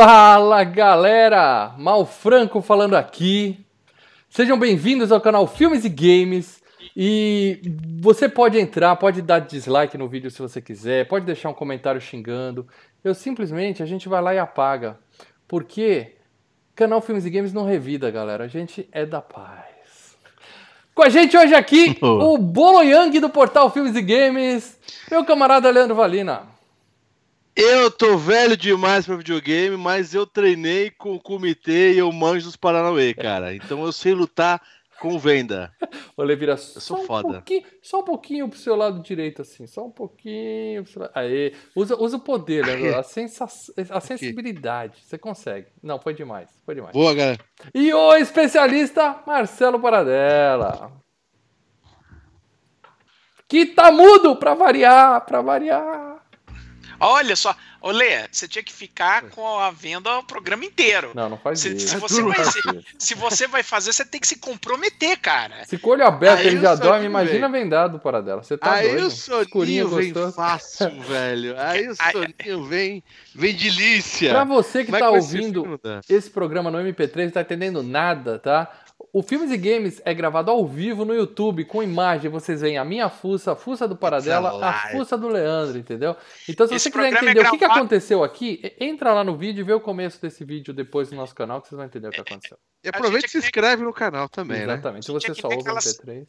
[0.00, 1.74] Fala galera!
[1.76, 3.58] Mal Franco falando aqui.
[4.30, 6.62] Sejam bem-vindos ao canal Filmes e Games.
[6.96, 7.60] E
[8.00, 12.00] você pode entrar, pode dar dislike no vídeo se você quiser, pode deixar um comentário
[12.00, 12.64] xingando.
[13.02, 15.00] Eu simplesmente, a gente vai lá e apaga.
[15.48, 16.14] Porque
[16.76, 18.44] canal Filmes e Games não revida, galera.
[18.44, 20.16] A gente é da paz.
[20.94, 24.78] Com a gente hoje aqui, o Bolo Yang do portal Filmes e Games,
[25.10, 26.56] meu camarada Leandro Valina.
[27.60, 32.46] Eu tô velho demais pra videogame, mas eu treinei com o comitê e eu manjo
[32.46, 33.52] dos Paranauê, cara.
[33.52, 34.62] Então eu sei lutar
[35.00, 35.74] com venda.
[36.16, 37.28] Olê, vira eu sou só foda.
[37.28, 39.66] Um pouquinho, só um pouquinho pro seu lado direito, assim.
[39.66, 40.84] Só um pouquinho.
[40.84, 41.10] Pro.
[41.12, 42.94] Aê, usa, usa o poder, né?
[42.94, 43.48] a, sensa...
[43.90, 45.02] a sensibilidade.
[45.02, 45.66] Você consegue.
[45.82, 46.48] Não, foi demais.
[46.64, 46.92] Foi demais.
[46.92, 47.40] Boa, galera.
[47.74, 50.92] E o especialista Marcelo Paradela.
[53.48, 56.17] Que tá mudo pra variar, pra variar.
[57.00, 61.12] Olha só, Olê, você tinha que ficar com a venda o programa inteiro.
[61.14, 61.88] Não, não faz se, isso.
[61.88, 62.60] Se você, vai, se,
[62.98, 65.64] se você vai fazer, você tem que se comprometer, cara.
[65.64, 68.42] Se com olho aberto ele já dorme, imagina vendado para dela.
[68.42, 69.06] Você tá Aí doido.
[69.06, 71.54] o soninho vem fácil, velho.
[71.56, 74.30] Aí o soninho vem, vem delícia.
[74.30, 78.72] Pra você que Como tá ouvindo esse programa no MP3 não tá entendendo nada, tá?
[79.12, 82.30] O Filmes e Games é gravado ao vivo no YouTube, com imagem.
[82.30, 86.14] Vocês veem a minha fuça, a fuça do Paradela, a fuça do Leandro, entendeu?
[86.48, 89.36] Então, se Esse você quiser entender é o que, que aconteceu aqui, entra lá no
[89.36, 92.08] vídeo e vê o começo desse vídeo depois no nosso canal, que vocês vão entender
[92.08, 92.58] o que aconteceu.
[92.84, 94.68] E aproveita e se inscreve no canal também, Exatamente.
[94.68, 94.74] né?
[94.74, 95.06] Exatamente.
[95.06, 96.26] Se você só ouve o MP3.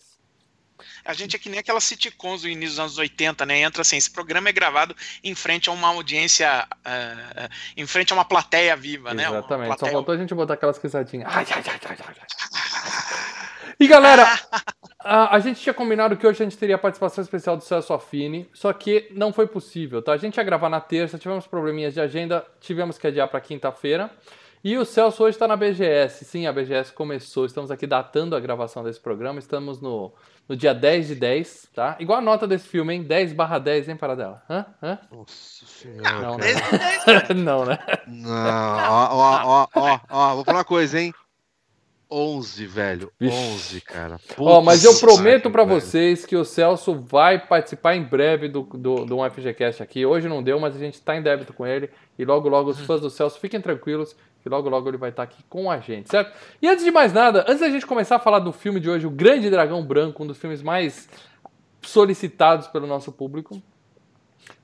[1.03, 3.59] A gente é que nem aquelas sitcoms do início dos anos 80, né?
[3.59, 8.15] Entra assim, esse programa é gravado em frente a uma audiência, uh, em frente a
[8.15, 9.31] uma plateia viva, Exatamente.
[9.31, 9.37] né?
[9.39, 9.67] Exatamente.
[9.67, 9.91] Plateia...
[9.91, 11.29] Só faltou a gente botar aquelas risadinhas.
[11.29, 12.15] Ai, ai, ai, ai, ai,
[13.79, 14.25] E galera,
[14.99, 17.93] a, a, gente tinha combinado que hoje a gente teria a participação especial do Celso
[17.93, 20.11] Affini, só que não foi possível, tá?
[20.11, 24.11] A gente ia gravar na terça, tivemos probleminhas de agenda, tivemos que adiar para quinta-feira.
[24.61, 26.25] E o Celso hoje está na BGS.
[26.25, 27.45] Sim, a BGS começou.
[27.45, 29.39] Estamos aqui datando a gravação desse programa.
[29.39, 30.11] Estamos no,
[30.49, 31.95] no dia 10 de 10, tá?
[31.97, 33.03] Igual a nota desse filme, hein?
[33.03, 34.43] 10 barra 10, hein, Paradela?
[34.49, 34.65] Hã?
[34.83, 34.99] Hã?
[35.09, 36.21] Nossa senhora.
[36.21, 36.45] Não, né?
[37.33, 37.79] não, né?
[38.05, 41.13] Não, ó, ó, ó, ó, ó, vou falar uma coisa, hein?
[42.11, 43.11] 11, velho.
[43.21, 44.19] 11, cara.
[44.37, 49.05] Ó, mas eu prometo para vocês que o Celso vai participar em breve do, do,
[49.05, 50.05] do um FGCast aqui.
[50.05, 51.89] Hoje não deu, mas a gente tá em débito com ele.
[52.17, 55.23] E logo, logo, os fãs do Celso, fiquem tranquilos que logo, logo ele vai estar
[55.23, 56.33] aqui com a gente, certo?
[56.61, 59.05] E antes de mais nada, antes da gente começar a falar do filme de hoje,
[59.05, 61.09] O Grande Dragão Branco, um dos filmes mais
[61.81, 63.61] solicitados pelo nosso público.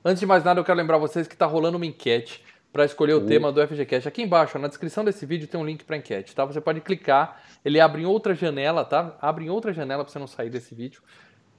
[0.04, 2.42] Antes de mais nada, eu quero lembrar vocês que está rolando uma enquete
[2.76, 4.06] para escolher o tema do FGCast.
[4.06, 6.44] Aqui embaixo, na descrição desse vídeo, tem um link para enquete, tá?
[6.44, 9.16] Você pode clicar, ele abre em outra janela, tá?
[9.18, 11.00] Abre em outra janela para você não sair desse vídeo.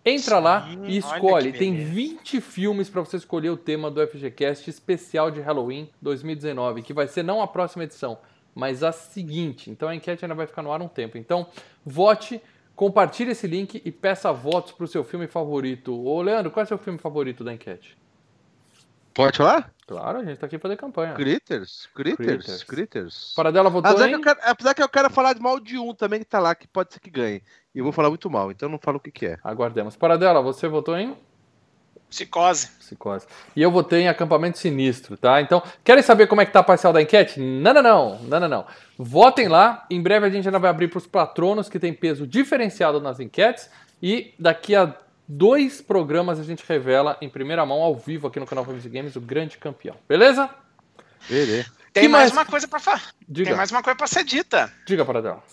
[0.05, 1.51] Entra Sim, lá e escolhe.
[1.51, 6.94] Tem 20 filmes para você escolher o tema do FGCast especial de Halloween 2019, que
[6.94, 8.19] vai ser não a próxima edição,
[8.53, 9.72] mas a seguinte.
[9.72, 11.17] Então a enquete ainda vai ficar no ar um tempo.
[11.17, 11.47] Então,
[11.84, 12.39] vote,
[12.75, 15.99] compartilhe esse link e peça votos para o seu filme favorito.
[15.99, 17.97] Ô, Leandro, qual é o seu filme favorito da enquete?
[19.16, 19.75] Pode falar?
[19.87, 21.13] Claro, a gente tá aqui pra fazer campanha.
[21.13, 23.33] Critters, Critters, Critters.
[23.33, 24.09] Para dela votou apesar em...
[24.09, 26.39] que, eu quero, apesar que eu quero falar de mal de um também que tá
[26.39, 27.41] lá, que pode ser que ganhe.
[27.73, 29.37] E eu vou falar muito mal, então não falo o que, que é.
[29.41, 29.95] Aguardemos.
[29.95, 31.15] Para dela, você votou em?
[32.09, 32.67] Psicose.
[32.79, 33.27] Psicose.
[33.55, 35.41] E eu votei em acampamento sinistro, tá?
[35.41, 37.39] Então, querem saber como é que tá a parcial da enquete?
[37.39, 38.19] Não, não, não.
[38.23, 38.65] Não, não, não.
[38.97, 39.85] Votem lá.
[39.89, 43.21] Em breve a gente ainda vai abrir para os patronos que tem peso diferenciado nas
[43.21, 43.69] enquetes.
[44.01, 44.93] E daqui a
[45.27, 49.15] dois programas a gente revela em primeira mão, ao vivo, aqui no canal Filmes Games,
[49.15, 49.95] o grande campeão.
[50.07, 50.49] Beleza?
[51.29, 51.69] Beleza.
[51.91, 53.13] Tem mais, mais uma coisa para falar.
[53.33, 54.71] Tem mais uma coisa para ser dita.
[54.85, 55.43] Diga para dela.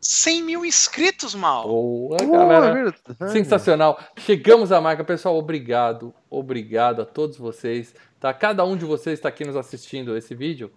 [0.00, 1.66] 100 mil inscritos, mal.
[1.66, 2.94] Boa, galera.
[3.20, 3.98] Uh, Sensacional.
[4.16, 5.02] Chegamos à marca.
[5.02, 6.14] Pessoal, obrigado.
[6.30, 7.94] Obrigado a todos vocês.
[8.20, 8.32] Tá?
[8.32, 10.70] Cada um de vocês está aqui nos assistindo esse vídeo.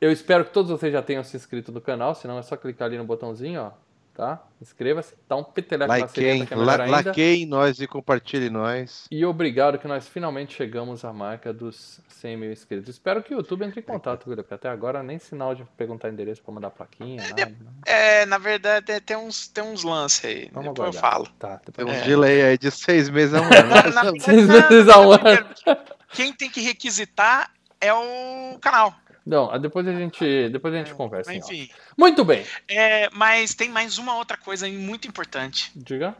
[0.00, 2.86] Eu espero que todos vocês já tenham se inscrito no canal, senão é só clicar
[2.86, 3.85] ali no botãozinho, ó
[4.16, 4.42] tá?
[4.60, 6.96] Inscreva-se, dá um peteleco like na sirena, que é melhor ainda.
[6.96, 9.06] Like nós e compartilhe nós.
[9.10, 12.88] E obrigado que nós finalmente chegamos à marca dos 100 mil inscritos.
[12.88, 16.08] Espero que o YouTube entre em contato, Guilherme, porque até agora nem sinal de perguntar
[16.08, 20.24] endereço para mandar plaquinha, é, nada, é, na verdade é, tem uns, tem uns lances
[20.24, 21.20] aí, Vamos depois aguardar.
[21.20, 21.28] eu falo.
[21.38, 23.44] Tá, depois tem uns delay aí de seis meses a um
[24.08, 24.20] ano.
[24.20, 25.46] seis meses a um ano.
[26.08, 28.94] Quem tem que requisitar é o canal.
[29.26, 31.34] Não, depois a gente, depois a gente conversa.
[31.34, 31.68] Enfim.
[31.98, 32.46] Muito bem.
[32.68, 35.72] É, mas tem mais uma outra coisa muito importante.
[35.74, 36.16] Diga.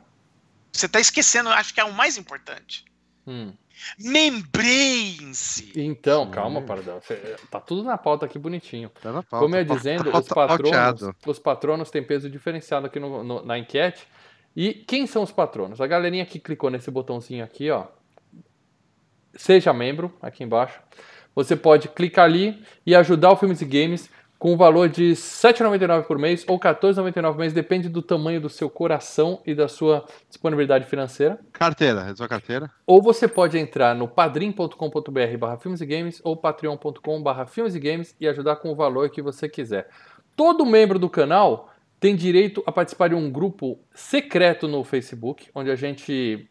[0.72, 2.84] Você está esquecendo, acho que é o mais importante.
[3.24, 3.52] Hum.
[3.98, 5.72] Membrane-se.
[5.76, 7.00] Então, calma, Pardal.
[7.48, 8.88] Tá tudo na pauta aqui bonitinho.
[8.88, 9.44] Tá na pauta.
[9.44, 13.56] Como eu ia dizendo, os patronos, os patronos têm peso diferenciado aqui no, no, na
[13.56, 14.06] enquete.
[14.56, 15.80] E quem são os patronos?
[15.80, 17.86] A galerinha que clicou nesse botãozinho aqui, ó.
[19.34, 20.80] Seja membro, aqui embaixo.
[21.36, 25.14] Você pode clicar ali e ajudar o Filmes e Games com o valor de R$
[25.14, 29.54] 7,99 por mês ou R$ 14,99 por mês, depende do tamanho do seu coração e
[29.54, 31.38] da sua disponibilidade financeira.
[31.52, 32.70] Carteira, é sua carteira.
[32.86, 37.80] Ou você pode entrar no padrim.com.br barra filmes e games ou patreon.com barra filmes e
[37.80, 39.88] games e ajudar com o valor que você quiser.
[40.34, 45.70] Todo membro do canal tem direito a participar de um grupo secreto no Facebook, onde
[45.70, 46.48] a gente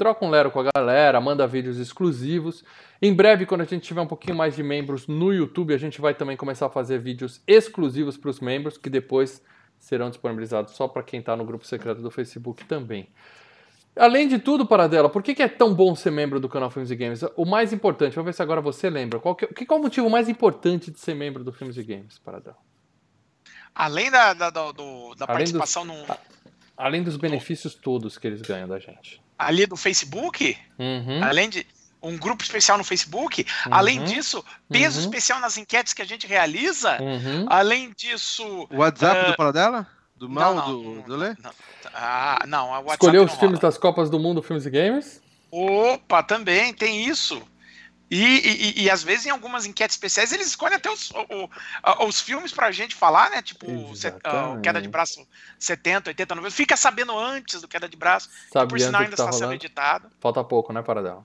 [0.00, 2.64] troca um lero com a galera, manda vídeos exclusivos.
[3.02, 6.00] Em breve, quando a gente tiver um pouquinho mais de membros no YouTube, a gente
[6.00, 9.42] vai também começar a fazer vídeos exclusivos para os membros, que depois
[9.78, 13.10] serão disponibilizados só para quem está no grupo secreto do Facebook também.
[13.94, 16.90] Além de tudo, Paradela, por que, que, é tão bom ser membro do canal Filmes
[16.90, 17.20] e Games?
[17.36, 19.20] O mais importante, vamos ver se agora você lembra.
[19.20, 22.18] Qual, que, qual é o motivo mais importante de ser membro do Filmes e Games,
[22.18, 22.56] Paradela?
[23.74, 26.16] Além da, da, do, da Além participação dos, no.
[26.74, 31.24] Além dos benefícios todos que eles ganham da gente ali do Facebook, uhum.
[31.24, 31.66] além de
[32.02, 33.74] um grupo especial no Facebook, uhum.
[33.74, 35.04] além disso, peso uhum.
[35.04, 37.46] especial nas enquetes que a gente realiza, uhum.
[37.48, 38.66] além disso.
[38.70, 39.30] O WhatsApp uh...
[39.30, 39.86] do Paradela?
[40.16, 41.34] Do mal não, não, do, do Lê?
[41.42, 41.50] Não,
[41.94, 45.22] ah, não, o WhatsApp Escolheu os filmes das Copas do Mundo, filmes e games?
[45.50, 47.42] Opa, também tem isso.
[48.10, 52.20] E, e, e, às vezes em algumas enquetes especiais eles escolhem até os, o, os
[52.20, 53.40] filmes pra gente falar, né?
[53.40, 55.24] Tipo, uh, Queda de Braço
[55.60, 56.54] 70, 80, 90.
[56.54, 58.28] Fica sabendo antes do Queda de Braço.
[58.50, 60.10] Que por sinal ainda tá está sendo editado.
[60.18, 61.24] Falta pouco, né, Paradela?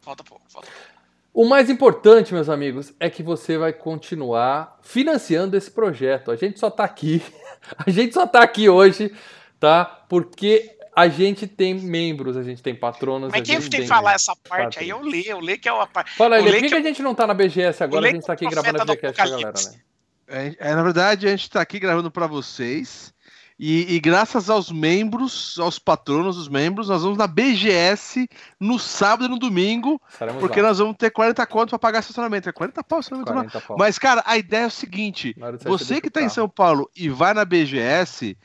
[0.00, 0.92] Falta pouco, falta pouco.
[1.34, 6.30] O mais importante, meus amigos, é que você vai continuar financiando esse projeto.
[6.30, 7.22] A gente só tá aqui,
[7.76, 9.14] a gente só tá aqui hoje,
[9.60, 9.84] tá?
[10.08, 13.30] Porque a gente tem membros, a gente tem patronos.
[13.32, 15.86] Mas quem tem que falar essa parte aí, eu leio, eu leio que é uma
[15.86, 16.12] parte.
[16.12, 18.08] Fala aí, por que, que, a gente não tá na BGS agora?
[18.08, 19.80] A gente tá aqui gravando a BGS pra galera, né?
[20.28, 23.12] É, é, na verdade, a gente tá aqui gravando para vocês.
[23.58, 28.28] E, e, graças aos membros, aos patronos dos membros, nós vamos na BGS
[28.58, 30.00] no sábado e no domingo.
[30.10, 30.68] Estaremos porque lá.
[30.68, 32.48] nós vamos ter 40 contos para pagar estacionamento.
[32.48, 33.76] É 40 pau, 40 pau.
[33.78, 37.34] Mas, cara, a ideia é o seguinte: você que tá em São Paulo e vai
[37.34, 38.36] na BGS,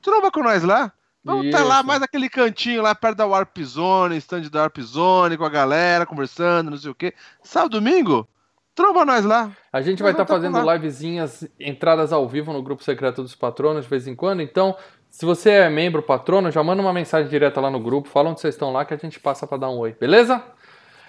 [0.00, 0.92] tromba com nós lá.
[1.24, 4.78] Vamos estar tá lá mais aquele cantinho lá perto da Warp Zone, stand da Warp
[4.80, 7.14] Zone, com a galera conversando, não sei o quê.
[7.42, 8.28] Sábado, domingo,
[8.74, 9.50] tromba nós lá.
[9.72, 13.84] A gente vai estar tá fazendo livezinhas, entradas ao vivo no grupo secreto dos patronos
[13.84, 14.42] de vez em quando.
[14.42, 14.76] Então,
[15.08, 18.40] se você é membro patrono, já manda uma mensagem direta lá no grupo, fala onde
[18.40, 20.44] vocês estão lá que a gente passa para dar um oi, beleza?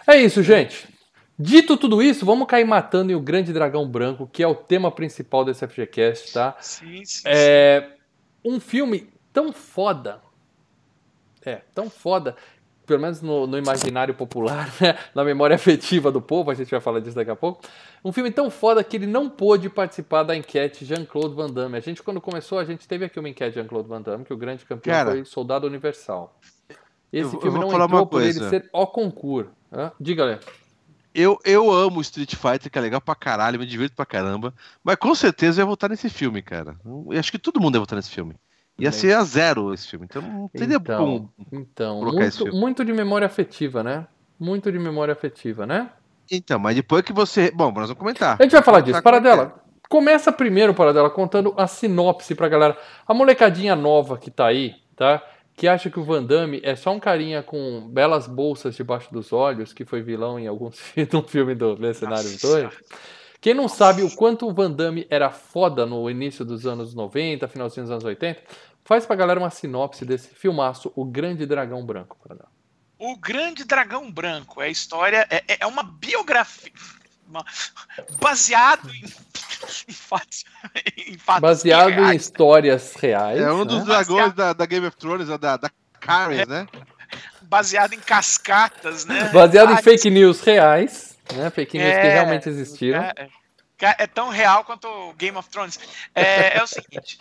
[0.08, 0.88] É isso, gente.
[1.38, 4.90] Dito tudo isso, vamos cair matando em o Grande Dragão Branco, que é o tema
[4.90, 6.56] principal desse FGCast, tá?
[6.62, 7.24] Sim, sim.
[7.26, 7.90] É
[8.46, 10.22] um filme tão foda,
[11.46, 12.38] é, tão foda,
[12.86, 14.98] pelo menos no, no, imaginário popular, né?
[15.14, 17.62] na memória afetiva do povo, a gente vai falar disso daqui a pouco.
[18.04, 21.76] Um filme tão foda que ele não pôde participar da enquete Jean-Claude Van Damme.
[21.76, 24.38] A gente, quando começou, a gente teve aqui uma enquete Jean-Claude Van Damme, que o
[24.38, 26.34] grande campeão Cara, foi Soldado Universal.
[27.12, 29.52] Esse eu, filme eu não entrou por ele ser o concurso.
[30.00, 30.40] Diga, Lê.
[31.14, 34.54] Eu, eu amo Street Fighter, que é legal pra caralho, me divirto pra caramba.
[34.84, 36.78] Mas com certeza eu ia votar nesse filme, cara.
[36.86, 38.36] Eu acho que todo mundo ia votar nesse filme.
[38.78, 42.92] Ia ser a zero esse filme, então não teria então, como então, muito, muito de
[42.92, 44.06] memória afetiva, né?
[44.38, 45.90] Muito de memória afetiva, né?
[46.30, 47.52] Então, mas depois que você.
[47.52, 48.36] Bom, nós vamos comentar.
[48.38, 49.02] A gente vai falar disso.
[49.02, 52.78] Paradela, começa primeiro, Paradela, contando a sinopse pra galera.
[53.08, 55.24] A molecadinha nova que tá aí, tá?
[55.54, 59.32] Que acha que o Van Damme é só um carinha com belas bolsas debaixo dos
[59.32, 60.78] olhos, que foi vilão em alguns
[61.14, 62.70] no filme do Mercenários 2.
[63.46, 67.48] Quem não sabe o quanto o Van Damme era foda no início dos anos 90,
[67.48, 68.42] finalzinho dos anos 80,
[68.84, 72.18] faz pra galera uma sinopse desse filmaço, O Grande Dragão Branco.
[72.98, 76.72] O Grande Dragão Branco é a história, é, é, é uma biografia.
[77.30, 77.46] Uma,
[78.20, 79.04] baseado em,
[79.90, 80.44] em, fatos,
[80.98, 82.14] em fatos baseado reais.
[82.14, 83.40] em histórias reais.
[83.40, 83.86] É um dos né?
[83.86, 86.68] dragões da, da, Game of Thrones, da, da Karen, é, né?
[87.44, 89.30] Baseado em cascatas, né?
[89.32, 91.15] Baseado em fake news reais.
[91.34, 91.50] Né?
[91.50, 93.02] Fake news é, que realmente existiram.
[93.02, 93.30] É,
[93.80, 95.80] é tão real quanto o Game of Thrones.
[96.14, 97.20] É, é o seguinte,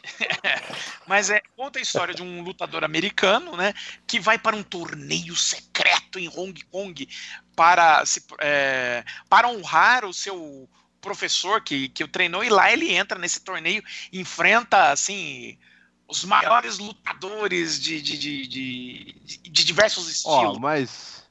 [1.07, 3.75] mas é conta a história de um lutador americano, né,
[4.07, 7.09] que vai para um torneio secreto em Hong Kong
[7.57, 10.69] para se, é, para honrar o seu
[11.01, 13.83] professor que, que o treinou e lá ele entra nesse torneio,
[14.13, 15.59] enfrenta assim
[16.07, 20.57] os maiores lutadores de, de, de, de, de diversos estilos.
[20.57, 21.24] Oh, mas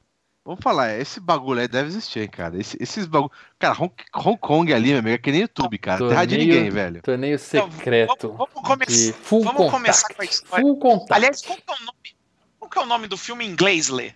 [0.46, 2.60] Vamos falar, esse bagulho aí deve existir, cara.
[2.60, 3.32] Esse, esses bagulho.
[3.58, 6.00] Cara, Hong, Hong, Kong ali, meu amigo, é que nem YouTube, cara.
[6.00, 7.02] Torneio, Terra de ninguém, velho.
[7.02, 8.14] Torneio secreto.
[8.18, 10.66] Então, vamos, vamos, full vamos começar com a história.
[10.66, 11.14] Full contact.
[11.14, 12.16] Aliás, qual que, é o nome,
[12.60, 14.12] qual que é o nome do filme em inglês, Lê?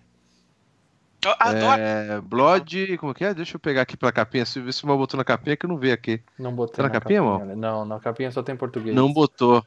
[1.24, 1.82] Eu adoro.
[1.82, 2.98] É, Blood.
[2.98, 3.34] Como que é?
[3.34, 4.46] Deixa eu pegar aqui pela capinha.
[4.46, 6.22] Se ver se o mal botou na capinha que eu não vi aqui.
[6.38, 6.76] Não botou.
[6.76, 7.56] Tá na, na capinha, capinha mano?
[7.56, 8.94] Não, na capinha só tem português.
[8.94, 9.66] Não botou.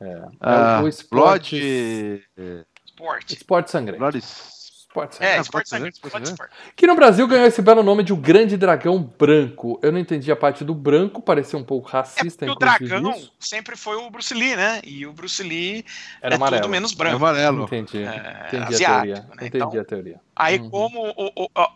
[0.00, 0.28] É.
[0.40, 1.56] Ah, é o Blood.
[2.84, 3.30] Sport.
[3.30, 4.00] Esporte sangrento.
[4.00, 4.18] Blood
[4.90, 5.28] Sport Center.
[5.28, 5.92] É, Sport Center.
[5.92, 6.50] Sport Center.
[6.74, 9.78] Que no Brasil ganhou esse belo nome de o Grande Dragão Branco.
[9.82, 12.44] Eu não entendi a parte do branco, parecia um pouco racista.
[12.44, 13.32] É o dragão isso.
[13.38, 14.80] sempre foi o Bruce Lee, né?
[14.84, 15.84] E o Bruce Lee
[16.20, 16.62] Era é amarelo.
[16.62, 17.14] tudo menos branco.
[17.14, 17.64] É amarelo.
[17.64, 18.02] Entendi.
[18.02, 19.14] É, entendi asiático, a teoria.
[19.14, 19.46] Né?
[19.46, 20.20] Entendi então, a teoria.
[20.34, 20.70] Aí, uhum.
[20.70, 21.68] como o, o,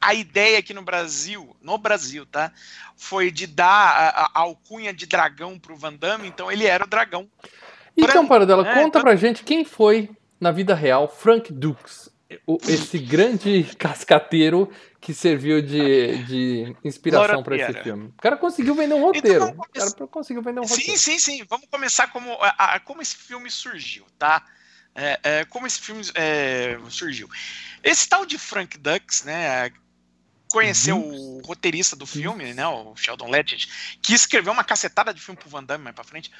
[0.00, 2.50] a ideia aqui no Brasil, no Brasil, tá?
[2.96, 6.88] Foi de dar a, a alcunha de dragão pro Van Damme, então ele era o
[6.88, 7.28] dragão.
[7.96, 8.74] Então, para dela, né?
[8.74, 10.10] conta pra gente quem foi,
[10.40, 12.08] na vida real, Frank Dukes,
[12.68, 14.70] esse grande cascateiro
[15.00, 18.08] que serviu de, de inspiração para esse filme.
[18.08, 19.44] O cara conseguiu vender um roteiro.
[19.44, 20.82] Então, o cara conseguiu vender um roteiro.
[20.82, 21.44] Sim, sim, sim.
[21.48, 24.44] Vamos começar como, a, a, como esse filme surgiu, tá?
[24.94, 27.28] É, é, como esse filme é, surgiu.
[27.82, 29.70] Esse tal de Frank Dux, né?
[30.50, 31.38] conheceu uhum.
[31.38, 35.48] o roteirista do filme, né, o Sheldon Lettich, que escreveu uma cacetada de filme pro
[35.48, 36.30] Van Damme mais pra frente.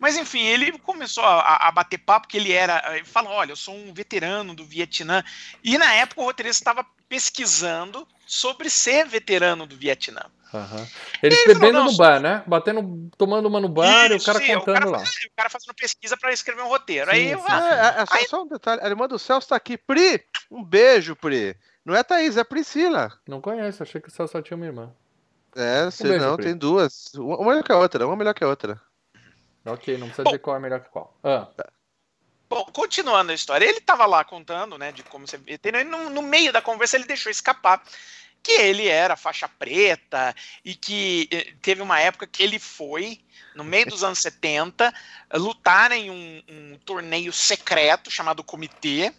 [0.00, 2.96] Mas enfim, ele começou a, a bater papo que ele era.
[2.96, 5.22] Ele falou: olha, eu sou um veterano do Vietnã.
[5.62, 10.22] E na época o roteirista estava pesquisando sobre ser veterano do Vietnã.
[10.52, 10.86] Uhum.
[11.22, 12.42] Eles ele bebendo falou, no bar, né?
[12.46, 14.98] Batendo, tomando uma no bar isso, e o cara sim, contando o cara, lá.
[14.98, 17.10] O cara fazendo pesquisa para escrever um roteiro.
[17.10, 19.48] Sim, aí, sim, ah, é, é, só, aí, só, um detalhe: a irmã do Celso
[19.48, 19.76] tá aqui.
[19.76, 21.56] Pri, um beijo, Pri.
[21.84, 23.12] Não é Thaís, é Priscila.
[23.28, 24.92] Não conheço, achei que o Celso só tinha uma irmã.
[25.54, 26.46] É, sei um não, Pri.
[26.46, 27.12] tem duas.
[27.14, 28.80] Uma melhor que a outra, uma melhor que a outra.
[29.64, 31.16] Ok, não precisa Bom, dizer qual é melhor que qual.
[31.22, 31.48] Ah.
[32.48, 36.22] Bom, continuando a história, ele estava lá contando, né, de como você e no, no
[36.22, 37.82] meio da conversa ele deixou escapar
[38.42, 43.20] que ele era faixa preta e que eh, teve uma época que ele foi,
[43.54, 44.92] no meio dos anos 70,
[45.34, 49.12] lutar em um, um torneio secreto chamado Comitê,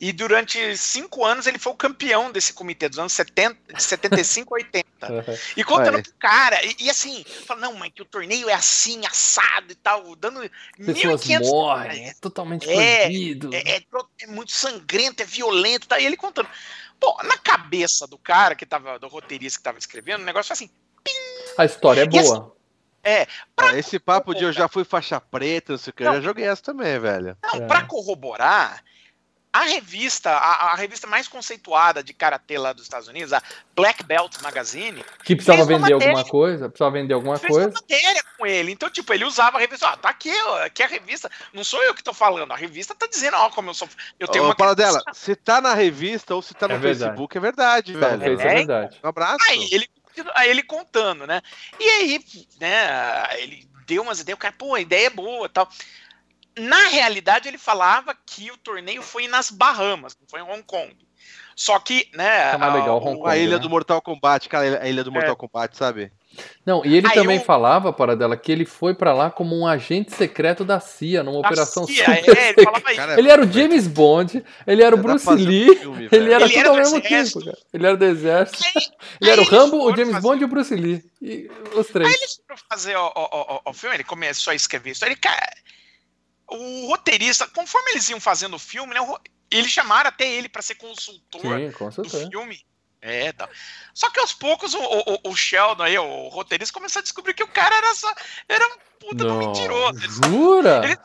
[0.00, 4.54] e durante cinco anos ele foi o campeão desse comitê, dos anos 70, de 75
[4.54, 4.88] a 80.
[5.56, 6.02] E contando Ué.
[6.02, 9.74] pro cara, e, e assim, falando, não, mas que o torneio é assim, assado e
[9.74, 10.40] tal, dando
[10.76, 11.40] Pessoas 1.500...
[11.48, 13.54] morrem, é totalmente é, proibido.
[13.54, 13.82] É, é,
[14.22, 16.00] é, muito sangrento, é violento, tá?
[16.00, 16.48] e ele contando.
[17.00, 20.66] Bom, na cabeça do cara que tava, do roteirista que tava escrevendo, o negócio foi
[20.66, 20.74] assim...
[21.04, 21.12] Pim!
[21.56, 22.38] A história é boa.
[22.38, 22.58] Assim,
[23.04, 23.26] é.
[23.56, 26.20] Ah, esse papo de eu já fui faixa preta, não sei o que, eu já
[26.20, 27.36] joguei essa também, velho.
[27.42, 27.66] Não, é.
[27.66, 28.82] pra corroborar,
[29.58, 33.42] a revista, a, a, revista mais conceituada de karatê lá dos Estados Unidos, a
[33.74, 37.68] Black Belt Magazine, que precisava vender matéria, alguma coisa, precisava vender alguma fez coisa.
[37.68, 38.70] Uma matéria com ele.
[38.70, 41.28] Então, tipo, ele usava a revista, ó, tá aqui, ó, aqui é a revista.
[41.52, 43.88] Não sou eu que tô falando, a revista tá dizendo, ó, como eu sou,
[44.20, 47.36] eu tenho uma fala dela, se tá na revista ou se tá no é Facebook
[47.36, 48.22] é verdade, é, velho.
[48.22, 49.00] É, é verdade.
[49.02, 49.38] Um abraço.
[49.48, 49.88] Aí ele,
[50.36, 51.42] aí ele contando, né?
[51.80, 52.24] E aí,
[52.60, 55.68] né, ele deu umas ideias, o cara, pô, a ideia é boa, tal.
[56.58, 60.96] Na realidade, ele falava que o torneio foi nas Bahamas, não foi em Hong Kong.
[61.54, 62.52] Só que, né.
[62.52, 63.58] É mais legal, Hong Kong, a ilha né?
[63.58, 65.36] do Mortal Kombat, cara, a ilha do Mortal é.
[65.36, 66.12] Kombat, sabe?
[66.64, 67.44] Não, e ele Aí também eu...
[67.44, 71.40] falava, para dela, que ele foi para lá como um agente secreto da CIA, numa
[71.42, 74.98] da operação CIA, super é, ele, cara, ele, era o James Bond, ele era o
[74.98, 77.58] Bruce Lee, filme, ele era ele tudo era ao mesmo tempo, cara.
[77.72, 78.82] Ele era do exército, Aí,
[79.20, 80.20] ele era o Rambo, o James fazer...
[80.20, 81.04] Bond e o Bruce Lee.
[81.20, 82.08] E os três.
[82.08, 85.04] Aí ele foi fazer o, o, o, o filme, ele começou a escrever isso.
[85.04, 85.50] Ele, cara,
[86.50, 89.00] o roteirista, conforme eles iam fazendo o filme, né,
[89.50, 92.64] eles chamaram até ele para ser consultor Sim, do filme.
[93.00, 93.48] É, tá.
[93.94, 97.44] Só que aos poucos o, o, o, Sheldon aí, o roteirista, começou a descobrir que
[97.44, 98.12] o cara era só.
[98.48, 100.00] Era um puta Não, mentiroso.
[100.00, 100.80] Jura?
[100.84, 100.98] Ele,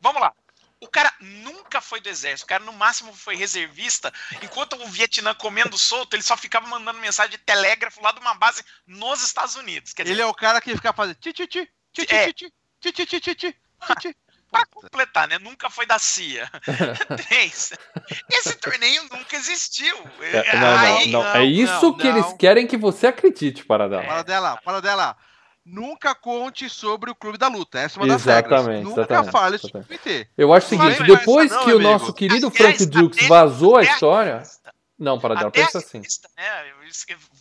[0.00, 0.32] vamos lá.
[0.80, 4.12] O cara nunca foi do exército, o cara no máximo foi reservista.
[4.42, 8.34] Enquanto o Vietnã comendo solto, ele só ficava mandando mensagem de telégrafo lá de uma
[8.34, 9.94] base nos Estados Unidos.
[9.94, 12.92] Dizer, ele é o cara que fica fazendo ti ti ti ti ti ti ti
[12.92, 14.16] ti ti ti ti
[14.54, 15.38] para completar, né?
[15.38, 16.48] Nunca foi da CIA.
[17.28, 17.72] Três.
[18.30, 19.96] Esse torneio nunca existiu.
[20.20, 24.04] É, não, Aí, não, não, É isso que eles querem que você acredite, para dela.
[24.04, 25.16] Para dela, para dela.
[25.66, 27.78] Nunca conte sobre o Clube da Luta.
[27.78, 28.84] Essa é uma das exatamente, regras.
[28.84, 30.28] Nunca exatamente, fale sobre o comitê.
[30.36, 34.42] Eu acho o seguinte, depois que o nosso querido Frank Dukes vazou a história...
[34.96, 35.98] Não, para dela, pensa assim.
[35.98, 36.72] Né,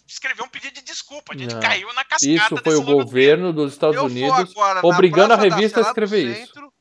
[0.08, 1.62] escreveu um pedido de desculpa, a gente não.
[1.62, 2.32] caiu na cascada.
[2.32, 6.48] Isso foi o governo dos Estados Unidos obrigando a revista a escrever isso.
[6.48, 6.72] Centro,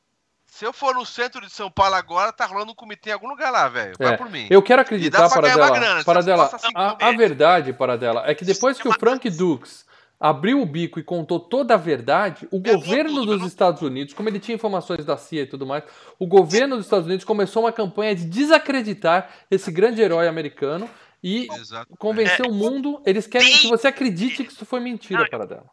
[0.63, 3.27] se eu for no centro de São Paulo agora, tá rolando um comitê em algum
[3.27, 3.95] lugar lá, velho.
[3.99, 4.17] Vai é.
[4.17, 4.47] por mim.
[4.49, 5.71] Eu quero acreditar, para dela.
[5.71, 9.85] Grana, para dela a, a, verdade, para dela, é que depois que o Frank Dukes
[10.17, 14.39] abriu o bico e contou toda a verdade, o governo dos Estados Unidos, como ele
[14.39, 15.83] tinha informações da CIA e tudo mais,
[16.17, 20.89] o governo dos Estados Unidos começou uma campanha de desacreditar esse grande herói americano
[21.23, 21.95] e Exato.
[21.95, 23.01] convencer é, o mundo.
[23.05, 25.65] Eles querem tem, que você acredite que isso foi mentira não, para dela.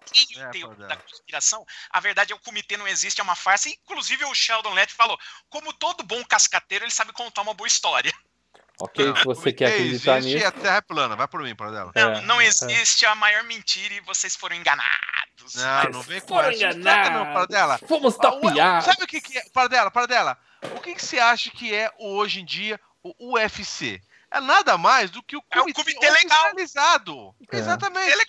[0.53, 1.67] Tem o da conspiração.
[1.91, 3.69] A verdade é que o comitê não existe, é uma farsa.
[3.69, 8.13] Inclusive o Sheldon Lett falou: como todo bom cascateiro, ele sabe contar uma boa história.
[8.81, 10.47] Ok, não, se você quer acreditar existe nisso.
[10.47, 11.93] a Terra é plana, vai por mim, para dela.
[11.95, 12.47] Não, é, não é.
[12.47, 13.09] existe é.
[13.09, 15.55] a maior mentira e vocês foram enganados.
[15.57, 16.73] Não, não vem com essa.
[16.75, 17.79] Não, para dela.
[17.79, 18.85] Fomos tapeados.
[18.87, 19.43] Sabe o que, que é?
[19.53, 20.39] Para dela, para dela.
[20.77, 25.11] O que, que você acha que é hoje em dia o UFC é nada mais
[25.11, 26.53] do que o comitê, é o comitê legal.
[27.53, 27.57] É.
[27.57, 28.11] Exatamente.
[28.11, 28.25] Ele,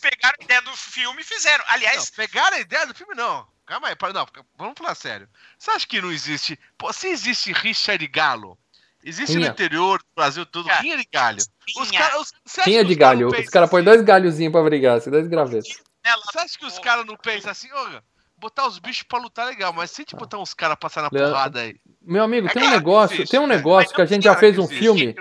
[0.00, 1.64] pegaram a ideia do filme e fizeram.
[1.68, 1.96] Aliás.
[1.96, 3.46] Não, pegaram a ideia do filme, não.
[3.66, 4.26] Calma aí, não,
[4.58, 5.28] vamos falar sério.
[5.58, 6.58] Você acha que não existe.
[6.76, 8.58] Pô, se existe Richard Galo,
[9.02, 11.42] existe no interior do Brasil todo, Rinha de Galho.
[11.78, 12.32] Os cara, os,
[12.64, 13.28] Rinha de galho.
[13.28, 15.82] Os caras põem dois galhozinhos pra brigar, assim, dois gravetos.
[16.26, 18.02] Você acha que os caras não pensam assim, ô,
[18.44, 21.00] botar os bichos pra lutar é legal, mas se a gente botar uns caras passar
[21.00, 21.76] na porrada aí.
[22.02, 23.96] Meu amigo, é tem um negócio, existe, tem um negócio né?
[23.96, 25.14] que a gente já fez um filme.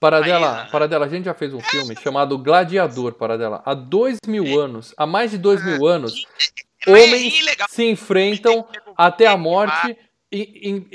[0.00, 3.62] Para dela, para dela, a gente já fez um filme chamado Gladiador, para dela.
[3.64, 6.26] Há dois mil anos, há mais de dois mil anos,
[6.88, 7.34] homens
[7.68, 9.96] se enfrentam até a morte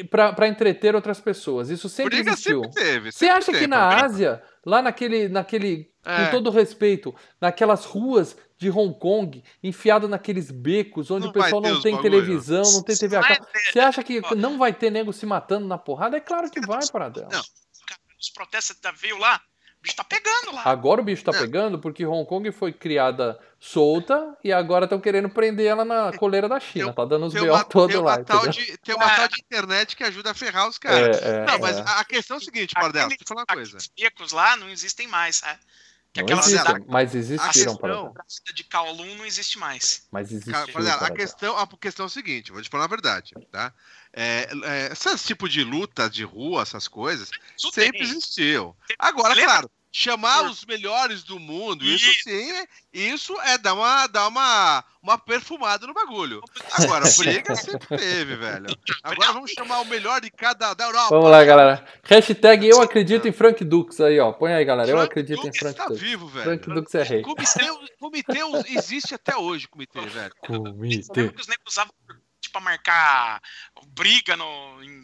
[0.10, 1.70] para entreter outras pessoas.
[1.70, 2.64] Isso sempre Briga existiu.
[2.64, 6.26] Sempre teve, sempre Você acha teve, que na Ásia, lá naquele, naquele é.
[6.26, 11.62] com todo respeito, naquelas ruas de Hong Kong, enfiado naqueles becos onde não o pessoal
[11.62, 13.48] não tem televisão, não tem TV a cabo.
[13.72, 16.18] Você acha que não vai ter nego se matando na porrada?
[16.18, 17.30] É claro que vai, para dela.
[17.32, 17.42] Não,
[18.20, 19.42] os protestos veio lá,
[19.80, 20.64] o bicho tá pegando lá.
[20.66, 25.30] Agora o bicho tá pegando porque Hong Kong foi criada solta e agora estão querendo
[25.30, 26.88] prender ela na coleira da China.
[26.88, 27.64] Tem, tá dando os B.O.
[27.64, 28.18] todo lá.
[28.18, 29.16] De, tem uma é.
[29.16, 31.22] tal de internet que ajuda a ferrar os caras.
[31.22, 31.84] É, é, não, mas é.
[31.86, 33.78] a questão é o seguinte, Pardela, deixa eu falar uma coisa.
[34.20, 35.58] Os lá não existem mais, é.
[36.12, 38.12] Que não existe, mas existiram para
[38.54, 40.08] de Kowloon não existe mais.
[40.12, 40.52] Mas existe.
[40.54, 43.72] A questão, a questão é o seguinte, vou te falar a verdade, tá?
[44.12, 48.76] É, é, esses tipo de luta de rua, essas coisas, sempre existiu.
[48.98, 54.84] Agora, claro, chamar os melhores do mundo, isso sim, isso é dar uma, dar uma,
[55.02, 56.42] uma perfumada no bagulho.
[56.74, 58.68] Agora, briga sempre teve, velho.
[59.04, 61.10] Agora vamos chamar o melhor de cada da Europa.
[61.10, 61.86] Vamos lá, galera.
[62.04, 64.32] Hashtag eu acredito em Frank Dux aí, ó.
[64.32, 64.90] Põe aí, galera.
[64.90, 66.00] Eu acredito Dux em Frank tá Dux.
[66.00, 66.46] vivo, velho.
[66.46, 67.22] Frank Dux é rei.
[67.22, 67.68] Comitê,
[68.00, 70.34] comitê existe até hoje, comitê, velho.
[70.40, 71.22] Comitê.
[71.22, 71.94] Os negros usavam
[72.40, 73.42] tipo, marcar
[73.88, 74.46] briga no.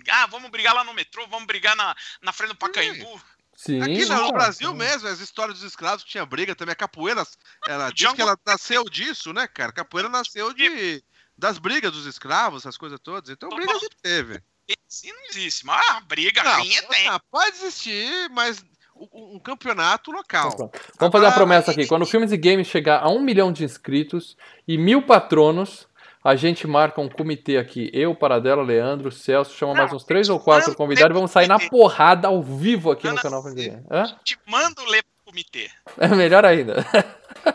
[0.10, 3.22] Ah, vamos brigar lá no metrô, vamos brigar na, na frente do Pacaembu.
[3.56, 6.74] Sim, Aqui no, Brasil mesmo, as histórias dos escravos que tinha briga também.
[6.74, 7.26] A capoeira,
[7.68, 9.70] ela diz que ela nasceu disso, né, cara?
[9.70, 11.02] A capoeira nasceu de,
[11.38, 13.30] das brigas dos escravos, essas coisas todas.
[13.30, 14.42] Então, briga sempre teve.
[14.88, 15.66] Sim, não existe.
[15.66, 17.10] Mas a briga não, minha tem.
[17.32, 18.64] pode existir, mas
[18.96, 20.52] um, um campeonato local.
[20.54, 21.88] Então, Vamos fazer a promessa aqui.
[21.88, 24.36] Quando o Filmes e Games chegar a um milhão de inscritos
[24.68, 25.88] e mil patronos,
[26.26, 27.92] a gente marca um comitê aqui.
[27.94, 31.48] Eu, Paradela, Leandro, Celso, chama não, mais uns três ou quatro convidados e vamos sair
[31.48, 33.84] na porrada ao vivo aqui não, no canal Fazer.
[33.88, 35.70] A gente manda o ler pro comitê.
[36.00, 36.84] É melhor ainda.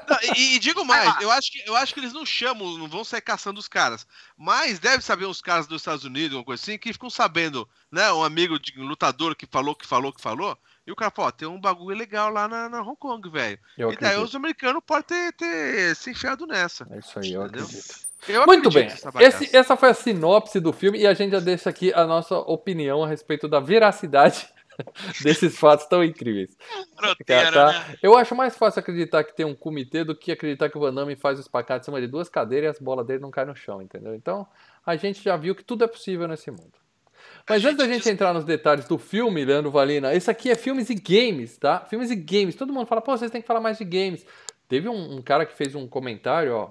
[0.09, 2.87] Não, e, e, digo mais, eu acho, que, eu acho que eles não chamam, não
[2.87, 4.07] vão sair caçando os caras.
[4.39, 8.13] Mas deve saber uns caras dos Estados Unidos, uma coisa assim, que ficam sabendo, né?
[8.13, 10.57] Um amigo de um lutador que falou, que falou, que falou.
[10.87, 13.59] E o cara falou, ó, tem um bagulho legal lá na, na Hong Kong, velho.
[13.77, 16.87] E daí os americanos podem ter, ter se enfiado nessa.
[16.89, 17.65] É isso aí, eu entendeu?
[17.65, 18.10] acredito.
[18.29, 18.89] Eu Muito bem.
[19.21, 22.37] Esse, essa foi a sinopse do filme e a gente já deixa aqui a nossa
[22.37, 24.47] opinião a respeito da veracidade
[25.23, 26.57] desses fatos tão incríveis.
[27.01, 27.73] Roteiro, tá?
[27.73, 27.97] né?
[28.03, 30.93] Eu acho mais fácil acreditar que tem um comitê do que acreditar que o Van
[30.93, 33.49] Damme faz o espacate em cima de duas cadeiras e as bolas dele não caem
[33.49, 34.15] no chão, entendeu?
[34.15, 34.47] Então,
[34.85, 36.73] a gente já viu que tudo é possível nesse mundo.
[37.49, 40.89] Mas antes da gente entrar nos detalhes do filme, Leandro Valina, esse aqui é filmes
[40.91, 41.81] e games, tá?
[41.81, 42.55] Filmes e games.
[42.55, 44.25] Todo mundo fala, pô, vocês têm que falar mais de games.
[44.69, 46.71] Teve um, um cara que fez um comentário, ó,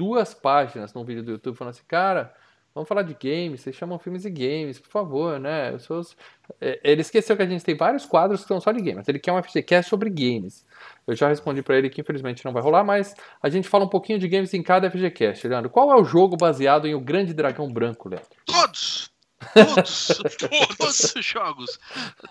[0.00, 2.34] duas páginas num vídeo do YouTube falando assim, cara,
[2.74, 5.78] vamos falar de games, vocês chamam filmes e games, por favor, né?
[5.78, 6.16] Seus...
[6.58, 9.06] É, ele esqueceu que a gente tem vários quadros que são só de games.
[9.06, 10.66] Ele quer um FGCast sobre games.
[11.06, 13.90] Eu já respondi para ele que infelizmente não vai rolar, mas a gente fala um
[13.90, 15.46] pouquinho de games em cada FGCast.
[15.46, 18.30] Leandro, qual é o jogo baseado em O Grande Dragão Branco, Leandro?
[18.46, 19.10] Todos!
[19.52, 20.08] Todos,
[20.78, 21.78] todos os jogos.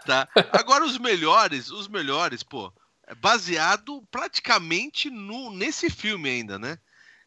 [0.07, 0.27] Tá.
[0.53, 2.73] Agora os melhores, os melhores, pô,
[3.05, 6.77] é baseado praticamente no, nesse filme ainda, né?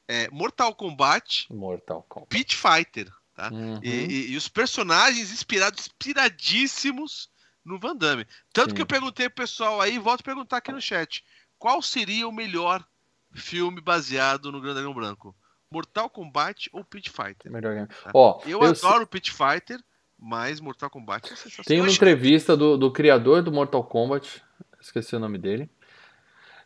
[0.08, 2.28] É, Mortal Kombat, Mortal Kombat.
[2.28, 3.50] Pit Fighter, tá?
[3.52, 3.80] Uhum.
[3.82, 7.30] E, e, e, os personagens inspirados, inspiradíssimos
[7.64, 8.26] no Van Damme.
[8.52, 8.76] Tanto Sim.
[8.76, 11.24] que eu perguntei pro pessoal aí, volto a perguntar aqui no chat,
[11.58, 12.84] qual seria o melhor
[13.32, 15.34] filme baseado no Grande Dragão Branco?
[15.70, 17.50] Mortal Kombat ou Pit Fighter?
[17.50, 18.10] Melhor tá?
[18.12, 19.82] Ó, eu, eu adoro Pit Fighter,
[20.18, 21.64] mas Mortal Kombat é sensacional.
[21.66, 24.42] Tem uma entrevista do, do criador do Mortal Kombat,
[24.80, 25.70] esqueci o nome dele.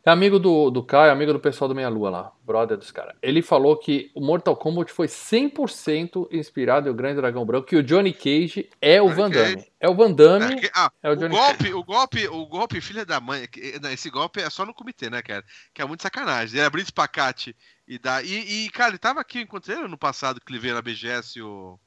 [0.06, 3.16] É amigo do, do Caio, amigo do pessoal do Meia Lua lá, brother dos caras.
[3.20, 7.82] Ele falou que o Mortal Kombat foi 100% inspirado no Grande Dragão Branco, que o
[7.82, 9.66] Johnny Cage é o Van Damme.
[9.80, 10.64] É o Van Damme.
[10.64, 11.74] É, ah, é o, Johnny o golpe, Cage.
[11.74, 13.48] o golpe, o golpe, filha da mãe.
[13.92, 15.44] Esse golpe é só no comitê, né, cara?
[15.74, 16.56] Que é muito sacanagem.
[16.56, 17.56] Ele abriu espacate
[17.88, 18.22] e dá.
[18.22, 21.42] E, e, cara, ele tava aqui, eu encontrei no passado, que ele veio na BGS
[21.42, 21.80] o.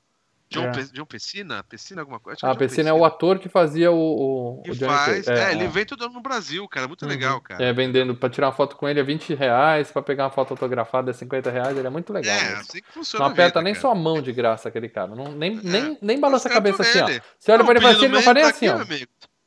[0.51, 0.71] John, é.
[0.71, 1.63] Pe John Pessina?
[1.63, 2.39] Pessina alguma coisa?
[2.43, 5.51] Ah, é Pessina, é o ator que fazia o, o, que o faz, é, é,
[5.51, 7.09] ele vem todo ano no Brasil, cara, muito uhum.
[7.09, 7.63] legal, cara.
[7.63, 10.51] É, vendendo, pra tirar uma foto com ele é 20 reais, pra pegar uma foto
[10.51, 12.33] autografada é 50 reais, ele é muito legal.
[12.33, 12.61] É, mesmo.
[12.61, 13.81] assim que funciona Não aperta vida, nem cara.
[13.81, 15.61] sua mão de graça aquele cara, não, nem, é.
[15.61, 17.07] nem, nem balança a cabeça assim, ó.
[17.37, 19.05] Você olha não, pra ele e fala assim, ele não faz nem assim, ó.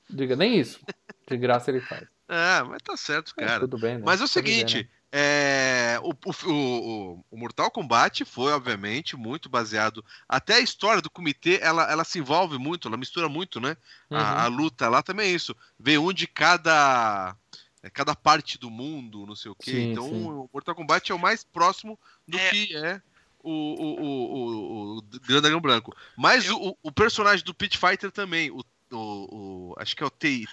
[0.08, 0.78] Diga, nem isso.
[1.28, 2.06] De graça ele faz.
[2.28, 3.52] Ah, mas tá certo, cara.
[3.52, 4.02] É, tudo bem, né?
[4.04, 4.88] Mas é o seguinte, né?
[5.14, 6.14] É, o,
[6.50, 10.02] o, o, Mortal Kombat foi, obviamente, muito baseado.
[10.26, 13.76] Até a história do comitê, ela, ela se envolve muito, ela mistura muito, né?
[14.10, 14.16] Uhum.
[14.16, 15.54] A, a, luta lá também é isso.
[15.78, 17.36] Vem um de cada,
[17.82, 19.72] é, cada parte do mundo, não sei o quê.
[19.72, 20.24] Sim, então, sim.
[20.24, 22.48] o Mortal Kombat é o mais próximo do é.
[22.48, 23.02] que é
[23.42, 25.94] o, o, o, o, Grande Dragão Branco.
[26.16, 30.10] Mas o, o personagem do Pit Fighter também, o, o, o acho que é o
[30.10, 30.46] TY,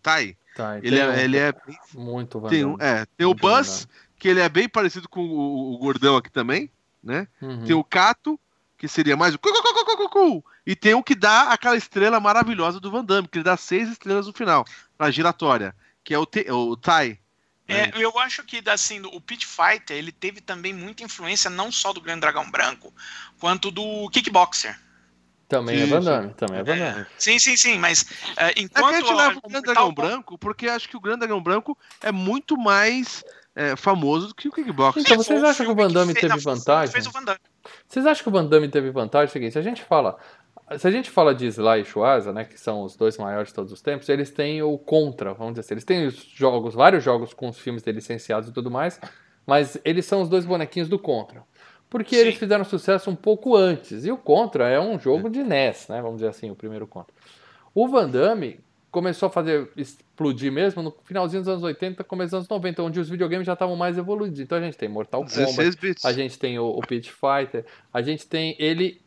[0.00, 0.36] Tai.
[0.54, 1.54] Tá, ele, é, um, ele é
[1.94, 5.78] muito tem, um, é, tem o Buzz, que ele é bem parecido com o, o
[5.78, 6.70] gordão aqui também,
[7.02, 7.26] né?
[7.40, 7.64] Uhum.
[7.64, 8.38] Tem o Cato,
[8.76, 9.38] que seria mais o
[10.66, 13.88] e tem o que dá aquela estrela maravilhosa do Van Damme, que ele dá seis
[13.88, 14.64] estrelas no final,
[14.96, 15.74] pra giratória,
[16.04, 17.18] que é o, T, o Tai.
[17.66, 17.92] É, né?
[17.96, 22.00] eu acho que assim, o Pit Fighter ele teve também muita influência não só do
[22.00, 22.92] Grande Dragão Branco,
[23.38, 24.78] quanto do Kickboxer.
[25.52, 27.00] Também sim, é Van Damme, também é Van Damme.
[27.02, 28.86] É, sim, sim, sim, mas uh, enquanto...
[28.86, 31.42] É que a gente leva o Grande Dragão Branco, porque acho que o Grande Dragão
[31.42, 33.22] Branco é muito mais
[33.54, 35.02] é, famoso do que o Kickboxer.
[35.02, 36.94] Então, vocês acham que o Van Damme teve vantagem?
[37.86, 39.26] Vocês acham que o Van Damme teve vantagem?
[39.26, 40.16] É o seguinte, se a gente fala...
[40.78, 43.54] Se a gente fala de Sly e Schwarza, né, que são os dois maiores de
[43.54, 45.74] todos os tempos, eles têm o contra, vamos dizer assim.
[45.74, 48.98] Eles têm os jogos, vários jogos com os filmes licenciados e tudo mais,
[49.46, 51.44] mas eles são os dois bonequinhos do contra
[51.92, 52.22] porque Sim.
[52.22, 54.06] eles fizeram sucesso um pouco antes.
[54.06, 56.00] E o Contra é um jogo de NES, né?
[56.00, 57.14] Vamos dizer assim, o primeiro Contra.
[57.74, 62.34] O Van Damme começou a fazer explodir mesmo no finalzinho dos anos 80, começo dos
[62.38, 64.40] anos 90, onde os videogames já estavam mais evoluídos.
[64.40, 68.26] Então a gente tem Mortal Kombat, a gente tem o, o Pit Fighter, a gente
[68.26, 68.98] tem ele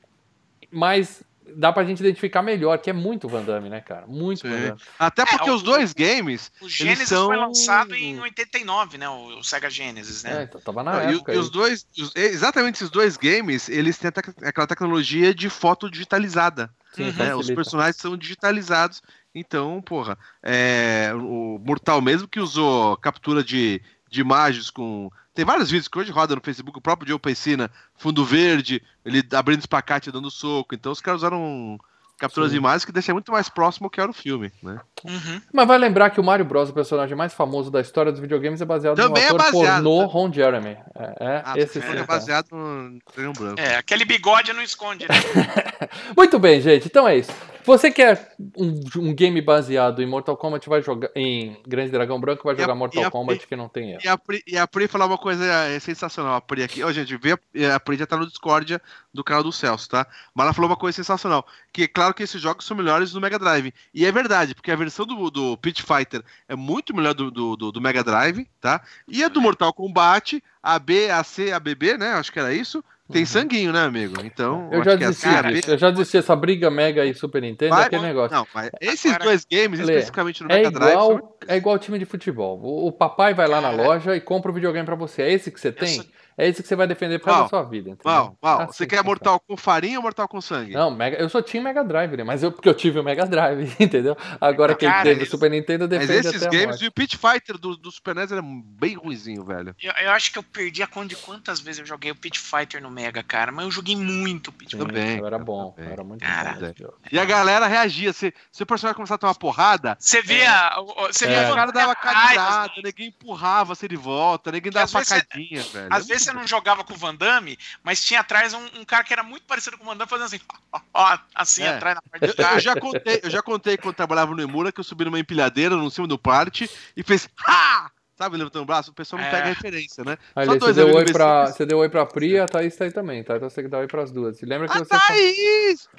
[0.69, 1.23] mais
[1.55, 4.07] dá pra gente identificar melhor, que é muito Van Damme, né, cara?
[4.07, 4.49] Muito Sim.
[4.49, 4.81] Van Damme.
[4.97, 6.51] Até porque é, o, os dois games.
[6.61, 7.27] O Genesis são...
[7.27, 9.09] foi lançado em 89, né?
[9.09, 10.41] O, o Sega Genesis, né?
[10.41, 11.33] É, então tava na ah, época.
[11.33, 14.11] E, e os dois, os, exatamente esses dois games, eles têm
[14.43, 16.69] aquela tecnologia de foto digitalizada.
[16.93, 17.35] Sim, né?
[17.35, 19.01] Os personagens são digitalizados.
[19.33, 25.69] Então, porra, é, o Mortal mesmo que usou captura de, de imagens com tem vários
[25.69, 30.09] vídeos que hoje roda no Facebook, o próprio Joe Pescina, fundo verde, ele abrindo espacate
[30.09, 30.73] dando soco.
[30.73, 31.77] Então os caras usaram
[32.17, 34.79] capturas de imagens que deixa muito mais próximo que era o filme, né?
[35.03, 35.41] Uhum.
[35.51, 38.61] Mas vai lembrar que o Mario Bros, o personagem mais famoso da história dos videogames,
[38.61, 40.07] é baseado Também no é ator é baseado, pornô né?
[40.09, 40.77] Ron Jeremy.
[40.95, 43.59] É, é ah, esse é baseado no Branco.
[43.59, 45.15] É, aquele bigode não esconde, né?
[46.15, 46.87] muito bem, gente.
[46.87, 47.33] Então é isso.
[47.65, 52.43] Você quer um, um, game baseado em Mortal Kombat, vai jogar em Grande Dragão Branco,
[52.43, 54.01] vai jogar a, Mortal Kombat Pri, que não tem erro.
[54.03, 56.83] E a, Pri, e a Pri falar uma coisa é, sensacional, a Pri aqui.
[56.83, 58.79] Ó, gente, vê a, a Pri já tá no Discord
[59.11, 60.05] do canal do Celso, tá?
[60.33, 63.19] Mas ela falou uma coisa sensacional, que é claro que esses jogos são melhores no
[63.19, 63.73] Mega Drive.
[63.93, 67.55] E é verdade, porque a versão do, do Pit Fighter é muito melhor do, do,
[67.55, 68.79] do, do Mega Drive, tá?
[69.07, 72.13] E a do Mortal Kombat, a B, a C, a BB, né?
[72.13, 73.25] Acho que era isso tem uhum.
[73.27, 74.15] sanguinho, né, amigo?
[74.23, 74.67] Então.
[74.71, 77.85] Eu já é desisti, assim, eu já desisti essa briga Mega e Super Nintendo, Vai,
[77.85, 78.35] aquele negócio.
[78.35, 80.91] Não, mas esses Agora, dois games, especificamente no é Mega Drive.
[80.91, 81.33] Igual, são...
[81.47, 82.59] É igual time de futebol.
[82.59, 85.21] O, o papai vai lá na loja e compra o videogame pra você.
[85.21, 86.01] É esse que você tem?
[86.37, 87.97] É isso que você vai defender da sua vida.
[88.03, 88.61] Mal, mal.
[88.61, 90.73] Assim você quer mortal com farinha ou mortal com sangue?
[90.73, 92.23] Não, mega, eu sou Team Mega Drive, né?
[92.23, 94.17] Mas eu, porque eu tive o Mega Drive, entendeu?
[94.41, 97.89] Agora quem teve o Super Nintendo defende Mas esses games, o Pit Fighter do, do
[97.89, 99.73] Super NES era bem ruizinho, velho.
[99.81, 102.37] Eu, eu, acho que eu perdi a conta de quantas vezes eu joguei o Pit
[102.37, 103.51] Fighter no Mega, cara.
[103.51, 104.87] Mas eu joguei muito o Pit Fighter.
[104.87, 105.25] Também.
[105.25, 106.53] Era bom, era muito cara.
[106.53, 106.93] bom.
[107.11, 108.11] E a galera reagia.
[108.11, 109.95] Se, se o personagem começar a tomar porrada...
[109.97, 110.45] Você via...
[110.45, 111.51] É, você via é.
[111.51, 115.87] o cara dava cadeirada, ninguém empurrava você de volta, ninguém dava facadinha, velho.
[115.89, 119.13] Às vezes você não jogava com Van Damme, mas tinha atrás um, um, cara que
[119.13, 120.39] era muito parecido com o Van Damme, fazendo assim,
[120.71, 121.69] ó, ó assim, é.
[121.69, 122.51] atrás na parte de trás.
[122.51, 125.19] Eu, eu, já contei, eu já contei quando trabalhava no Emura que eu subi numa
[125.19, 127.89] empilhadeira no cima do parte e fez ha!
[128.17, 129.31] Sabe, levantando o braço, o pessoal não é.
[129.31, 130.17] pega referência, né?
[130.33, 132.85] Aí, Só dois você, deu oi pra, você deu oi pra Pri, a Thaís tá
[132.85, 133.35] aí também, tá?
[133.35, 134.41] Então você que dá oi pras duas.
[134.41, 134.97] E lembra que a você.
[134.97, 135.89] Thaís!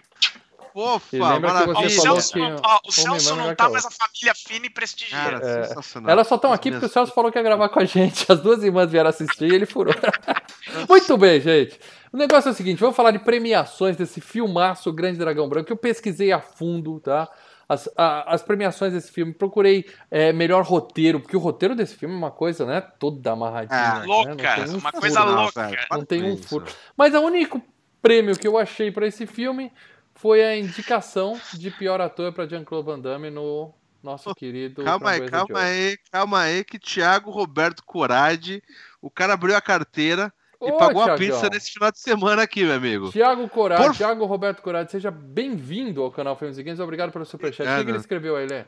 [0.77, 2.39] Fofa, lembra que você o falou Celso que...
[2.39, 5.41] não, ó, o Celso não tá, mas a família fina e prestigiada.
[5.43, 8.31] É, elas só estão aqui porque o Celso falou que ia gravar com a gente.
[8.31, 9.95] As duas irmãs vieram assistir e ele furou.
[10.87, 11.81] Muito bem, gente.
[12.13, 15.73] O negócio é o seguinte, vamos falar de premiações desse filmaço Grande Dragão Branco, que
[15.73, 17.27] eu pesquisei a fundo, tá?
[17.67, 22.15] As, a, as premiações desse filme, procurei é, melhor roteiro, porque o roteiro desse filme
[22.15, 23.81] é uma coisa, né, toda amarradinha.
[23.81, 24.07] Ah, né?
[24.07, 25.71] louca, um uma furo, coisa louca.
[25.91, 26.67] Não, não tem um furo.
[26.95, 27.63] Mas o único
[28.03, 29.73] prêmio que eu achei para esse filme
[30.17, 34.83] foi a indicação de pior ator para Jean-Claude Van Damme no nosso querido.
[34.83, 38.63] Calma aí, calma aí, calma aí, que Thiago Roberto Corade,
[39.01, 41.15] o cara abriu a carteira E Ô, pagou Thiagão.
[41.15, 43.13] a pizza nesse final de semana aqui, meu amigo.
[43.13, 43.95] Tiago Corado, Por...
[43.95, 46.81] Tiago Roberto Corado, seja bem-vindo ao canal Filmes e Games.
[46.81, 47.69] Obrigado pelo superchat.
[47.69, 48.65] O que, ele escreveu aí, Lê?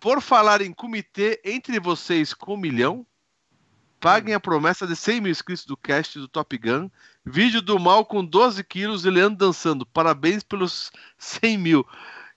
[0.00, 3.06] Por falar em comitê entre vocês com um milhão,
[3.98, 6.90] paguem a promessa de 100 mil inscritos do cast do Top Gun.
[7.26, 9.86] Vídeo do mal com 12 quilos e Leandro dançando.
[9.86, 11.86] Parabéns pelos 100 mil.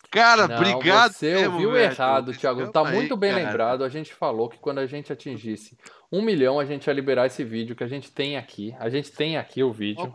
[0.10, 1.12] Cara, não, obrigado.
[1.12, 1.92] Você mesmo, ouviu velho.
[1.92, 2.72] errado, Thiago.
[2.72, 3.44] Tá muito bem cara.
[3.44, 3.84] lembrado.
[3.84, 5.78] A gente falou que quando a gente atingisse
[6.10, 8.74] um milhão, a gente ia liberar esse vídeo que a gente tem aqui.
[8.80, 10.14] A gente tem aqui o vídeo.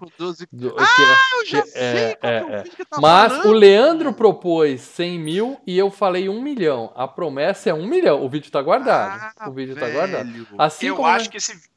[0.51, 2.85] Do, ah, que, eu já que, sei é, é, é, é.
[2.89, 3.51] Tá Mas falando.
[3.51, 6.91] o Leandro propôs 100 mil e eu falei um milhão.
[6.97, 8.25] A promessa é um milhão.
[8.25, 9.33] O vídeo tá guardado.
[9.37, 9.87] Ah, o vídeo velho.
[9.87, 10.47] tá guardado.
[10.57, 11.72] Assim eu acho que esse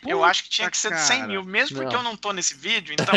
[0.00, 2.00] Puta eu acho que tinha que ser de 100 mil, mesmo porque não.
[2.00, 3.14] eu não tô nesse vídeo, então.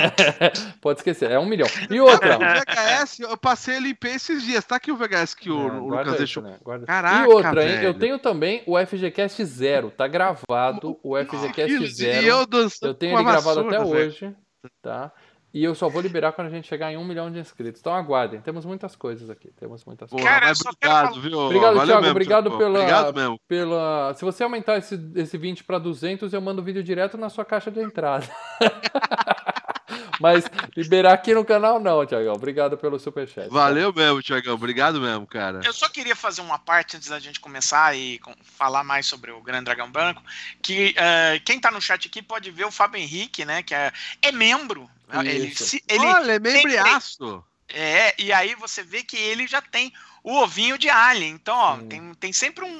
[0.82, 1.67] Pode esquecer, é um milhão.
[1.89, 2.36] E outra.
[2.36, 4.63] o VHS, eu passei a limpar esses dias.
[4.65, 6.43] Tá aqui o VHS que o, é, o Lucas deixou.
[6.43, 6.58] Né?
[6.86, 7.80] Caraca, e outra, velho.
[7.80, 7.84] hein?
[7.84, 9.91] Eu tenho também o FGCast Zero.
[9.91, 12.26] Tá gravado o FGCast Zero.
[12.26, 12.48] E eu,
[12.82, 14.36] eu tenho ele gravado até hoje.
[14.82, 15.12] Tá?
[15.54, 17.80] E eu só vou liberar quando a gente chegar em um milhão de inscritos.
[17.80, 19.52] Então aguardem, temos muitas coisas aqui.
[19.60, 20.28] Temos muitas coisas.
[20.28, 21.38] Cara, obrigado, viu?
[21.38, 22.02] Obrigado, Valeu Thiago.
[22.02, 23.39] Mesmo, obrigado pela, obrigado mesmo.
[23.48, 24.13] pela.
[24.16, 27.46] Se você aumentar esse, esse 20 para 200, eu mando o vídeo direto na sua
[27.46, 28.28] caixa de entrada.
[30.19, 32.34] Mas liberar aqui no canal não, Tiagão.
[32.34, 33.50] Obrigado pelo superchat.
[33.50, 34.02] Valeu tá?
[34.02, 34.56] mesmo, Tiagão.
[34.56, 35.62] Obrigado mesmo, cara.
[35.63, 39.41] Eu só queria fazer uma parte antes da gente começar e falar mais sobre o
[39.41, 40.24] Grande Dragão Branco.
[40.62, 43.63] Que uh, quem tá no chat aqui pode ver o Fábio Henrique, né?
[43.63, 43.91] Que é,
[44.22, 44.89] é membro
[45.22, 45.54] ele,
[45.88, 47.43] ele, Olha, é membriaço.
[47.69, 49.91] É, e aí você vê que ele já tem
[50.24, 51.32] o ovinho de alien.
[51.32, 52.80] Então, ó, tem, tem sempre um,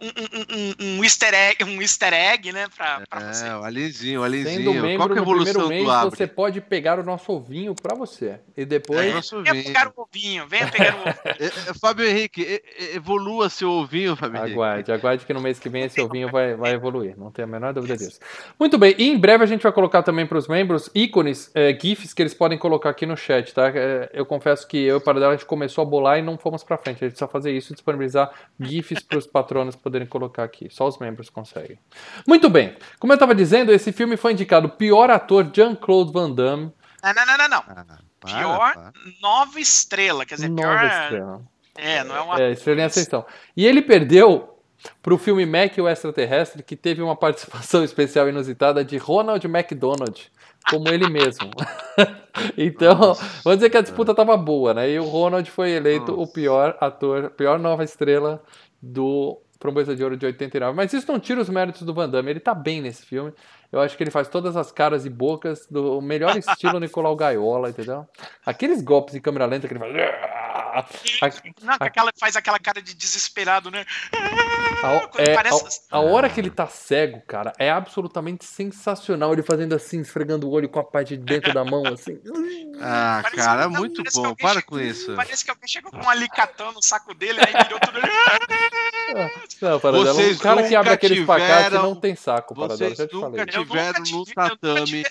[0.00, 3.46] um, um, um, easter egg, um easter egg, né, pra, pra é, você.
[3.46, 4.56] É, o alienzinho, o alienzinho.
[4.58, 7.94] Sendo membro Qual que é a evolução mês, você pode pegar o nosso ovinho pra
[7.94, 8.40] você.
[8.56, 9.00] E depois...
[9.00, 11.18] É, venha pegar o ovinho, venha pegar o ovinho.
[11.38, 12.62] É, é, Fábio Henrique,
[12.94, 14.92] evolua seu ovinho, Fábio Aguarde, Henrique.
[14.92, 17.16] aguarde que no mês que vem esse ovinho vai, vai evoluir.
[17.16, 18.18] Não tenho a menor dúvida disso.
[18.58, 21.76] Muito bem, e em breve a gente vai colocar também para os membros ícones, é,
[21.78, 23.68] GIFs que eles podem colocar aqui no chat, tá?
[24.12, 26.64] eu confesso que eu e o Paradela a gente começou a bolar e não fomos
[26.78, 26.96] frente.
[26.96, 30.68] A gente precisa fazer isso e disponibilizar GIFs para os patronos poderem colocar aqui.
[30.70, 31.78] Só os membros conseguem.
[32.26, 32.76] Muito bem.
[32.98, 36.72] Como eu estava dizendo, esse filme foi indicado pior ator Jean-Claude Van Damme.
[37.02, 37.48] Não, não, não, não.
[37.48, 37.58] não.
[37.68, 37.84] Ah,
[38.20, 38.92] para, pior para.
[39.20, 40.24] nova estrela.
[40.24, 41.02] Quer dizer, nova pior.
[41.02, 41.42] Estrela.
[41.76, 42.40] É, não é uma.
[42.42, 43.24] É, estrela em ascensão.
[43.56, 44.57] E ele perdeu
[45.02, 50.30] para o filme Mac o Extraterrestre, que teve uma participação especial inusitada de Ronald McDonald
[50.70, 51.50] como ele mesmo.
[52.56, 54.90] então, vamos dizer que a disputa estava boa, né?
[54.90, 56.22] E o Ronald foi eleito Nossa.
[56.22, 58.42] o pior ator, pior nova estrela
[58.80, 60.76] do Framboesa de Ouro de 89.
[60.76, 62.30] Mas isso não tira os méritos do Van Damme.
[62.30, 63.32] Ele tá bem nesse filme.
[63.72, 67.70] Eu acho que ele faz todas as caras e bocas do melhor estilo Nicolau Gaiola,
[67.70, 68.06] entendeu?
[68.44, 69.92] Aqueles golpes em câmera lenta que ele faz.
[71.62, 73.84] Não, aquela, faz aquela cara de desesperado, né?
[74.82, 75.80] A, é, Parece...
[75.90, 79.32] a, a, hora que ele tá cego, cara, é absolutamente sensacional.
[79.32, 82.18] Ele fazendo assim, esfregando o olho com a parte de dentro da mão, assim.
[82.80, 84.36] Ah, parece cara, que, muito bom.
[84.36, 85.12] Para com isso.
[85.16, 87.98] Parece que alguém chegou com um alicatão no saco dele, aí virou tudo.
[89.60, 93.46] Não, para Vocês um cara que abre aquele espacate não tem saco, para Vocês nunca
[93.46, 95.04] tiveram no tatame.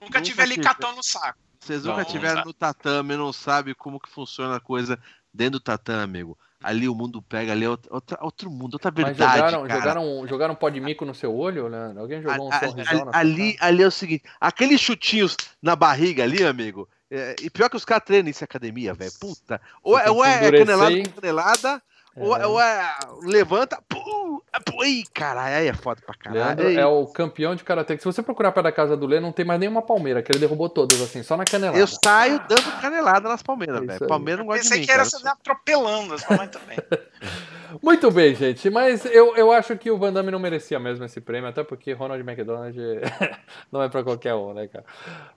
[0.00, 1.38] Nunca tive alicatão no saco.
[1.68, 4.98] Vocês nunca tiveram no tatame, não sabem como que funciona a coisa
[5.32, 6.38] dentro do tatame, amigo.
[6.62, 9.18] Ali o mundo pega, ali é outro, outro mundo, outra verdade.
[9.18, 9.80] Mas jogaram, cara.
[9.80, 12.00] jogaram, jogaram pó de mico no seu olho, Leandro?
[12.00, 16.24] Alguém jogou um a, sorrisão a, ali, ali é o seguinte: aqueles chutinhos na barriga
[16.24, 16.88] ali, amigo.
[17.10, 19.12] É, e pior que os caras treinam isso em academia, velho.
[19.20, 19.60] Puta.
[19.82, 21.80] Ou, é, ou é canelada, canelada, ou,
[22.20, 22.46] é.
[22.46, 24.40] ou é levanta, pum,
[24.84, 26.62] Ih, caralho, aí é foda pra caralho.
[26.62, 27.98] Leandro é o campeão de karatê.
[27.98, 30.38] Se você procurar perto da casa do Lê, não tem mais nenhuma palmeira, que ele
[30.38, 31.78] derrubou todas, assim, só na canelada.
[31.78, 34.06] Eu saio dando canelada nas palmeiras, velho.
[34.06, 34.76] Palmeira não gosta de mim.
[34.76, 36.78] Pensei que era você atropelando as palmeiras também.
[37.82, 38.70] Muito bem, gente.
[38.70, 41.92] Mas eu, eu acho que o Van Damme não merecia mesmo esse prêmio, até porque
[41.92, 42.76] Ronald McDonald
[43.70, 44.84] não é pra qualquer um, né, cara?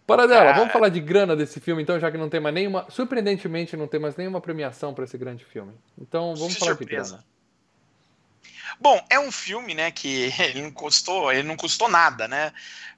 [0.05, 0.53] Para dela, ah.
[0.53, 2.85] vamos falar de grana desse filme, então, já que não tem mais nenhuma.
[2.89, 5.73] Surpreendentemente, não tem mais nenhuma premiação para esse grande filme.
[5.99, 7.03] Então, vamos que falar surpresa.
[7.03, 7.31] de grana.
[8.79, 12.51] Bom, é um filme, né, que ele não custou, ele não custou nada, né?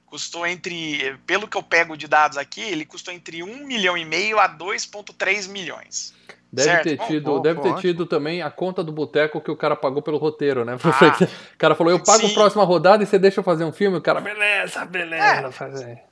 [0.06, 4.04] Custou entre, pelo que eu pego de dados aqui, ele custou entre 1 milhão e
[4.04, 6.14] meio a 2,3 milhões.
[6.54, 6.84] Deve certo?
[6.84, 10.00] ter tido, bom, deve ter tido também a conta do boteco que o cara pagou
[10.00, 10.76] pelo roteiro, né?
[10.84, 12.30] Ah, o cara falou, eu pago sim.
[12.30, 13.98] a próxima rodada e você deixa eu fazer um filme.
[13.98, 16.02] O cara, beleza, beleza, é, fazer.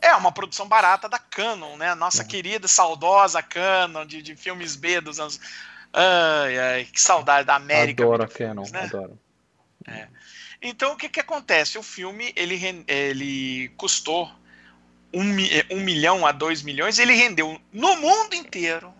[0.00, 1.94] É uma produção barata da Canon, né?
[1.94, 2.24] Nossa é.
[2.24, 5.40] querida, saudosa Canon de, de filmes B dos anos
[5.92, 8.02] Ai, ai, que saudade da América.
[8.02, 8.82] Adoro a Canon, né?
[8.82, 9.18] adoro.
[9.88, 10.06] É.
[10.62, 11.78] Então, o que que acontece?
[11.78, 14.30] O filme, ele, ele custou
[15.12, 15.36] um,
[15.70, 18.92] um milhão a dois milhões, ele rendeu no mundo inteiro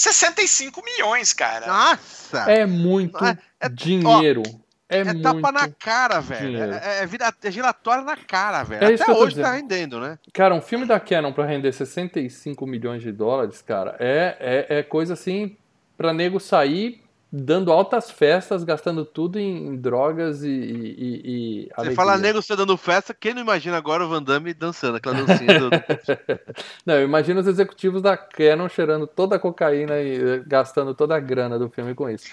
[0.00, 1.66] 65 milhões, cara.
[1.66, 2.50] Nossa!
[2.50, 4.42] É muito é, é, dinheiro.
[4.88, 6.72] é, é tapa na cara, velho.
[6.72, 7.08] É, é,
[7.42, 8.82] é giratória na cara, velho.
[8.82, 10.18] É Até hoje tá rendendo, né?
[10.32, 14.82] Cara, um filme da Canon pra render 65 milhões de dólares, cara, é, é, é
[14.82, 15.56] coisa assim
[15.96, 21.96] pra nego sair dando altas festas, gastando tudo em, drogas e, e, e Você alegria.
[21.96, 25.60] fala nego você dando festa, quem não imagina agora o Van Damme dançando aquela dancinha
[25.60, 25.70] do...
[26.84, 31.14] Não, eu imagino os executivos da Canon cheirando toda a cocaína e eh, gastando toda
[31.14, 32.26] a grana do filme com isso.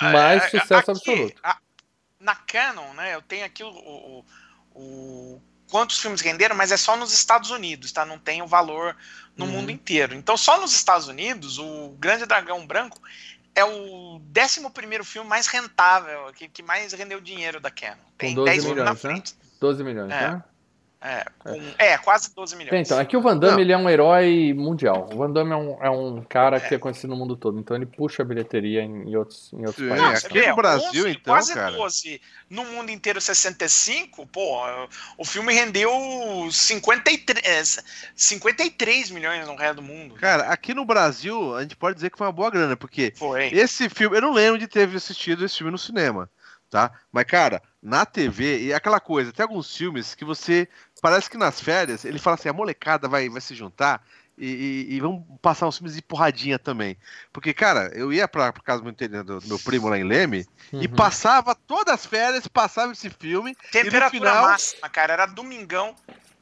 [0.00, 1.34] Mas é, sucesso aqui, absoluto.
[1.42, 1.58] A,
[2.20, 4.24] na Canon, né, eu tenho aqui o, o,
[4.74, 8.06] o, quantos filmes renderam, mas é só nos Estados Unidos, tá?
[8.06, 8.96] Não tem o valor
[9.36, 9.50] no uhum.
[9.50, 10.14] mundo inteiro.
[10.14, 13.00] Então, só nos Estados Unidos, o Grande Dragão Branco
[13.54, 17.96] é o 11 filme mais rentável, que, que mais rendeu dinheiro da Canon.
[18.18, 19.34] Tem 10 milhões na frente.
[19.34, 19.40] Né?
[19.60, 20.28] 12 milhões, é.
[20.32, 20.44] né?
[21.06, 22.88] É, com, é, quase 12 milhões.
[22.88, 25.06] Então, aqui o Van Damme ele é um herói mundial.
[25.12, 26.76] O Van Damme é um, é um cara que é.
[26.78, 29.86] é conhecido no mundo todo, então ele puxa a bilheteria em, em outros, em outros
[29.86, 30.24] Sim, países.
[30.24, 31.72] Aqui no Brasil, 11, então, quase cara.
[31.72, 32.22] 12.
[32.48, 34.62] No mundo inteiro, 65, pô,
[35.18, 35.90] o filme rendeu
[36.50, 37.84] 53,
[38.16, 40.14] 53 milhões no resto do mundo.
[40.14, 43.48] Cara, aqui no Brasil, a gente pode dizer que foi uma boa grana, porque foi.
[43.48, 46.30] esse filme, eu não lembro de ter assistido esse filme no cinema,
[46.70, 46.90] tá?
[47.12, 50.66] Mas, cara, na TV, e aquela coisa, tem alguns filmes que você
[51.04, 54.02] parece que nas férias ele fala assim: a molecada vai, vai se juntar
[54.38, 56.96] e, e, e vamos passar uns filmes de porradinha também.
[57.30, 60.82] Porque, cara, eu ia pra, pra casa do, do meu primo lá em Leme uhum.
[60.82, 63.54] e passava todas as férias, passava esse filme.
[63.70, 64.46] Temperatura final...
[64.46, 65.94] máxima, cara, era domingão.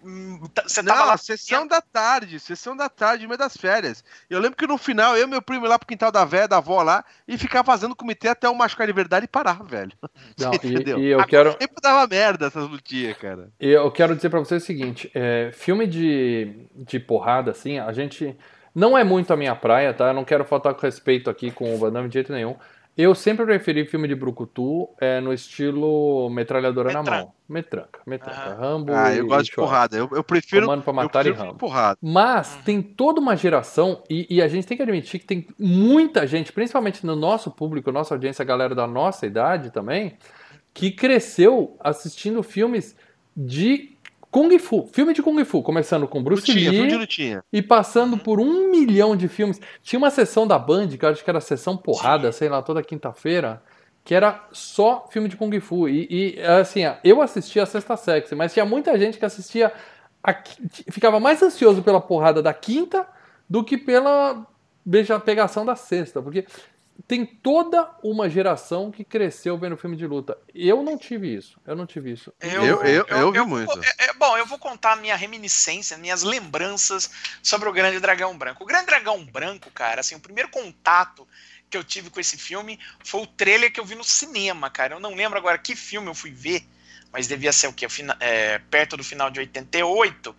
[0.05, 1.17] Hum, tá, você tava Não, lá...
[1.17, 4.03] sessão da tarde, sessão da tarde, meio das férias.
[4.29, 6.59] Eu lembro que no final, eu e meu primo lá pro quintal da véia, da
[6.59, 9.93] avó lá, e ficar fazendo comitê até o machucar de verdade e parar, velho.
[10.39, 10.99] Não, entendeu?
[10.99, 11.53] E, e eu quero...
[11.53, 13.51] sempre dava merda essas lutinhas, cara.
[13.61, 17.93] E eu quero dizer pra vocês o seguinte, é, filme de, de porrada, assim, a
[17.93, 18.37] gente...
[18.75, 20.09] Não é muito a minha praia, tá?
[20.09, 22.57] Eu não quero faltar com respeito aqui com o Van Damme de jeito nenhum.
[22.97, 27.03] Eu sempre preferi filme de brucutu é, no estilo metralhadora Metran.
[27.03, 27.33] na mão.
[27.49, 28.39] Metranca, metranca.
[28.39, 28.55] Ah.
[28.55, 29.97] Rambo Ah, eu gosto de porrada.
[29.97, 31.55] Eu, eu prefiro Comando pra matar e Rambo.
[31.55, 31.99] Porrada.
[32.03, 32.63] Mas uhum.
[32.63, 36.53] tem toda uma geração e, e, a gente tem que admitir que tem muita gente,
[36.53, 40.19] principalmente no nosso público, nossa audiência, a galera da nossa idade também,
[40.75, 42.95] que cresceu assistindo filmes
[43.35, 43.92] de
[44.33, 48.71] Kung Fu, filme de Kung Fu, começando com Bruce lutinha, Lee e passando por um
[48.71, 49.61] milhão de filmes.
[49.83, 52.39] Tinha uma sessão da Band, que eu acho que era a sessão porrada, Sim.
[52.39, 53.63] sei lá, toda quinta-feira,
[54.03, 55.87] que era só filme de Kung Fu.
[55.87, 59.71] E, e assim, eu assistia a Sexta Sexy, mas tinha muita gente que assistia,
[60.25, 60.35] a,
[60.91, 63.07] ficava mais ansioso pela porrada da quinta
[63.47, 64.47] do que pela
[64.83, 66.47] beija pegação da sexta, porque
[67.07, 70.39] tem toda uma geração que cresceu vendo filme de luta.
[70.55, 71.61] Eu não tive isso.
[71.67, 72.33] Eu não tive isso.
[72.41, 73.85] Eu, eu, eu, eu vi eu, muito.
[73.85, 77.11] É, é, bom, eu vou contar a minha reminiscência, minhas lembranças
[77.43, 78.63] sobre o Grande Dragão Branco.
[78.63, 81.27] O Grande Dragão Branco, cara, assim, o primeiro contato
[81.69, 84.95] que eu tive com esse filme foi o trailer que eu vi no cinema, cara.
[84.95, 86.63] Eu não lembro agora que filme eu fui ver,
[87.11, 87.87] mas devia ser o quê?
[88.21, 90.37] É, perto do final de 88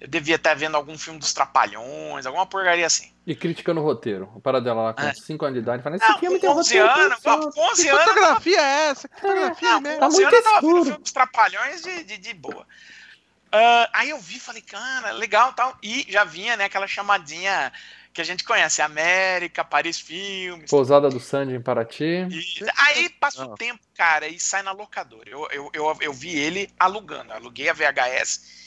[0.00, 3.12] eu devia estar vendo algum filme dos Trapalhões, alguma porcaria assim.
[3.30, 4.28] E criticando o roteiro.
[4.34, 5.48] O paradela lá com 5 é.
[5.48, 6.90] anos de idade, falando, esse filme tem roteiro.
[6.90, 8.02] Anos, com 11 anos.
[8.02, 9.08] Que fotografia é essa?
[9.08, 12.18] Que fotografia é, não, com 11 anos eu tava vendo filme dos Trapalhões de, de,
[12.18, 12.62] de boa.
[12.62, 15.78] Uh, aí eu vi falei, cara, legal tal.
[15.80, 17.72] E já vinha, né, aquela chamadinha
[18.12, 20.68] que a gente conhece, América, Paris Filmes.
[20.68, 22.26] Pousada do Sandy em Paraty.
[22.32, 22.44] E,
[22.78, 25.30] aí passa o tempo, cara, e sai na locadora.
[25.30, 27.30] Eu, eu, eu, eu vi ele alugando.
[27.30, 28.58] Eu aluguei a VHS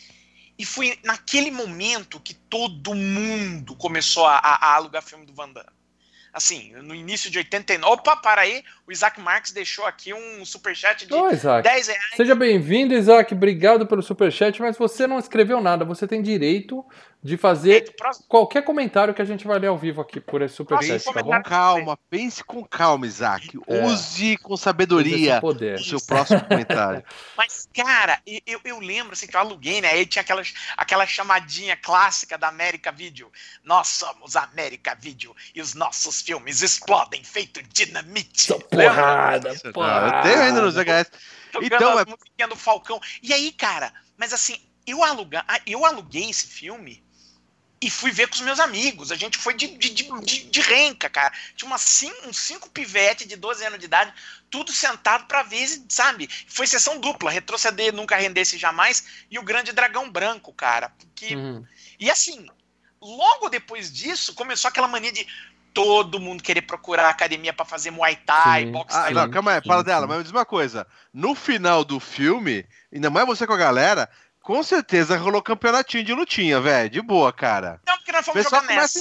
[0.58, 5.70] e foi naquele momento que todo mundo começou a, a alugar filme do Van Damme.
[6.34, 7.94] Assim, no início de 89.
[7.94, 11.88] Opa, para aí, o Isaac Marques deixou aqui um superchat de oh, 10 reais.
[12.16, 13.32] Seja bem-vindo, Isaac.
[13.36, 15.86] Obrigado pelo superchat, mas você não escreveu nada.
[15.86, 16.84] Você tem direito
[17.24, 17.96] de fazer
[18.28, 21.32] qualquer comentário que a gente vai ler ao vivo aqui por esse superchat, tá bom?
[21.32, 23.58] Com calma, pense com calma, Isaac.
[23.66, 23.86] É.
[23.86, 27.04] Use com sabedoria o seu próximo comentário.
[27.38, 29.92] Mas, cara, eu, eu lembro assim que eu aluguei, né?
[29.92, 30.42] Aí tinha aquela,
[30.76, 33.32] aquela chamadinha clássica da América Video.
[33.64, 38.42] Nós somos América Video e os nossos filmes explodem feito dinamite.
[38.42, 40.18] Só porrada, porrada.
[40.18, 41.12] Eu tenho ainda nos VHS.
[41.62, 42.48] Então, é...
[42.48, 43.00] do Falcão.
[43.22, 47.02] E aí, cara, mas assim, eu, aluga, eu aluguei esse filme
[47.84, 49.12] e fui ver com os meus amigos.
[49.12, 51.34] A gente foi de, de, de, de renca, cara.
[51.54, 54.14] Tinha umas cinco, uns cinco pivetes de 12 anos de idade,
[54.50, 56.30] tudo sentado para ver, sabe?
[56.48, 60.94] Foi sessão dupla, retroceder nunca rendesse jamais e o Grande Dragão Branco, cara.
[60.98, 61.36] Porque...
[61.36, 61.66] Uhum.
[62.00, 62.48] E assim,
[63.02, 65.28] logo depois disso, começou aquela mania de
[65.74, 68.96] todo mundo querer procurar academia para fazer Muay Thai, boxe.
[68.96, 70.88] Ah, não, calma aí, fala dela, mas me diz uma coisa.
[71.14, 74.10] No final do filme, ainda mais você com a galera,
[74.44, 76.90] com certeza rolou campeonatinho de lutinha, velho.
[76.90, 77.82] De boa, cara.
[77.88, 79.00] Não, porque nós fomos jogar começa...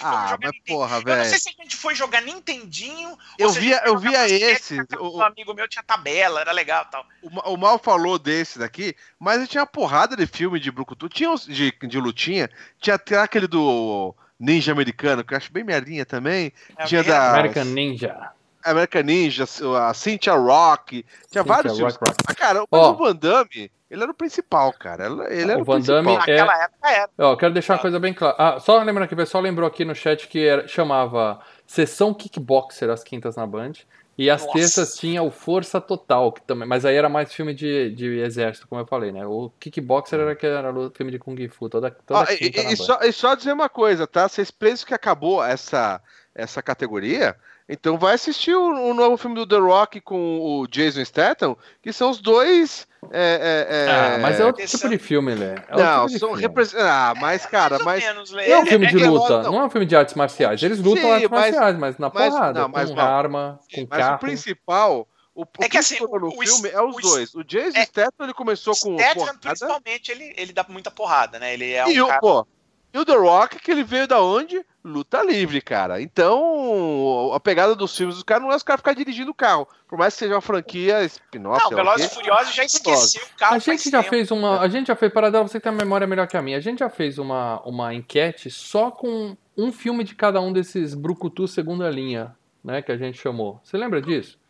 [0.00, 1.10] Ah, mas porra, velho.
[1.10, 3.16] Eu não sei se a gente foi jogar Nintendinho.
[3.38, 4.78] Eu via, eu via esse.
[4.98, 7.06] O um amigo meu tinha tabela, era legal tal.
[7.20, 11.10] O, o Mal falou desse daqui, mas tinha uma porrada de filme de Brucutu.
[11.10, 12.50] Tinha uns de, de lutinha.
[12.80, 16.52] Tinha até aquele do Ninja Americano, que eu acho bem merdinha também.
[16.78, 17.32] É tinha da.
[17.32, 18.32] American Ninja.
[18.64, 19.44] American Ninja,
[19.78, 21.02] a Cynthia Rock.
[21.02, 21.96] Tinha Cynthia vários Rock, filmes.
[21.96, 22.24] Rock.
[22.26, 22.90] Ah, cara, mas oh.
[22.90, 23.70] o Van Damme.
[23.90, 25.06] Ele era o principal, cara.
[25.28, 26.38] Ele era o, o Van Damme é...
[26.38, 27.10] época era.
[27.18, 28.36] Ó, quero deixar uma coisa bem clara.
[28.38, 32.88] Ah, só lembrando que o pessoal lembrou aqui no chat que era, chamava Sessão Kickboxer
[32.88, 33.72] às quintas na Band.
[34.16, 34.58] E às Nossa.
[34.58, 38.68] terças tinha o Força Total, que também, mas aí era mais filme de, de exército,
[38.68, 39.26] como eu falei, né?
[39.26, 42.76] O Kickboxer era que era o filme de Kung Fu, toda, toda ah, e, e,
[42.76, 44.28] só, e, só, dizer uma coisa, tá?
[44.28, 46.00] Vocês pensam que acabou essa,
[46.34, 47.34] essa categoria?
[47.68, 51.92] Então vai assistir o, o, novo filme do The Rock com o Jason Statham, que
[51.92, 52.86] são os dois.
[53.10, 53.90] É, é, é...
[53.90, 55.54] Ah, mas é outro tipo de filme, Lê.
[55.54, 56.80] É não, tipo são represent...
[56.80, 58.02] Ah, mas, cara, mas.
[58.04, 59.52] Menos, não é um filme de luta, não.
[59.52, 60.62] não é um filme de artes marciais.
[60.62, 63.02] Eles lutam Sim, artes mas, marciais, mas na mas, porrada, não, mas, com não.
[63.02, 64.16] arma, com mas carro.
[64.16, 65.08] o principal.
[65.34, 67.34] O, é que assim, o, no o, filme o, é os dois.
[67.34, 69.38] O Jason é, Statham ele começou com Statham, porrada.
[69.40, 71.54] principalmente, ele, ele dá muita porrada, né?
[71.54, 72.20] Ele é um e cara...
[72.20, 72.46] pô,
[72.94, 74.64] e o The Rock, que ele veio da onde?
[74.84, 76.02] Luta livre, cara.
[76.02, 79.66] Então, a pegada dos filmes dos caras não é os caras ficar dirigindo o carro.
[79.88, 81.62] Por mais que seja uma franquia spin-off.
[81.62, 83.54] Não, Velozes e Furiosos já esqueceu o carro.
[83.54, 84.60] A gente já tempo, fez uma.
[84.60, 86.58] A gente já fez, Paradela, você que tem a memória melhor que a minha.
[86.58, 90.94] A gente já fez uma, uma enquete só com um filme de cada um desses
[90.94, 92.82] Brucutu segunda linha, né?
[92.82, 93.60] Que a gente chamou.
[93.62, 94.41] Você lembra disso?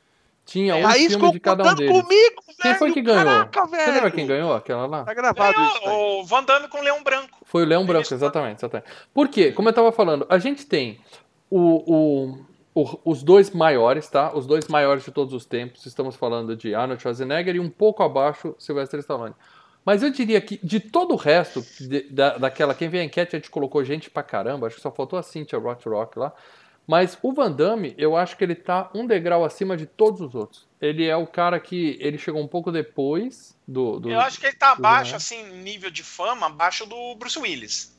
[0.44, 1.92] Tinha um Aí filme de cada um deles.
[1.92, 3.24] Comigo, quem velho, foi que ganhou?
[3.24, 5.04] Caraca, Você lembra quem ganhou aquela lá?
[5.04, 5.88] Tá gravado ganhou, isso.
[5.88, 7.38] O Van Damme com o Leão Branco.
[7.44, 8.90] Foi o Leão Branco, exatamente, exatamente.
[9.14, 9.52] Por quê?
[9.52, 11.00] Como eu tava falando, a gente tem
[11.48, 12.36] o,
[12.74, 14.34] o, o, os dois maiores, tá?
[14.34, 15.86] Os dois maiores de todos os tempos.
[15.86, 19.34] Estamos falando de Arnold Schwarzenegger e um pouco abaixo Sylvester Stallone.
[19.84, 23.34] Mas eu diria que de todo o resto, de, da, daquela, quem veio a enquete,
[23.34, 26.32] a gente colocou gente pra caramba, acho que só faltou a Cynthia Rock Rock lá.
[26.86, 30.34] Mas o Van Damme, eu acho que ele tá um degrau acima de todos os
[30.34, 30.66] outros.
[30.80, 34.00] Ele é o cara que ele chegou um pouco depois do.
[34.00, 37.92] do eu acho que ele tá abaixo, assim, nível de fama, abaixo do Bruce Willis.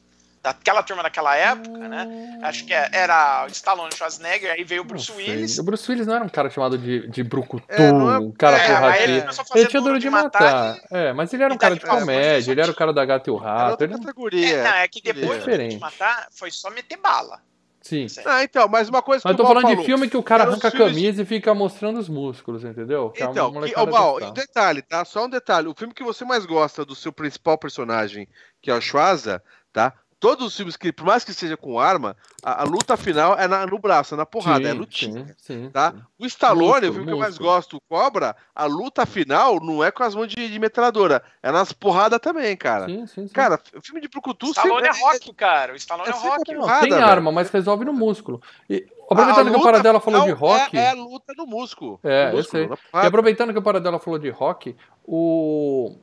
[0.43, 2.37] Daquela turma daquela época, né?
[2.43, 5.57] Acho que era Stallone Schwarzenegger, aí veio o Bruce Willis.
[5.57, 8.57] O Bruce Willis não era um cara chamado de, de brucutu, é, é, um cara
[8.57, 9.11] é, porradeiro.
[9.13, 9.25] Ele,
[9.55, 10.73] ele tinha duro de matar.
[10.73, 13.29] matar É, mas ele era um cara de comédia, ele era o cara da gata
[13.29, 13.81] e o rato.
[13.81, 13.97] Ele...
[13.97, 14.57] Categoria.
[14.57, 17.39] É, não, é que depois de matar foi só meter bala.
[17.83, 18.07] Sim.
[18.25, 20.23] Ah, então, mas uma coisa que Mas eu tô falando falou, de filme que o
[20.23, 21.21] cara arranca a camisa de...
[21.23, 23.09] e fica mostrando os músculos, entendeu?
[23.09, 25.03] Que é então, é que, oh, Mal, um detalhe, tá?
[25.03, 25.67] Só um detalhe.
[25.67, 28.25] O filme que você mais gosta do seu principal personagem,
[28.61, 29.93] que é o Schwarza, tá?
[30.23, 33.45] Todos os filmes que, por mais que seja com arma, a, a luta final é
[33.45, 35.25] na, no braço, é na porrada, é sim, é lutinha.
[35.37, 35.91] Sim, sim, tá?
[35.91, 36.01] Sim.
[36.17, 39.91] O Stallone, o filme que eu mais gosto, o Cobra, a luta final não é
[39.91, 42.85] com as mãos de, de metralhadora, é nas porradas também, cara.
[42.85, 43.33] Sim, sim, sim.
[43.33, 44.51] Cara, o filme de Brucutu...
[44.51, 45.73] Stallone é, é rock, cara.
[45.73, 46.53] O Stallone é, é rock.
[46.53, 48.41] Não, tem arma, mas resolve no músculo.
[48.69, 50.77] E, aproveitando que o Paradela falou de rock...
[50.77, 51.99] É, é luta no músculo.
[52.01, 53.03] É, no músculo, eu sei.
[53.03, 54.73] E aproveitando que o Paradela falou de rock,
[55.05, 55.97] o...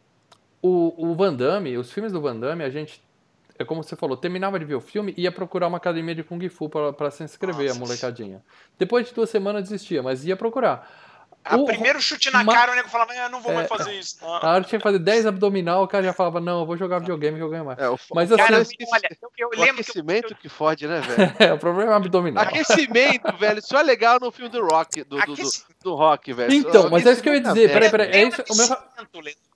[0.62, 3.02] O, o Van Damme, os filmes do Van Damme, a gente
[3.60, 6.22] é como você falou, terminava de ver o filme e ia procurar uma academia de
[6.22, 7.78] Kung Fu para se inscrever, Nossa.
[7.78, 8.42] a molecadinha.
[8.78, 10.88] Depois de duas semanas desistia, mas ia procurar.
[11.44, 13.92] A o primeiro chute na cara, o nego falava, eu não vou é, mais fazer
[13.92, 14.18] isso.
[14.20, 14.28] Não.
[14.28, 16.98] A hora tinha que fazer 10 abdominal, o cara já falava, não, eu vou jogar
[16.98, 17.78] videogame que eu ganho mais.
[17.78, 18.42] É, o, Mas assim.
[18.42, 20.36] Cara, olha, eu, eu lembro o aquecimento que, eu...
[20.36, 21.32] que fode, né, velho?
[21.38, 22.44] é, o problema é abdominal.
[22.44, 25.50] Aquecimento, velho, isso é legal no filme do Rock, do, do, do,
[25.82, 26.52] do Rock, velho.
[26.52, 27.72] Então, mas é isso que eu ia dizer.
[27.72, 28.10] Peraí, peraí.
[28.10, 28.66] É isso, o meu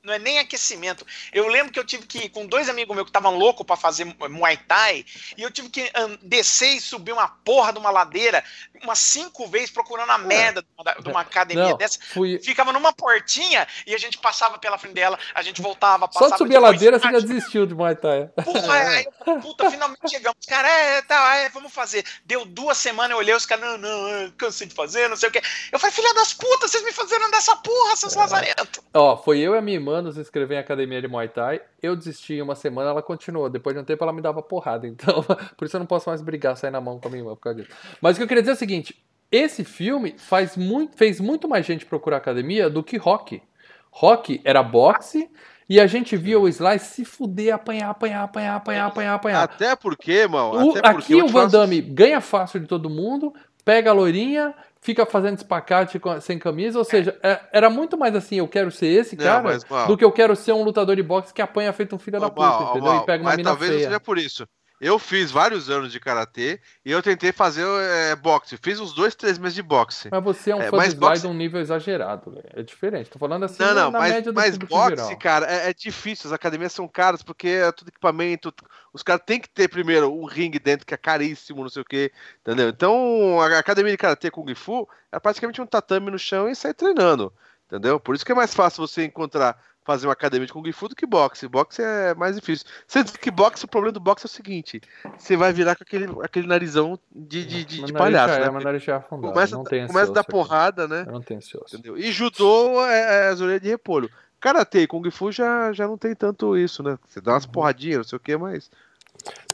[0.02, 1.06] não é nem aquecimento.
[1.32, 3.76] Eu lembro que eu tive que ir com dois amigos meus que estavam loucos para
[3.76, 5.04] fazer Muay Thai,
[5.36, 5.90] e eu tive que
[6.22, 8.44] descer e subir uma porra de uma ladeira
[8.84, 11.02] umas cinco vezes procurando a merda é.
[11.02, 11.98] de uma academia não, dessa.
[12.12, 12.38] Fui...
[12.38, 16.28] Ficava numa portinha e a gente passava pela frente dela, a gente voltava, passava.
[16.28, 18.28] Só de subir a ladeira você já desistiu de Muay Thai.
[18.44, 19.08] Porra, aí,
[19.40, 20.38] puta, finalmente chegamos.
[20.46, 22.04] Cara, é, tá, é, vamos fazer.
[22.24, 25.32] Deu duas semanas, eu olhei os caras, não, não, cansei de fazer, não sei o
[25.32, 25.40] quê.
[25.72, 28.18] Eu falei, filha das putas, vocês me fizeram dessa porra, seus é.
[28.18, 28.84] lazarentos.
[28.92, 31.60] Ó, foi eu e a minha irmã nos inscrever em academia de Muay Thai.
[31.82, 33.48] Eu desisti uma semana, ela continuou.
[33.48, 34.86] Depois de um tempo ela me dava porrada.
[34.94, 35.22] Então,
[35.56, 37.42] por isso eu não posso mais brigar, sair na mão com a minha irmã por
[37.42, 37.70] causa disso.
[38.00, 41.48] Mas o que eu queria dizer é o seguinte: esse filme faz muito, fez muito
[41.48, 43.42] mais gente procurar academia do que rock.
[43.90, 45.28] Rock era boxe.
[45.68, 49.42] E a gente via o Sly se fuder, apanhar, apanhar, apanhar, apanhar, apanhar, apanhar.
[49.44, 50.70] Até porque, mano.
[50.70, 53.32] Até porque aqui o Van Damme ganha fácil de todo mundo,
[53.64, 58.36] pega a loirinha, fica fazendo espacate sem camisa, ou seja, é, era muito mais assim,
[58.36, 61.02] eu quero ser esse cara, não, mas, do que eu quero ser um lutador de
[61.02, 62.96] boxe que apanha feito um filho da puta, entendeu?
[62.96, 63.84] e pega uma mas mina talvez feia.
[63.84, 64.46] seja por isso.
[64.80, 68.56] Eu fiz vários anos de karatê e eu tentei fazer é, boxe.
[68.56, 70.08] Fiz uns dois, três meses de boxe.
[70.10, 71.22] Mas você é um é, fã de boxe...
[71.22, 72.44] de um nível exagerado, véio.
[72.54, 73.08] É diferente.
[73.08, 75.18] Tô falando assim não, não, na mas, média do Mas boxe, geral.
[75.18, 76.26] cara, é, é, difícil.
[76.26, 78.52] As academias são caras porque é tudo equipamento.
[78.92, 81.86] Os caras têm que ter primeiro um ringue dentro que é caríssimo, não sei o
[81.86, 82.68] que, entendeu?
[82.68, 86.74] Então, a academia de karatê Kung Fu é praticamente um tatame no chão e sair
[86.74, 87.32] treinando,
[87.66, 88.00] entendeu?
[88.00, 90.96] Por isso que é mais fácil você encontrar fazer uma academia de Kung Fu do
[90.96, 91.46] que boxe.
[91.46, 92.66] Boxe é mais difícil.
[92.86, 94.80] Você diz que boxe, o problema do boxe é o seguinte:
[95.16, 98.34] você vai virar com aquele, aquele narizão de, de, de, de palhaço.
[98.34, 98.60] Já né?
[98.60, 99.32] é, nariz já afundado.
[99.32, 101.04] Começa, não tem começa a dar porrada, né?
[101.06, 101.76] Eu não esse osso.
[101.76, 101.98] Entendeu?
[101.98, 104.10] E judô é, é as orelhas de repolho.
[104.40, 106.98] Karatê e Kung Fu já, já não tem tanto isso, né?
[107.06, 107.52] Você dá umas uhum.
[107.52, 108.70] porradinhas, não sei o que, mas.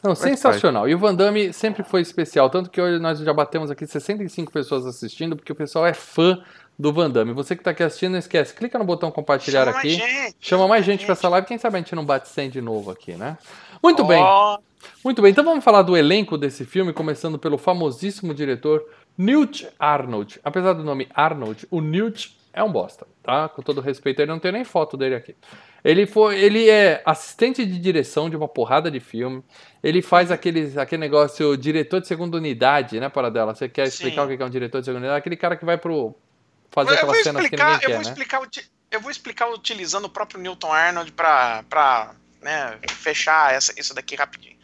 [0.03, 0.89] Não, sensacional.
[0.89, 2.49] E o Van Damme sempre foi especial.
[2.49, 6.43] Tanto que hoje nós já batemos aqui 65 pessoas assistindo, porque o pessoal é fã
[6.81, 7.31] do Van Damme.
[7.33, 9.99] Você que está aqui assistindo, não esquece, clica no botão compartilhar chama aqui.
[9.99, 11.47] Mais chama mais gente para essa live.
[11.47, 13.37] Quem sabe a gente não bate 100 de novo aqui, né?
[13.81, 14.05] Muito oh.
[14.05, 14.21] bem.
[15.03, 18.83] Muito bem, então vamos falar do elenco desse filme, começando pelo famosíssimo diretor
[19.15, 20.39] Newt Arnold.
[20.43, 23.47] Apesar do nome Arnold, o Newt é um bosta, tá?
[23.47, 25.35] Com todo respeito, ele não tem nem foto dele aqui.
[25.83, 29.43] Ele foi, ele é assistente de direção de uma porrada de filme.
[29.83, 33.53] Ele faz aqueles, aquele negócio diretor de segunda unidade, né, para dela.
[33.53, 34.33] Você quer explicar Sim.
[34.33, 35.19] o que é um diretor de segunda unidade?
[35.19, 36.15] Aquele cara que vai pro
[36.71, 38.01] fazer aquela cena que ninguém eu quer, vou né?
[38.01, 38.41] explicar,
[38.89, 44.57] eu vou explicar utilizando o próprio Newton Arnold para né, fechar essa, isso daqui rapidinho.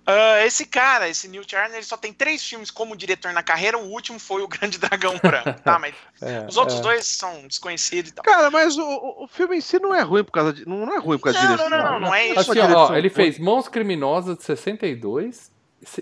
[0.00, 3.78] Uh, esse cara, esse Newt Arnold, ele só tem três filmes como diretor na carreira.
[3.78, 5.78] O último foi O Grande Dragão Branco, tá?
[5.78, 6.82] Mas é, os outros é.
[6.82, 8.24] dois são desconhecidos e tal.
[8.24, 10.66] Cara, mas o, o filme em si não é ruim por causa de.
[10.66, 11.70] Não é ruim por causa não, de direção.
[11.70, 12.50] Não, não, não, não é isso.
[12.50, 15.52] Assim, ó, ele fez Mãos Criminosas de 62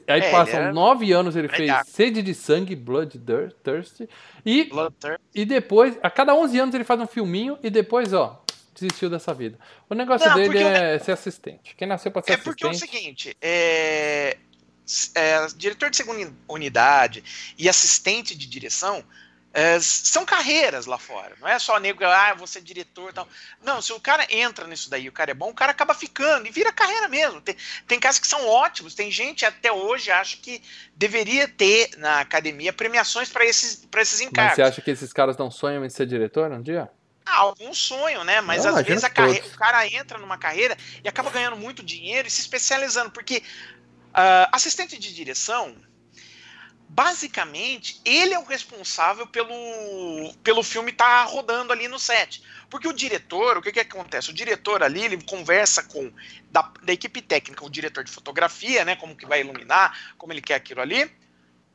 [0.07, 0.73] Aí é, passam é...
[0.73, 3.21] nove anos, ele fez Sede de Sangue, Blood
[3.63, 4.01] Thirst.
[4.45, 4.95] E, Blood
[5.35, 9.33] e depois, a cada 11 anos ele faz um filminho e depois, ó, desistiu dessa
[9.33, 9.59] vida.
[9.89, 11.01] O negócio Não, dele é eu...
[11.01, 11.75] ser assistente.
[11.77, 12.51] Quem nasceu pra ser é assistente...
[12.51, 14.37] É porque é o seguinte, é...
[15.15, 17.23] É, diretor de segunda unidade
[17.59, 19.05] e assistente de direção
[19.53, 21.35] é, são carreiras lá fora.
[21.41, 23.27] Não é só nego, ah, você é diretor tal.
[23.63, 26.47] Não, se o cara entra nisso daí o cara é bom, o cara acaba ficando
[26.47, 27.41] e vira carreira mesmo.
[27.41, 28.95] Tem, tem casos que são ótimos.
[28.95, 30.63] Tem gente até hoje acho que
[30.95, 34.51] deveria ter na academia premiações para esses, esses encargos.
[34.51, 36.91] Mas você acha que esses caras não sonham em ser diretor um dia?
[37.25, 38.41] Ah, algum sonho, né?
[38.41, 41.83] Mas não, às vezes a carreira, o cara entra numa carreira e acaba ganhando muito
[41.83, 43.43] dinheiro e se especializando, porque
[44.09, 45.75] uh, assistente de direção
[46.89, 49.55] basicamente, ele é o responsável pelo,
[50.43, 52.43] pelo filme estar tá rodando ali no set.
[52.71, 54.31] Porque o diretor, o que, que acontece?
[54.31, 56.13] O diretor ali, ele conversa com
[56.51, 58.97] da, da equipe técnica, o diretor de fotografia, né?
[58.97, 61.11] Como que vai iluminar, como ele quer aquilo ali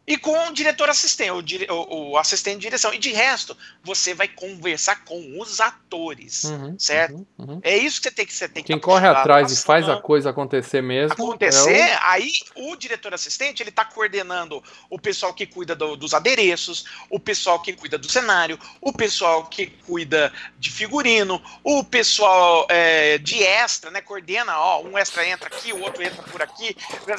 [0.06, 2.94] e com o diretor assistente, o, dire, o, o, assistente de direção.
[2.94, 7.26] E de resto, você vai conversar com os atores, uhum, certo?
[7.38, 7.60] Uhum, uhum.
[7.64, 9.96] É isso que você tem que você tem Quem que corre atrás e faz a
[9.96, 11.14] coisa acontecer mesmo.
[11.14, 12.00] Acontecer, é o...
[12.02, 17.20] aí o diretor assistente ele está coordenando o pessoal que cuida do, dos adereços, o
[17.20, 23.42] pessoal que cuida do cenário, o pessoal que cuida de figurino, o pessoal é, de
[23.42, 24.02] extra, né?
[24.02, 26.76] Coordena, ó, um extra entra aqui, o outro entra por aqui.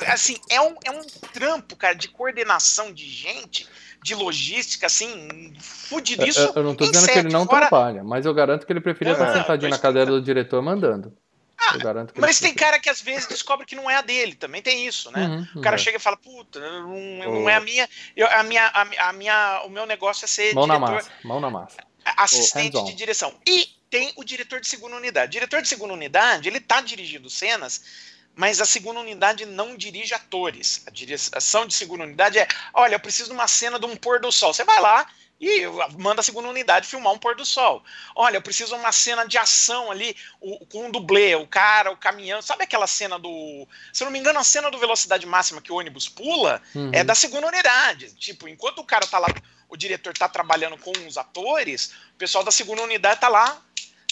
[0.09, 3.66] Assim, é um, é um trampo, cara, de coordenação de gente,
[4.03, 6.27] de logística, assim, fudido.
[6.27, 7.68] Isso eu, eu não tô dizendo que ele não fora...
[7.68, 11.16] trabalha, mas eu garanto que ele preferia estar sentadinho na cadeira do diretor mandando.
[11.57, 11.79] Ah,
[12.16, 15.11] mas tem cara que às vezes descobre que não é a dele, também tem isso,
[15.11, 15.27] né?
[15.27, 15.79] Uhum, o cara é.
[15.79, 19.62] chega e fala, puta, não, não é a minha, eu, a minha, a, a, minha,
[19.64, 21.77] o meu negócio é ser mão diretor, na massa, mão na massa,
[22.16, 23.35] assistente de direção.
[23.47, 25.29] E tem o diretor de segunda unidade.
[25.29, 30.14] O diretor de segunda unidade, ele tá dirigindo cenas mas a segunda unidade não dirige
[30.14, 30.82] atores.
[30.87, 34.20] A direção de segunda unidade é: olha, eu preciso de uma cena de um pôr
[34.20, 34.53] do sol.
[34.53, 35.07] Você vai lá
[35.41, 35.66] e
[35.99, 37.82] manda a segunda unidade filmar um pôr do sol.
[38.14, 41.91] Olha, eu preciso de uma cena de ação ali o, com um dublê, o cara,
[41.91, 42.41] o caminhão.
[42.43, 43.68] Sabe aquela cena do.
[43.93, 46.91] Se eu não me engano, a cena do velocidade máxima que o ônibus pula uhum.
[46.93, 48.14] é da segunda unidade.
[48.14, 49.28] Tipo, enquanto o cara tá lá,
[49.68, 53.62] o diretor tá trabalhando com os atores, o pessoal da segunda unidade tá lá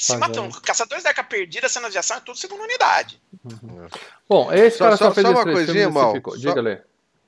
[0.03, 0.61] se matando.
[0.61, 3.21] Caçadores da Arca Perdida, cenas de ação, é tudo segunda unidade.
[3.45, 3.89] Uhum.
[4.29, 6.15] Bom, esse só, cara só, só fez só uma coisinha, mal.
[6.37, 6.79] Diga, Lê.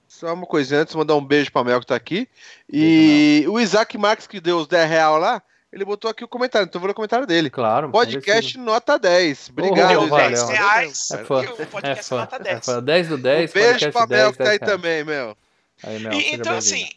[0.08, 2.28] Só uma coisinha antes, mandar um beijo pra Mel que tá aqui.
[2.68, 5.40] E o Isaac Marques, que deu os 10 real lá,
[5.72, 7.48] ele botou aqui o comentário, então eu vou ler o comentário dele.
[7.48, 7.90] Claro.
[7.90, 9.50] Podcast nota 10.
[9.50, 10.30] Obrigado, oh, valeu.
[10.30, 11.10] 10 reais.
[11.12, 11.44] É fã.
[11.82, 12.16] É fã.
[12.18, 12.56] Nota 10.
[12.56, 12.82] É fã.
[12.82, 13.50] 10 do 10.
[13.50, 15.36] Um beijo pra Mel que tá aí também, Mel.
[15.82, 16.88] Aí, Mel e, então, assim,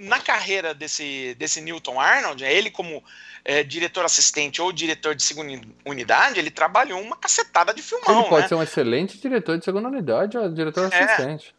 [0.00, 3.04] na carreira desse, desse Newton Arnold, ele como
[3.44, 8.20] é, diretor assistente ou diretor de segunda unidade, ele trabalhou uma cacetada de filmão.
[8.20, 8.48] Ele pode né?
[8.48, 11.02] ser um excelente diretor de segunda unidade ou diretor é.
[11.02, 11.54] assistente.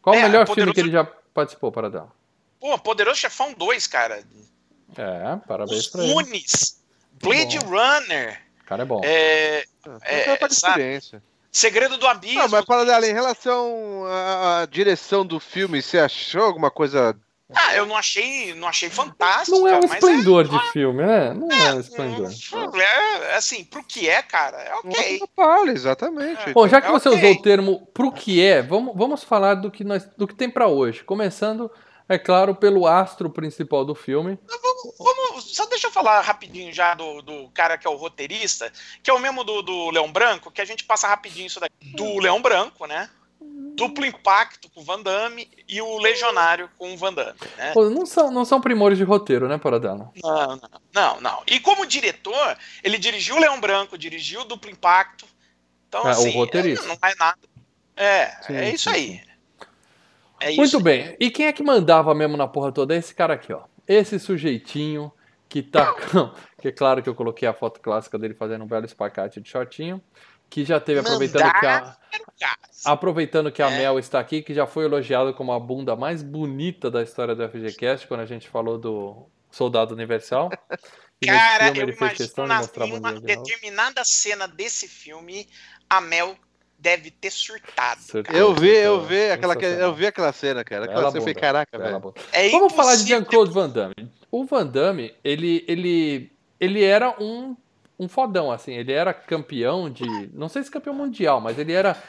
[0.00, 0.54] Qual é, o melhor poderoso...
[0.54, 1.04] filme que ele já
[1.34, 2.06] participou, para dar?
[2.60, 4.22] Pô, Poderoso Chefão 2, cara.
[4.96, 6.80] É, parabéns Os pra Unis,
[7.20, 8.40] Blade Runner.
[8.62, 9.00] O cara é bom.
[9.04, 9.64] É, é,
[10.04, 11.22] é, é experiência.
[11.50, 12.38] Segredo do Abismo.
[12.38, 17.16] Não, mas para em relação à direção do filme, você achou alguma coisa
[17.54, 19.56] ah, eu não achei, não achei fantástico.
[19.56, 20.48] Não é um esplendor é...
[20.48, 21.32] de filme, né?
[21.32, 22.28] Não é, é um esplendor.
[22.80, 25.20] É, assim, pro que é, cara, é ok.
[25.36, 26.52] Vale, exatamente.
[26.52, 27.20] Bom, já que é você okay.
[27.20, 30.50] usou o termo pro que é, vamos, vamos falar do que, nós, do que tem
[30.50, 31.04] para hoje.
[31.04, 31.70] Começando,
[32.08, 34.36] é claro, pelo astro principal do filme.
[34.48, 38.72] Vamos, vamos, só deixa eu falar rapidinho já do, do cara que é o roteirista,
[39.04, 41.92] que é o mesmo do, do Leão Branco, que a gente passa rapidinho isso daqui.
[41.94, 43.08] Do Leão Branco, né?
[43.76, 47.38] Duplo impacto com o Van Damme e o Legionário com o Van Damme.
[47.56, 47.72] Né?
[47.72, 50.10] Pô, não, são, não são primores de roteiro, né, Paradela?
[50.22, 50.60] Não, não,
[50.92, 51.42] não, não.
[51.46, 55.26] E como diretor, ele dirigiu o Leão Branco, dirigiu o Duplo Impacto.
[55.88, 56.88] Então, é, assim, o roteirista.
[56.88, 57.38] não é nada.
[57.94, 58.96] É, sim, é isso sim.
[58.96, 59.20] aí.
[60.40, 60.82] É isso Muito aí.
[60.82, 61.16] bem.
[61.20, 62.96] E quem é que mandava mesmo na porra toda?
[62.96, 63.62] Esse cara aqui, ó.
[63.86, 65.12] Esse sujeitinho
[65.48, 65.94] que tá.
[66.60, 69.48] que é claro que eu coloquei a foto clássica dele fazendo um belo espacate de
[69.48, 70.02] shortinho
[70.48, 71.96] que já teve, aproveitando que a,
[72.84, 73.78] aproveitando que a é.
[73.78, 77.48] Mel está aqui, que já foi elogiado como a bunda mais bonita da história do
[77.48, 80.50] FGCast, quando a gente falou do Soldado Universal.
[81.18, 85.48] E Cara, filme, eu imagino na, em uma determinada cena desse filme,
[85.88, 86.36] a Mel
[86.78, 88.00] deve ter surtado.
[88.34, 90.84] Eu vi, eu vi aquela, eu vi aquela cena, cara.
[90.84, 92.14] Aquela cena foi caraca, velho.
[92.32, 94.12] É Vamos falar de Jean-Claude Van Damme.
[94.30, 96.30] O Van Damme, ele, ele,
[96.60, 97.56] ele era um
[97.98, 98.74] um fodão, assim.
[98.74, 100.04] Ele era campeão de.
[100.32, 102.00] Não sei se campeão mundial, mas ele era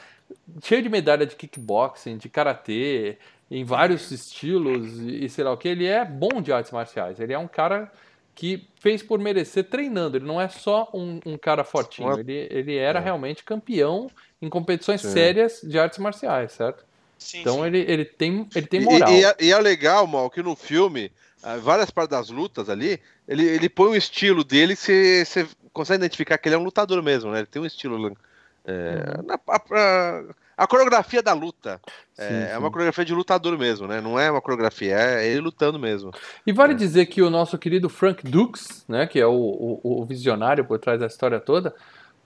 [0.62, 3.18] cheio de medalha de kickboxing, de karatê,
[3.50, 5.68] em vários estilos e sei lá o que.
[5.68, 7.18] Ele é bom de artes marciais.
[7.18, 7.90] Ele é um cara
[8.34, 10.16] que fez por merecer treinando.
[10.16, 12.18] Ele não é só um, um cara fortinho.
[12.20, 13.02] Ele, ele era é.
[13.02, 14.08] realmente campeão
[14.40, 15.10] em competições sim.
[15.10, 16.84] sérias de artes marciais, certo?
[17.18, 17.66] Sim, então sim.
[17.66, 19.10] Ele, ele, tem, ele tem moral.
[19.10, 21.10] E, e, é, e é legal, Mal, que no filme,
[21.42, 25.46] ah, várias partes das lutas ali, ele, ele põe o estilo dele, você
[25.78, 27.38] consegue identificar que ele é um lutador mesmo, né?
[27.38, 28.16] Ele tem um estilo.
[28.64, 29.26] É, uhum.
[29.26, 30.22] na, a,
[30.58, 31.80] a, coreografia da luta
[32.18, 32.52] é, sim, sim.
[32.52, 34.00] é, uma coreografia de lutador mesmo, né?
[34.00, 36.10] Não é uma coreografia, é ele lutando mesmo.
[36.46, 36.76] E vale é.
[36.76, 40.78] dizer que o nosso querido Frank Dux, né, que é o, o, o visionário por
[40.78, 41.74] trás da história toda,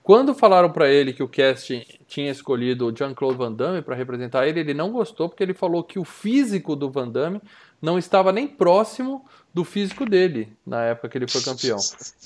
[0.03, 4.45] quando falaram para ele que o casting tinha escolhido o Jean-Claude Van Damme para representar
[4.45, 7.41] ele, ele não gostou porque ele falou que o físico do Van Damme
[7.81, 11.77] não estava nem próximo do físico dele na época que ele foi campeão.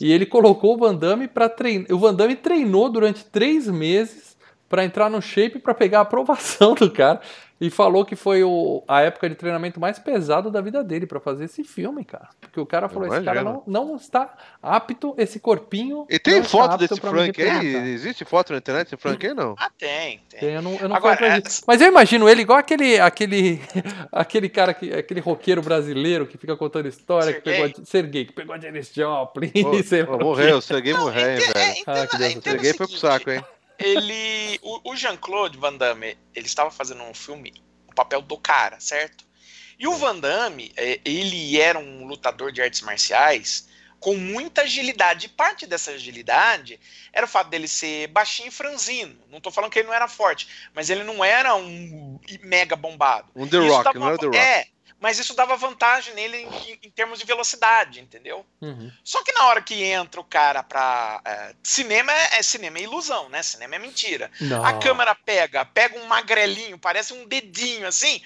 [0.02, 1.92] E ele colocou o Van Damme para treinar.
[1.92, 4.36] O Van Damme treinou durante três meses
[4.68, 7.22] para entrar no shape para pegar a aprovação do cara.
[7.60, 11.20] E falou que foi o, a época de treinamento mais pesada da vida dele para
[11.20, 12.30] fazer esse filme, cara.
[12.40, 14.32] Porque o cara falou: esse cara não, não está
[14.62, 16.06] apto, esse corpinho.
[16.08, 17.76] E tem foto desse Frank aí?
[17.94, 19.56] Existe foto na internet desse Frank aí, não?
[19.58, 20.40] Ah, tem, tem.
[20.40, 21.42] tem eu não, eu não Agora, é...
[21.66, 23.60] Mas eu imagino ele igual aquele, aquele,
[24.12, 28.34] aquele cara, que, aquele roqueiro brasileiro que fica contando história, que pegou, a, Serguei, que
[28.34, 29.52] pegou a Janis Joplin.
[30.08, 31.84] Oh, morreu, o Serguei morreu, velho.
[31.86, 32.44] Ah, que Deus.
[32.44, 33.44] Serguei foi pro saco, hein?
[33.80, 34.60] Ele.
[34.62, 37.54] O, o Jean-Claude Van Damme, ele estava fazendo um filme,
[37.88, 39.26] o papel do cara, certo?
[39.80, 43.68] E o Van Damme, é, ele era um lutador de artes marciais
[44.00, 45.28] com muita agilidade.
[45.28, 46.80] E parte dessa agilidade
[47.12, 49.18] era o fato dele ser baixinho e franzino.
[49.30, 53.28] Não estou falando que ele não era forte, mas ele não era um mega bombado.
[53.36, 54.38] Um The Rock, não era The Rock.
[54.38, 54.68] É,
[55.00, 58.46] mas isso dava vantagem nele em, em termos de velocidade, entendeu?
[58.62, 58.92] Uhum.
[59.04, 61.22] Só que na hora que entra o cara pra.
[61.24, 63.44] É, cinema é, é, cinema é ilusão, né?
[63.44, 64.32] Cinema é mentira.
[64.42, 64.66] Não.
[64.66, 68.22] A câmera pega, pega um magrelinho, parece um dedinho assim.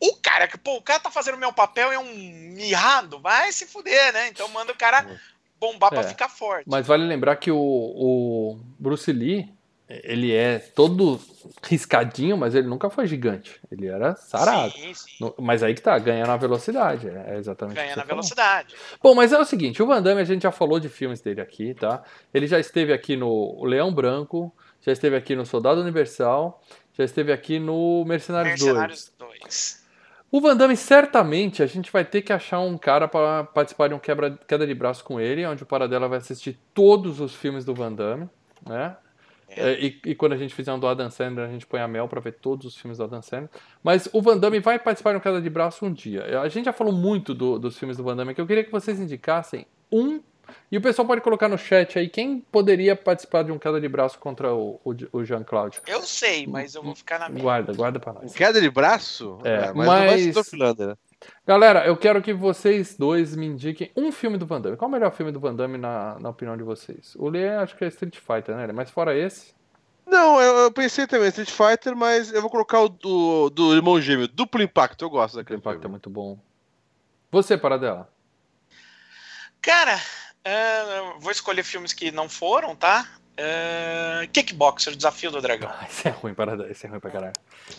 [0.00, 3.52] O cara que, pô, o cara tá fazendo o meu papel é um mirrado, vai
[3.52, 4.28] se fuder, né?
[4.28, 5.20] Então manda o cara
[5.60, 6.68] bombar é, pra ficar forte.
[6.68, 9.48] Mas vale lembrar que o, o Bruce Lee,
[9.88, 11.20] ele é todo
[11.62, 13.60] riscadinho, mas ele nunca foi gigante.
[13.70, 14.72] Ele era sarado.
[14.72, 15.32] Sim, sim.
[15.38, 17.08] Mas aí que tá, ganha na velocidade.
[17.08, 17.76] É exatamente.
[17.76, 18.08] Ganha na falou.
[18.08, 18.74] velocidade.
[19.02, 21.40] Bom, mas é o seguinte: o Van Damme, a gente já falou de filmes dele
[21.40, 22.02] aqui, tá?
[22.32, 26.62] Ele já esteve aqui no Leão Branco, já esteve aqui no Soldado Universal,
[26.94, 29.40] já esteve aqui no Mercenários, Mercenários 2.
[29.42, 29.84] 2.
[30.32, 33.94] O Van Damme, certamente, a gente vai ter que achar um cara para participar de
[33.94, 37.64] um quebra, queda de braço com ele, onde o Paradela vai assistir todos os filmes
[37.64, 38.28] do Van Damme,
[38.66, 38.96] né?
[39.56, 41.88] É, e, e, quando a gente fizer um do Adam Sandler, a gente põe a
[41.88, 43.50] Mel para ver todos os filmes do Adam Sandler.
[43.82, 46.40] Mas o Van Damme vai participar de um Queda de Braço um dia.
[46.40, 48.72] A gente já falou muito do, dos filmes do Van Damme, que eu queria que
[48.72, 50.20] vocês indicassem um.
[50.70, 53.88] E o pessoal pode colocar no chat aí quem poderia participar de um Queda de
[53.88, 55.80] Braço contra o, o, o Jean-Claude.
[55.86, 57.42] Eu sei, mas eu vou ficar na minha.
[57.42, 58.34] Guarda, guarda pra nós.
[58.34, 59.38] Queda de braço?
[59.44, 60.52] É, é mas, mas...
[60.52, 60.94] Não vai né?
[61.46, 64.76] Galera, eu quero que vocês dois me indiquem um filme do Van Damme.
[64.76, 67.14] Qual é o melhor filme do Van Damme na, na opinião de vocês?
[67.16, 68.72] O Lê acho que é Street Fighter, né?
[68.72, 69.54] Mas fora esse.
[70.06, 74.00] Não, eu, eu, pensei também Street Fighter, mas eu vou colocar o do, do irmão
[74.00, 75.04] gêmeo, Duplo Impacto.
[75.04, 75.86] Eu gosto daquele Impacto filme.
[75.86, 76.38] é muito bom.
[77.30, 78.08] Você, Paradela?
[79.60, 83.08] Cara, uh, vou escolher filmes que não foram, tá?
[83.36, 85.68] Uh, Kickboxer, Desafio do Dragão.
[85.68, 87.32] Ah, esse é ruim para esse é ruim pra caralho.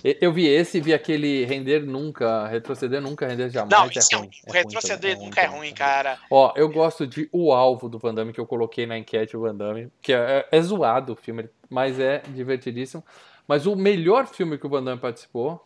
[0.04, 3.72] Eu vi esse, vi aquele render nunca, retroceder nunca, render jamais.
[3.72, 4.30] Não, é, é ruim.
[4.46, 6.20] É retroceder ruim, nunca é ruim, cara.
[6.30, 9.42] Ó, eu gosto de O Alvo do Van Damme, que eu coloquei na enquete o
[9.42, 13.04] Van Damme, que é, é zoado o filme, mas é divertidíssimo.
[13.48, 15.66] Mas o melhor filme que o Van Damme participou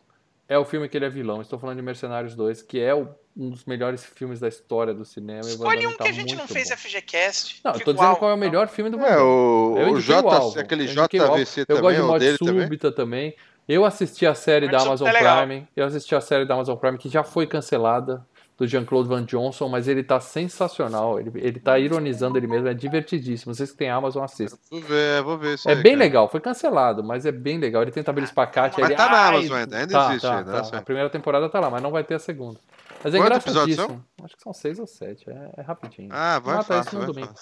[0.50, 1.42] é o filme que ele é vilão.
[1.42, 5.06] Estou falando de Mercenários 2, que é o, um dos melhores filmes da história do
[5.06, 5.42] cinema.
[5.42, 6.76] Escolhe um tá que a gente não fez bom.
[6.76, 7.62] FGCast.
[7.64, 10.60] Não, eu tô dizendo qual é o melhor filme do Van É, o, o J,
[10.60, 13.32] aquele JVC também, eu gosto de Morte Súbita também.
[13.32, 13.36] também.
[13.68, 15.68] Eu assisti a série da Amazon é Prime.
[15.76, 18.26] Eu assisti a série da Amazon Prime que já foi cancelada
[18.60, 21.18] do Jean-Claude Van Johnson, mas ele tá sensacional.
[21.18, 23.56] Ele, ele tá ironizando ele mesmo, é divertidíssimo.
[23.56, 24.58] Vocês que tem Amazon, assistam.
[24.70, 26.04] Vou ver, vou ver isso É aí, bem cara.
[26.04, 27.82] legal, foi cancelado, mas é bem legal.
[27.82, 28.80] Ele tenta abrir espacate.
[28.80, 30.28] Mas ele, tá na Amazon ainda, ainda tá, existe.
[30.28, 30.62] Tá, né?
[30.62, 30.78] tá.
[30.78, 32.60] A primeira temporada tá lá, mas não vai ter a segunda.
[33.02, 34.06] Mas é engraçadíssimo.
[34.22, 36.10] Acho que são seis ou sete, é, é rapidinho.
[36.12, 37.34] Ah, vai Mata fácil, isso no domingo.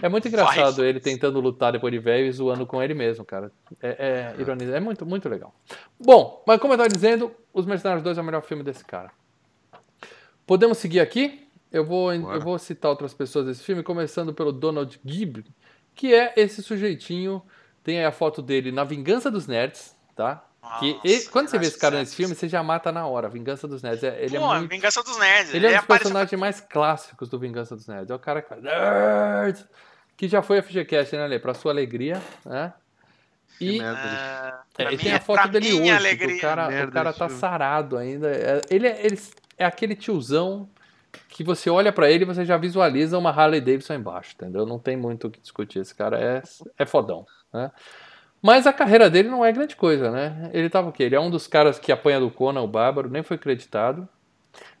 [0.00, 0.86] É muito engraçado vai.
[0.86, 3.52] ele tentando lutar depois de velho e zoando com ele mesmo, cara.
[3.82, 5.54] É, é, ironia, é muito, muito legal.
[6.00, 9.10] Bom, mas como eu tava dizendo, Os Mercenários 2 é o melhor filme desse cara.
[10.52, 11.48] Podemos seguir aqui?
[11.72, 15.46] Eu vou, eu vou citar outras pessoas desse filme, começando pelo Donald Gibb,
[15.94, 17.42] que é esse sujeitinho.
[17.82, 20.44] Tem aí a foto dele na Vingança dos Nerds, tá?
[20.78, 23.30] Que Nossa, quando você vê esse cara nesse filme, você já mata na hora.
[23.30, 24.04] Vingança dos Nerds.
[24.04, 24.70] É, ele é Pô, é muito...
[24.70, 25.54] Vingança dos Nerds.
[25.54, 28.10] Ele é um dos personagens mais clássicos do Vingança dos Nerds.
[28.10, 29.64] É o cara que fala Nerds!
[30.18, 31.38] Que já foi a FGCast, né, Lê?
[31.38, 32.74] Pra sua alegria, né?
[33.58, 33.84] E, uh,
[34.78, 36.36] é, e tem a foto dele hoje.
[36.36, 38.30] O cara, o cara tá sarado ainda.
[38.30, 39.16] É, ele, é, ele
[39.56, 40.68] é aquele tiozão
[41.28, 44.64] que você olha para ele e você já visualiza uma Harley Davidson embaixo, entendeu?
[44.64, 45.80] Não tem muito o que discutir.
[45.80, 46.42] Esse cara é,
[46.78, 47.70] é fodão, né?
[48.40, 50.50] Mas a carreira dele não é grande coisa, né?
[50.52, 51.04] Ele tava o quê?
[51.04, 54.08] Ele é um dos caras que apanha do Conan, o Bárbaro, nem foi creditado.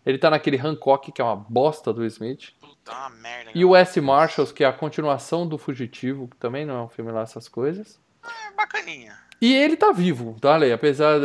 [0.04, 2.52] Ele tá naquele Hancock, que é uma bosta do Smith.
[2.60, 3.52] Puta merda.
[3.54, 4.00] E o S.
[4.00, 7.48] Marshalls, que é a continuação do Fugitivo, que também não é um filme lá, essas
[7.48, 8.00] coisas.
[8.24, 9.16] É bacaninha.
[9.42, 10.72] E ele tá vivo, tá, Lei?
[10.72, 11.18] Apesar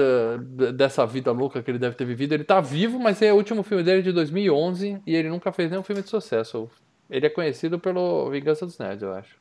[0.76, 3.62] dessa vida louca que ele deve ter vivido, ele tá vivo, mas é o último
[3.62, 6.68] filme dele de 2011 e ele nunca fez nenhum filme de sucesso.
[7.08, 9.36] Ele é conhecido pelo Vingança dos Nerds, eu acho.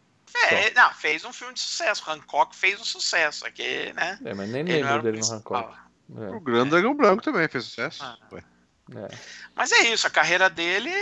[0.51, 2.05] É, não, fez um filme de sucesso.
[2.07, 4.18] Hancock fez um sucesso aqui, né?
[4.22, 5.74] É, mas nem lembro dele no Hancock.
[6.14, 6.29] É.
[6.37, 8.05] O Grande Dragão Branco também fez sucesso.
[8.05, 8.18] Ah.
[8.95, 9.09] É.
[9.55, 10.93] Mas é isso, a carreira dele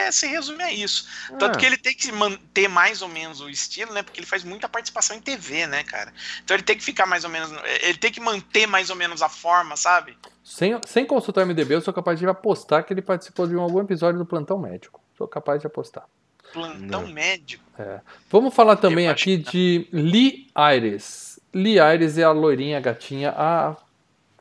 [0.00, 1.06] é, se resume a isso.
[1.38, 1.60] Tanto é.
[1.60, 4.02] que ele tem que manter mais ou menos o estilo, né?
[4.02, 6.12] Porque ele faz muita participação em TV, né, cara?
[6.42, 7.50] Então ele tem que ficar mais ou menos.
[7.82, 10.16] Ele tem que manter mais ou menos a forma, sabe?
[10.42, 13.80] Sem, sem consultar o MDB, eu sou capaz de apostar que ele participou de algum
[13.80, 15.00] episódio do Plantão Médico.
[15.16, 16.04] Sou capaz de apostar.
[16.52, 17.08] Plantão Não.
[17.08, 17.64] Médico?
[17.78, 18.00] É.
[18.30, 21.40] Vamos falar também aqui de Lee Iris.
[21.52, 23.76] Lee Iris é a loirinha gatinha, a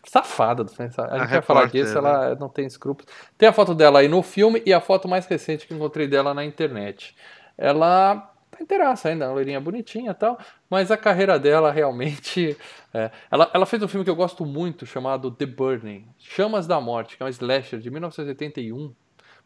[0.03, 1.97] safada do A gente a vai falar disso, né?
[1.99, 3.11] ela não tem escrúpulos.
[3.37, 6.33] Tem a foto dela aí no filme e a foto mais recente que encontrei dela
[6.33, 7.15] na internet.
[7.57, 8.15] Ela
[8.51, 10.37] tá inteiraça ainda, uma loirinha bonitinha e tal,
[10.69, 12.57] mas a carreira dela realmente.
[12.95, 16.79] É, ela, ela fez um filme que eu gosto muito chamado The Burning Chamas da
[16.79, 18.93] Morte, que é um slasher de 1981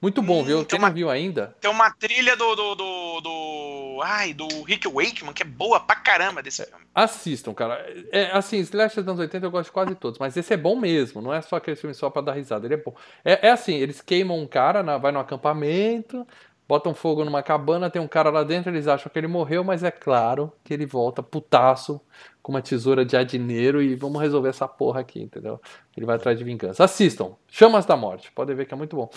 [0.01, 0.65] muito bom, hum, viu?
[0.65, 1.55] Quem uma, não viu ainda?
[1.59, 5.95] Tem uma trilha do, do, do, do, Ai, do Rick Wakeman, que é boa pra
[5.95, 6.85] caramba desse filme.
[6.93, 7.83] Assistam, cara.
[8.11, 10.75] É, assim, Slash dos anos 80 eu gosto de quase todos, mas esse é bom
[10.75, 12.93] mesmo, não é só aquele filme só pra dar risada, ele é bom.
[13.25, 16.27] É, é assim, eles queimam um cara, na, vai no acampamento,
[16.67, 19.83] botam fogo numa cabana, tem um cara lá dentro, eles acham que ele morreu, mas
[19.83, 21.99] é claro que ele volta putaço
[22.43, 25.59] com uma tesoura de adineiro e vamos resolver essa porra aqui, entendeu?
[25.95, 26.83] Ele vai atrás de vingança.
[26.83, 29.09] Assistam, Chamas da Morte, podem ver que é muito bom.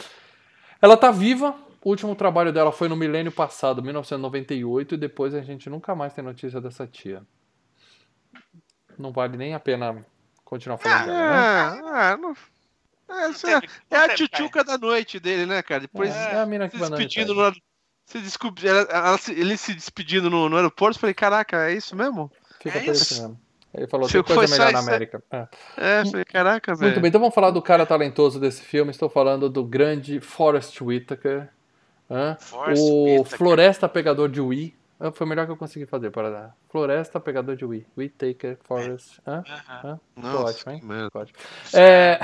[0.80, 1.54] Ela tá viva.
[1.82, 6.12] O último trabalho dela foi no milênio passado, 1998, e depois a gente nunca mais
[6.12, 7.22] tem notícia dessa tia.
[8.98, 10.04] Não vale nem a pena
[10.44, 12.12] continuar falando dela, né?
[12.12, 12.34] É, não...
[13.08, 13.60] É, é,
[13.90, 15.80] é a tchutchuca da noite dele, né, cara?
[15.80, 17.52] Depois é, é a mina que se despedindo no,
[18.10, 21.94] se desculpe, ela, ela, ele se despedindo no, no aeroporto, eu falei, caraca, é isso
[21.94, 22.30] mesmo?
[22.60, 23.40] Fica é por isso mesmo.
[23.72, 25.22] Ele falou que coisa melhor na América.
[25.30, 25.46] É,
[25.76, 26.90] é falei, caraca, velho.
[26.90, 28.90] Muito bem, então vamos falar do cara talentoso desse filme.
[28.90, 31.48] Estou falando do grande Forrest Whitaker.
[32.38, 33.38] Forrest o Whitaker.
[33.38, 34.74] Floresta Pegador de Wii.
[35.14, 36.56] Foi o melhor que eu consegui fazer para dar.
[36.68, 37.86] Floresta Pegador de Wii.
[37.96, 39.18] Whitaker, Forrest.
[39.26, 39.42] Hã?
[39.84, 40.00] Hã?
[40.16, 41.08] Nossa, ótimo, hein?
[41.14, 41.38] Ótimo.
[41.72, 42.20] É,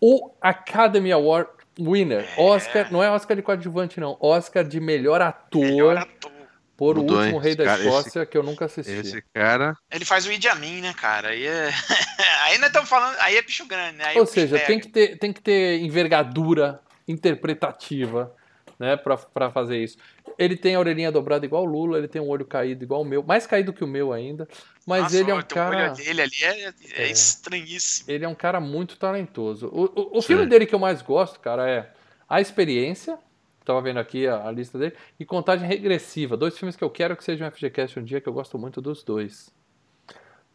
[0.00, 2.28] o Academy Award Winner.
[2.36, 2.42] É.
[2.42, 4.16] Oscar, não é Oscar de coadjuvante, não.
[4.20, 5.62] Oscar de melhor ator.
[5.62, 6.35] Melhor ator
[6.76, 8.92] por Mudou, o último Rei da cara, Escócia esse, que eu nunca assisti.
[8.92, 9.76] Esse cara.
[9.90, 11.28] Ele faz o Idi Amin, né, cara?
[11.28, 11.70] Aí é.
[12.44, 13.16] aí nós estamos falando.
[13.20, 14.04] Aí é bicho grande, né?
[14.04, 18.34] Aí Ou seja, tem que, ter, tem que ter envergadura interpretativa,
[18.78, 19.96] né, pra, pra fazer isso.
[20.38, 23.04] Ele tem a orelhinha dobrada igual o Lula, ele tem um olho caído igual o
[23.04, 24.46] meu, mais caído que o meu ainda.
[24.86, 25.88] Mas Nossa, ele é um cara.
[25.90, 28.10] Dele ali é, é, é, estranhíssimo.
[28.10, 29.68] Ele é um cara muito talentoso.
[29.72, 31.90] O, o, o filme dele que eu mais gosto, cara, é
[32.28, 33.18] A Experiência
[33.66, 34.94] Tava vendo aqui a, a, lista dele.
[35.18, 36.36] E Contagem Regressiva.
[36.36, 39.02] Dois filmes que eu quero que sejam FGCast um dia, que eu gosto muito dos
[39.02, 39.52] dois.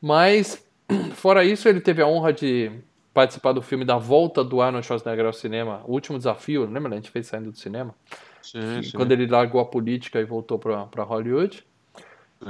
[0.02, 0.66] Mas,
[1.16, 2.72] fora isso, ele teve a honra de
[3.14, 5.82] participar do filme da volta do Arnold Schwarzenegger ao cinema.
[5.86, 6.94] O Último Desafio, lembra?
[6.94, 7.94] A gente fez saindo do cinema.
[8.42, 8.92] Sim, sim.
[8.96, 11.66] Quando ele largou a política e voltou para Hollywood.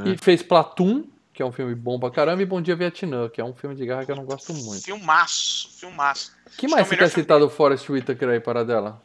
[0.05, 0.09] É.
[0.09, 3.41] E fez Platoon, que é um filme bom pra caramba, e Bom Dia Vietnã, que
[3.41, 4.83] é um filme de guerra que eu não gosto muito.
[4.83, 6.31] Filmaço, filmaço.
[6.55, 9.01] que mais é você quer citar do Forrest Whitaker aí, para dela?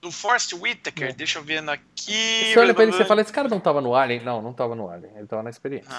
[0.00, 1.12] Do Forrest Whitaker, é.
[1.12, 2.52] deixa eu ver aqui.
[2.52, 4.22] Você olha pra ele e você fala, esse cara não tava no Alien?
[4.22, 5.90] Não, não tava no Alien, ele tava na experiência.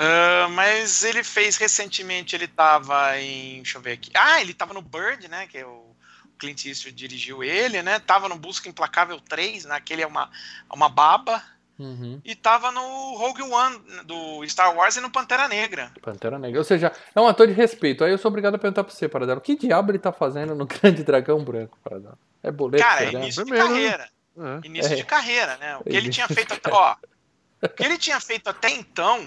[0.00, 3.56] Uh, mas ele fez recentemente, ele tava em.
[3.56, 4.10] Deixa eu ver aqui.
[4.14, 5.46] Ah, ele tava no Bird, né?
[5.46, 5.90] Que é o
[6.38, 7.98] Clint Eastwood dirigiu ele, né?
[7.98, 10.30] Tava no Busca Implacável 3, naquele né, é uma,
[10.72, 11.42] uma baba.
[11.80, 12.20] Uhum.
[12.22, 15.90] E tava no Rogue One do Star Wars e no Pantera Negra.
[16.02, 16.60] Pantera Negra.
[16.60, 18.04] Ou seja, é um ator de respeito.
[18.04, 19.38] Aí eu sou obrigado a perguntar pra você, Paradelo.
[19.38, 22.18] O que diabo ele tá fazendo no Grande Dragão Branco, Paradelo?
[22.42, 22.84] É boleto?
[22.84, 24.10] Cara, é início de carreira.
[24.36, 24.66] É.
[24.66, 24.96] Início é.
[24.96, 25.78] de carreira, né?
[25.78, 26.96] O que ele tinha feito até, ó,
[27.62, 29.26] o que ele tinha feito até então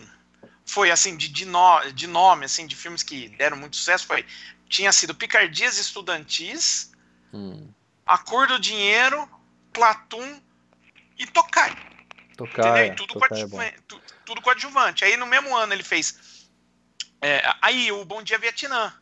[0.63, 4.25] foi assim de, de, no, de nome assim de filmes que deram muito sucesso foi
[4.69, 6.91] tinha sido Picardias Estudantis,
[7.33, 7.67] hum.
[8.05, 9.27] A Cor do Dinheiro,
[9.71, 10.39] Platum
[11.17, 11.75] e Tokai.
[12.35, 15.05] Tokai, é, tudo, Tokai coadjuvante, é tudo, tudo coadjuvante.
[15.05, 16.49] Aí no mesmo ano ele fez.
[17.21, 18.93] É, aí o Bom Dia Vietnã.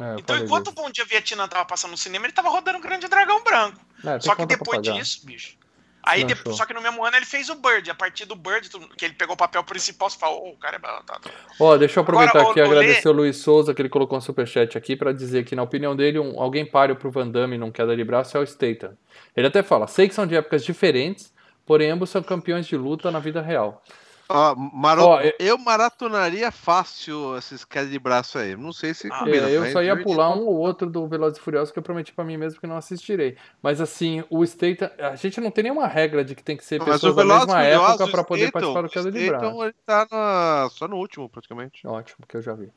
[0.00, 2.82] É, então, enquanto o Bom Dia Vietnã tava passando no cinema, ele tava rodando o
[2.82, 3.78] Grande Dragão Branco.
[4.20, 5.56] Só que depois disso, bicho.
[6.04, 7.88] Aí depois, só que no mesmo ano ele fez o Bird.
[7.88, 10.76] A partir do Bird, que ele pegou o papel principal, você fala, oh, o cara
[10.76, 11.20] é batata.
[11.20, 11.30] Tá, tá.
[11.60, 14.20] Ó, deixa eu aproveitar Agora, aqui e agradecer o Luiz Souza, que ele colocou um
[14.20, 17.70] superchat aqui, para dizer que, na opinião dele, um, alguém páreo pro Van Damme num
[17.70, 18.98] queda de braço é o Statham.
[19.36, 21.32] Ele até fala, sei que são de épocas diferentes,
[21.66, 23.82] porém ambos são campeões de luta na vida real.
[24.28, 25.02] Ó, Maro...
[25.02, 25.58] Ó, eu...
[25.58, 28.56] maratonaria fácil esses quedas de braço aí.
[28.56, 31.42] Não sei se ah, é, Eu só ia pular um ou outro do Velozes e
[31.42, 33.36] Furiosos que eu prometi para mim mesmo que não assistirei.
[33.62, 36.82] Mas assim, o Statham, a gente não tem nenhuma regra de que tem que ser
[36.82, 39.44] pessoas da mesma época para poder participar do queda de braço.
[39.44, 40.68] Então ele tá na...
[40.70, 41.86] só no último praticamente.
[41.86, 42.70] Ótimo, que eu já vi.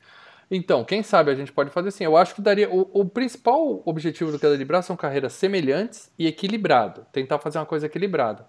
[0.50, 2.04] Então, quem sabe a gente pode fazer assim.
[2.04, 2.70] Eu acho que daria.
[2.70, 7.04] O, o, principal objetivo do queda de braço são carreiras semelhantes e equilibrado.
[7.12, 8.46] Tentar fazer uma coisa equilibrada.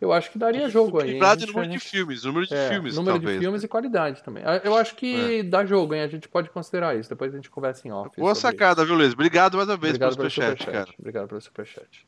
[0.00, 1.08] Eu acho que daria jogo aí.
[1.08, 3.66] Equilibrado número de filmes, número de é, filmes, Número talvez, de filmes né?
[3.66, 4.42] e qualidade também.
[4.64, 5.42] Eu acho que é.
[5.42, 6.00] dá jogo, hein?
[6.00, 7.10] A gente pode considerar isso.
[7.10, 8.18] Depois a gente conversa em off.
[8.18, 9.12] Boa sacada, viu, Luiz?
[9.12, 10.94] Obrigado mais uma vez Obrigado pelo superchat, super cara.
[10.98, 12.06] Obrigado pelo superchat.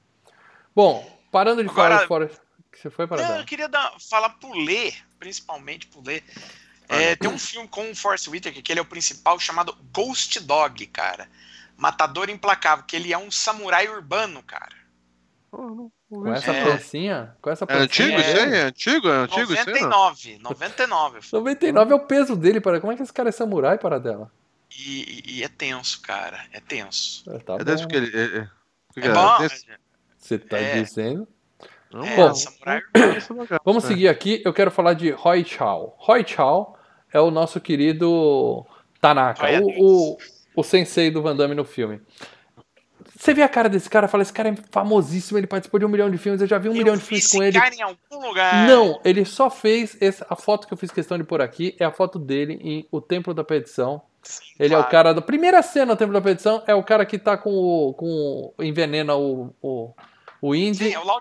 [0.74, 2.30] Bom, parando de Agora, falar fora.
[2.70, 6.22] Que você foi para Eu queria dar, falar pro Lê, principalmente pro Lê.
[6.88, 10.40] É, tem um filme com o Force Whitaker, que ele é o principal, chamado Ghost
[10.40, 11.28] Dog, cara.
[11.76, 14.76] Matador Implacável, que ele é um samurai urbano, cara.
[15.50, 15.92] Oh, não.
[16.12, 16.64] Com essa é.
[16.64, 17.34] pecinha?
[17.40, 18.54] Com essa É antigo isso aí?
[18.54, 19.08] É antigo?
[19.08, 21.20] É antigo 99, isso aí, 99.
[21.32, 22.82] 99 é o peso dele, para.
[22.82, 24.30] Como é que esse cara é samurai para dela?
[24.70, 26.44] E, e, é tenso, cara.
[26.52, 27.24] É tenso.
[27.30, 27.86] É, tá é bom.
[27.88, 28.38] Que ele, é,
[29.00, 29.38] é, é bom.
[30.18, 30.82] Você tá é.
[30.82, 31.26] dizendo?
[31.90, 32.82] Não, é, bom, samurai...
[33.64, 34.42] vamos seguir aqui.
[34.44, 35.96] Eu quero falar de Roy Chow.
[35.98, 36.76] Roy Chow
[37.10, 38.66] é o nosso querido
[39.00, 40.18] Tanaka, o, o,
[40.56, 42.02] o sensei do Van Damme no filme.
[43.16, 45.88] Você vê a cara desse cara, fala, esse cara é famosíssimo, ele participou de um
[45.88, 47.58] milhão de filmes, eu já vi um eu milhão de filmes com ele.
[47.58, 48.66] Cara em algum lugar.
[48.66, 51.84] Não, ele só fez essa, a foto que eu fiz questão de pôr aqui é
[51.84, 54.02] a foto dele em O Templo da Perdição.
[54.22, 54.84] Sim, ele claro.
[54.84, 57.36] é o cara da primeira cena do Templo da Perdição, é o cara que tá
[57.36, 59.92] com o com envenena o o,
[60.40, 60.90] o Indy.
[60.90, 61.20] Sim, é o Lao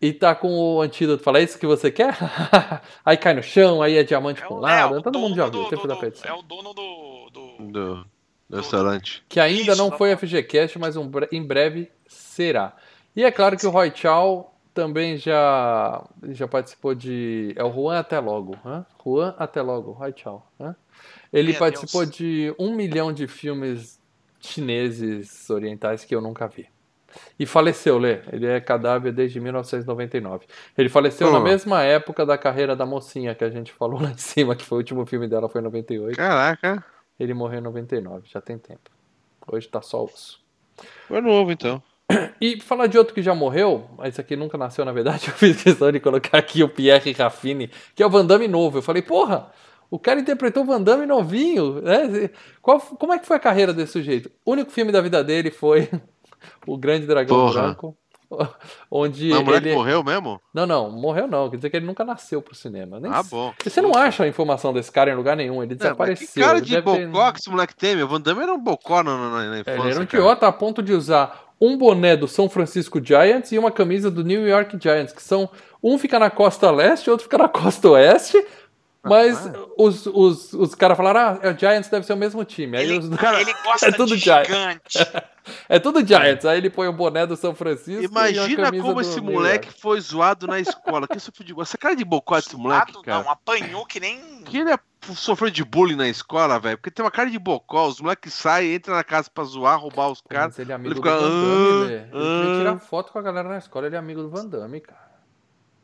[0.00, 2.16] E tá com o antídoto, fala, é isso que você quer?
[3.04, 5.46] aí cai no chão, aí é diamante é o, um lado, é, todo mundo já
[5.46, 6.30] viu, o Templo do, da Perdição.
[6.30, 7.30] É o dono do...
[7.30, 7.72] do...
[7.72, 8.17] do
[8.50, 9.24] restaurante.
[9.28, 12.74] Que ainda Isso, não foi FGCast, mas um, em breve será.
[13.14, 17.52] E é claro que o Roy Chow também já, já participou de.
[17.56, 18.56] É o Juan Até Logo.
[18.64, 18.86] Hã?
[19.04, 20.46] Juan Até Logo, Roy Chow.
[20.60, 20.74] Hã?
[21.32, 22.16] Ele Meu participou Deus.
[22.16, 24.00] de um milhão de filmes
[24.40, 26.66] chineses orientais que eu nunca vi.
[27.38, 28.20] E faleceu, Lê.
[28.32, 30.46] Ele é cadáver desde 1999.
[30.76, 31.32] Ele faleceu oh.
[31.32, 34.64] na mesma época da carreira da mocinha que a gente falou lá em cima, que
[34.64, 36.16] foi o último filme dela, foi em 98.
[36.16, 36.84] Caraca.
[37.18, 38.90] Ele morreu em 99, já tem tempo.
[39.50, 40.40] Hoje tá só osso.
[41.06, 41.82] Foi novo, então.
[42.40, 45.34] E falar de outro que já morreu, mas esse aqui nunca nasceu, na verdade, eu
[45.34, 48.78] fiz questão de colocar aqui o Pierre Raffini, que é o Van Damme novo.
[48.78, 49.50] Eu falei, porra,
[49.90, 51.82] o cara interpretou o Van Damme novinho.
[51.82, 52.30] Né?
[52.62, 54.30] Qual, como é que foi a carreira desse sujeito?
[54.44, 55.88] O único filme da vida dele foi
[56.66, 57.62] O Grande Dragão porra.
[57.62, 57.96] Branco.
[58.90, 59.74] onde não, o ele...
[59.74, 60.40] morreu mesmo?
[60.52, 61.48] Não, não, morreu não.
[61.48, 63.00] Quer dizer que ele nunca nasceu pro cinema.
[63.00, 63.52] Nem ah, bom.
[63.62, 66.26] Você não acha a informação desse cara em lugar nenhum, ele desapareceu.
[66.26, 67.32] que cara de bocó ter...
[67.32, 68.06] que esse moleque tem, meu?
[68.06, 70.82] Van Damme era um bocó na, na, na infância, Ele era um idiota a ponto
[70.82, 75.12] de usar um boné do São Francisco Giants e uma camisa do New York Giants,
[75.12, 75.48] que são...
[75.82, 78.44] Um fica na costa leste, outro fica na costa oeste,
[79.02, 82.76] Mas ah, os, os, os caras falaram, ah, o Giants deve ser o mesmo time.
[82.76, 83.16] Aí ele, os...
[83.16, 84.98] cara, ele gosta é tudo de gigante.
[85.68, 86.44] é tudo Giants.
[86.44, 88.02] Aí ele põe o boné do São Francisco.
[88.02, 91.06] Imagina como esse moleque foi zoado na escola.
[91.06, 91.54] que isso de...
[91.60, 93.22] Essa cara de bocó desse moleque, cara.
[93.22, 94.42] Não, apanhou que nem.
[94.44, 94.78] Que ele é
[95.14, 96.76] sofreu de bullying na escola, velho.
[96.76, 97.86] Porque tem uma cara de bocó.
[97.86, 100.58] Os moleques saem, entram na casa pra zoar, roubar os caras.
[100.58, 102.58] Ele é amigo ele do fica, Van Damme, ah, Ele ah.
[102.58, 103.86] tirar foto com a galera na escola.
[103.86, 105.07] Ele é amigo do Van Damme, cara.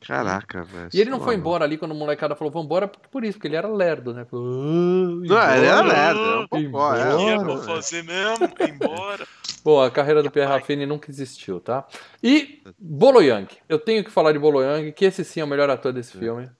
[0.06, 0.90] Caraca, velho.
[0.92, 3.56] E ele não foi embora ali quando o molecada falou, vambora, por isso, porque ele
[3.56, 4.24] era lerdo, né?
[4.24, 7.38] Falou, ah, não, ele era lerdo, é um pouco, é.
[7.44, 9.26] Vou fazer mesmo, embora.
[9.64, 11.86] Bom, a carreira do Pierre Raffini nunca existiu, tá?
[12.22, 13.56] E Bolo Yang.
[13.66, 16.18] Eu tenho que falar de Bolo Yang, que esse sim é o melhor ator desse
[16.18, 16.50] filme.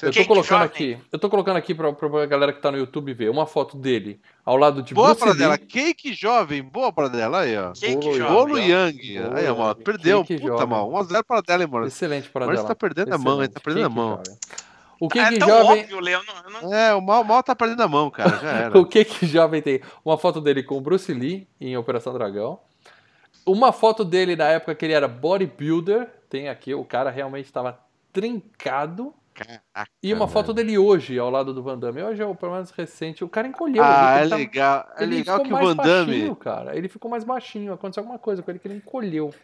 [0.00, 3.12] Eu tô colocando aqui, eu tô colocando aqui pra, pra galera que tá no YouTube
[3.12, 7.40] ver uma foto dele ao lado de Boa Bruce dela, Cake jovem, boa para dela
[7.40, 7.72] aí, ó.
[7.72, 8.34] Cake Bolo, jovem.
[8.34, 9.18] Bolo Yang.
[9.34, 10.90] Aí, mano, perdeu, Cake puta mal.
[10.90, 11.86] 1x0 para dela, hein, mano.
[11.86, 12.56] Excelente para dela.
[12.56, 13.26] Mas tá perdendo Excelente.
[13.26, 14.10] a mão, ele tá perdendo Cake a mão.
[14.10, 14.38] Jovem.
[15.00, 15.82] O que é que jovem.
[15.82, 16.22] Óbvio, Leon,
[16.62, 16.72] não...
[16.74, 18.38] É, o mal, mal tá perdendo a mão, cara.
[18.38, 18.78] Já era.
[18.80, 19.80] o que que jovem tem?
[20.02, 22.58] Uma foto dele com o Bruce Lee em Operação Dragão.
[23.44, 26.08] Uma foto dele na época que ele era bodybuilder.
[26.30, 27.78] Tem aqui, o cara realmente estava
[28.12, 29.12] trincado.
[29.34, 32.02] Caraca, e uma foto dele hoje, ao lado do Van Damme.
[32.02, 33.24] Hoje é o pelo menos recente.
[33.24, 33.82] O cara encolheu.
[33.82, 34.36] Ah, é tá...
[34.36, 34.88] legal.
[34.96, 36.06] É ele legal que o Van Damme.
[36.06, 36.76] Baixinho, cara.
[36.76, 37.72] Ele ficou mais baixinho.
[37.72, 39.34] Aconteceu alguma coisa com ele que ele encolheu.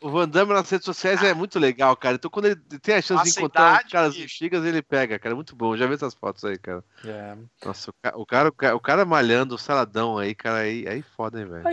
[0.00, 2.16] O Van Damme nas redes sociais é muito legal, cara.
[2.16, 5.32] Então, quando ele tem a chance Nossa, de encontrar caras antigas, ele pega, cara.
[5.32, 5.76] É muito bom.
[5.76, 6.82] Já vi essas fotos aí, cara.
[7.04, 7.36] É.
[7.64, 11.40] Nossa, o cara, o cara, o cara malhando o saladão aí, cara, aí, aí foda,
[11.40, 11.70] hein, velho.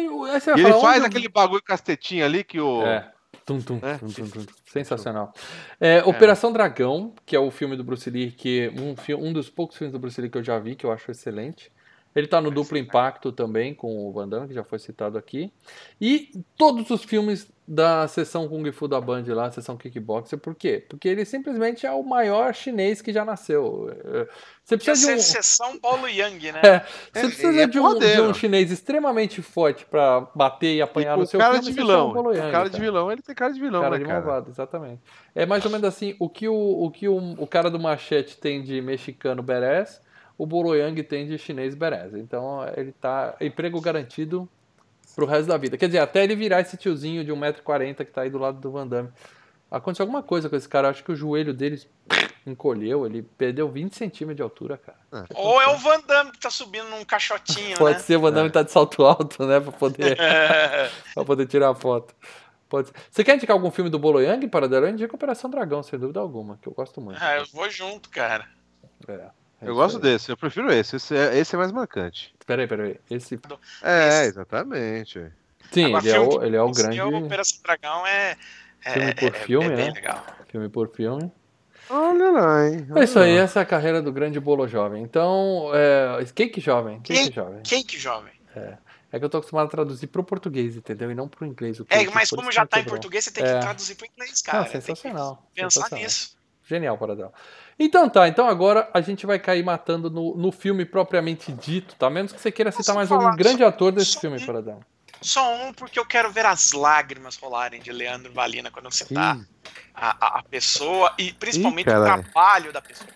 [0.55, 2.85] E ele faz aquele bagulho castetinho ali que o.
[2.85, 3.11] É.
[3.45, 3.97] Tum, tum, é.
[3.97, 4.45] tum, tum, tum.
[4.65, 5.34] Sensacional.
[5.80, 9.77] É, Operação Dragão, que é o filme do Bruce Lee, que um, um dos poucos
[9.77, 11.71] filmes do Bruce Lee que eu já vi, que eu acho excelente.
[12.20, 15.53] Ele está no duplo impacto também com o Van Damme, que já foi citado aqui.
[16.01, 20.84] E todos os filmes da sessão Kung Fu da Band lá, sessão Kickboxer, por quê?
[20.89, 23.95] Porque ele simplesmente é o maior chinês que já nasceu.
[24.03, 24.28] É,
[24.65, 25.22] você precisa de um...
[25.22, 26.61] sessão Paulo Yang, né?
[27.13, 31.15] É, você precisa é de, um, de, um, chinês extremamente forte para bater e apanhar
[31.15, 31.70] e no seu cara filme.
[31.70, 32.11] De vilão.
[32.11, 35.01] Paulo Yang, cara de vilão, ele tem cara de vilão, cara né, de malvado, exatamente.
[35.34, 38.36] É mais ou menos assim, o que o, o, que o, o cara do machete
[38.36, 40.01] tem de mexicano badass,
[40.39, 42.17] o Boroyang tem de chinês bereza.
[42.17, 44.47] Então ele tá emprego garantido
[45.13, 45.77] pro resto da vida.
[45.77, 48.71] Quer dizer, até ele virar esse tiozinho de 1,40m que tá aí do lado do
[48.71, 49.09] Van Damme.
[49.69, 51.79] Aconteceu alguma coisa com esse cara, acho que o joelho dele
[52.47, 54.97] encolheu, ele perdeu 20 centímetros de altura, cara.
[55.11, 55.25] É.
[55.35, 57.99] Ou é o Van Damme que tá subindo num caixotinho, Pode né?
[57.99, 58.51] ser, o Van Damme é.
[58.51, 60.17] tá de salto alto, né, pra poder,
[61.13, 62.15] pra poder tirar a foto.
[62.69, 64.85] Pode Você quer indicar algum filme do Bolo Yang, Paradelo?
[64.85, 67.19] Eu indico Operação Dragão, sem dúvida alguma, que eu gosto muito.
[67.21, 68.47] Ah, eu vou junto, cara.
[69.07, 69.38] É.
[69.62, 70.95] É eu gosto desse, eu prefiro esse.
[70.95, 72.34] Esse é, esse é mais marcante.
[72.45, 72.99] Peraí, peraí.
[73.10, 73.39] Esse.
[73.84, 75.32] É, exatamente.
[75.72, 77.01] Sim, Agora, ele, é o, ele é o grande.
[77.01, 78.38] O Operação Dragão é.
[78.84, 79.91] é filme por é, filme, é né?
[79.91, 80.26] Legal.
[80.47, 81.32] Filme por filme.
[81.89, 82.88] Olha lá, hein?
[82.91, 85.03] Olha é isso aí, essa é a carreira do grande bolo jovem.
[85.03, 86.24] Então, é...
[86.34, 86.99] cake jovem.
[87.01, 87.62] Cake, cake jovem.
[87.64, 88.34] Cake jovem.
[88.55, 88.78] É.
[89.12, 91.10] É que eu tô acostumado a traduzir pro português, entendeu?
[91.10, 91.82] E não pro inglês.
[91.89, 93.60] é, mas como já tá em português, você tem que é.
[93.60, 94.60] traduzir pro inglês, cara.
[94.60, 95.49] Não, sensacional.
[95.55, 96.03] Pensar sensacional.
[96.03, 96.38] nisso.
[96.70, 97.34] Genial, Paradela.
[97.80, 102.11] Então tá, então agora a gente vai cair matando no, no filme propriamente dito, tá?
[102.11, 104.80] Menos que você queira citar mais algum grande ator desse filme, um, Paradela.
[105.20, 109.39] Só um, porque eu quero ver as lágrimas rolarem de Leandro Valina quando citar
[109.95, 113.09] a, a, pessoa e principalmente Ih, o trabalho da pessoa.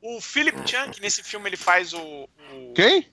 [0.00, 2.00] O Philip Chang, nesse filme, ele faz o.
[2.00, 3.06] o Quem?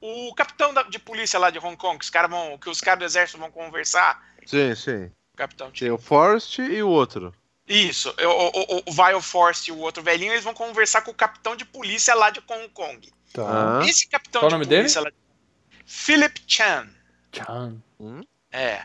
[0.00, 2.58] O capitão da, de polícia lá de Hong Kong, que os caras vão.
[2.58, 4.20] Que os caras do exército vão conversar.
[4.44, 5.04] Sim, sim.
[5.34, 7.32] O capitão Tem o Forrest e o outro.
[7.68, 11.14] Isso, o, o, o Vile Force e o outro velhinho, eles vão conversar com o
[11.14, 13.12] capitão de polícia lá de Hong Kong.
[13.32, 13.80] Tá.
[13.84, 15.14] Esse capitão Qual de polícia dele?
[15.14, 15.82] lá.
[15.84, 16.88] Philip Chan.
[17.32, 17.76] Chan.
[18.00, 18.22] Hum?
[18.50, 18.82] É.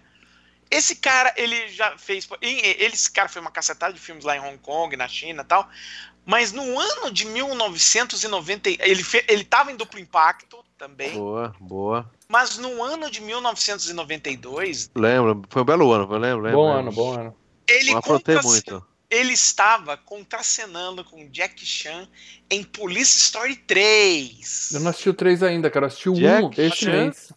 [0.69, 2.27] Esse cara, ele já fez.
[2.41, 5.45] Ele, esse cara foi uma cacetada de filmes lá em Hong Kong, na China e
[5.45, 5.69] tal.
[6.25, 11.11] Mas no ano de 1990, ele, fe, ele tava em duplo impacto também.
[11.13, 12.11] Boa, boa.
[12.27, 14.89] Mas no ano de 1992.
[14.95, 16.41] Lembro, foi um belo ano, eu lembro.
[16.41, 16.79] lembro bom lembro.
[16.79, 17.35] ano, bom ano.
[17.67, 17.93] Ele,
[18.43, 18.85] muito.
[19.09, 22.07] ele estava contracenando com Jack Chan
[22.49, 24.71] em Police Story 3.
[24.73, 25.85] Eu não assisti o 3 ainda, cara.
[25.85, 26.91] Eu assisti o Jack 1 esse Chan?
[26.91, 27.33] mês.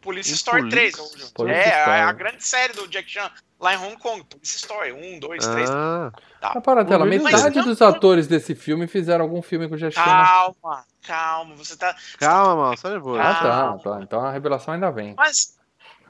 [0.00, 0.92] Police Story Police?
[0.92, 1.32] 3.
[1.32, 2.00] Police é, Story.
[2.00, 4.24] a grande série do Jack Chan lá em Hong Kong.
[4.24, 5.70] Police Story 1, 2, 3.
[5.70, 6.12] Ah.
[6.40, 6.52] Tá.
[6.56, 9.94] Ah, para tela, metade não, dos atores desse filme fizeram algum filme com o Jack
[9.94, 10.02] Chan.
[10.02, 11.54] Calma, calma.
[11.54, 11.94] Você tá.
[12.18, 13.20] Calma, mano, só nervoso.
[13.20, 14.00] Ah, tá, tá.
[14.02, 15.14] Então a revelação ainda vem.
[15.14, 15.58] Mas,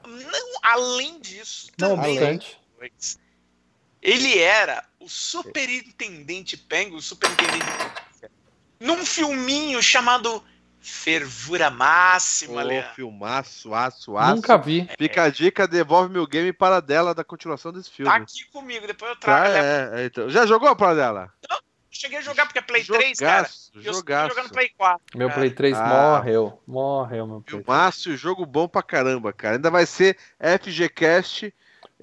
[0.07, 2.39] não, além disso, não também.
[4.01, 7.65] Ele era o superintendente Peng, o superintendente
[8.79, 10.43] num filminho chamado
[10.79, 14.35] Fervura Máxima, oh, Filmaço, aço, aço.
[14.35, 14.89] Nunca vi.
[14.97, 18.11] Fica a dica, devolve meu game para dela da continuação desse filme.
[18.11, 19.53] Tá aqui comigo, depois eu trago.
[19.53, 20.27] Tá, é, é, então.
[20.29, 21.33] Já jogou para dela?
[21.91, 23.49] cheguei a jogar porque é Play jogaço, 3, cara.
[23.75, 24.35] Eu jogaço.
[24.35, 25.17] jogando Play 4.
[25.17, 25.39] Meu cara.
[25.39, 26.61] Play 3 ah, morreu.
[26.65, 27.65] Morreu, meu Play 3.
[27.67, 29.57] Márcio, jogo bom pra caramba, cara.
[29.57, 31.53] Ainda vai ser FGCast.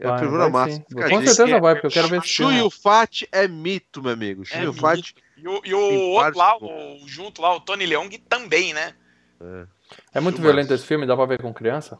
[0.00, 0.80] É a figura massa.
[0.80, 2.28] Com certeza vai, porque eu quero ver se.
[2.28, 4.44] Chu e o Fat é mito, meu amigo.
[4.44, 5.14] Chu é e o Fat.
[5.36, 8.94] E o, e o outro lá, o, junto lá, o Tony Leung também, né?
[9.40, 9.66] É,
[10.14, 11.98] é muito violento esse filme, dá pra ver com criança?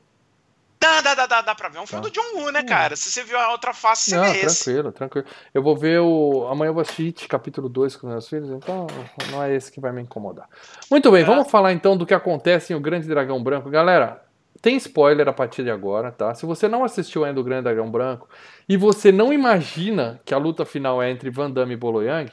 [0.81, 1.79] Dá, dá, dá, dá, dá pra ver.
[1.79, 2.09] É um filme tá.
[2.09, 2.95] do John Woo, né, cara?
[2.95, 4.65] Se você viu a outra face, você Não, vê esse.
[4.65, 5.27] Tranquilo, tranquilo.
[5.53, 6.47] Eu vou ver o.
[6.49, 8.87] Amanhã eu vou assistir capítulo 2 com meus filhos, então
[9.31, 10.49] não é esse que vai me incomodar.
[10.89, 11.25] Muito bem, é.
[11.25, 13.69] vamos falar então do que acontece em O Grande Dragão Branco.
[13.69, 14.23] Galera,
[14.61, 16.35] tem spoiler a partir de agora, tá?
[16.35, 18.29] Se você não assistiu ainda o Grande Dragão Branco
[18.69, 22.33] e você não imagina que a luta final é entre Van Damme e Bolo Yang,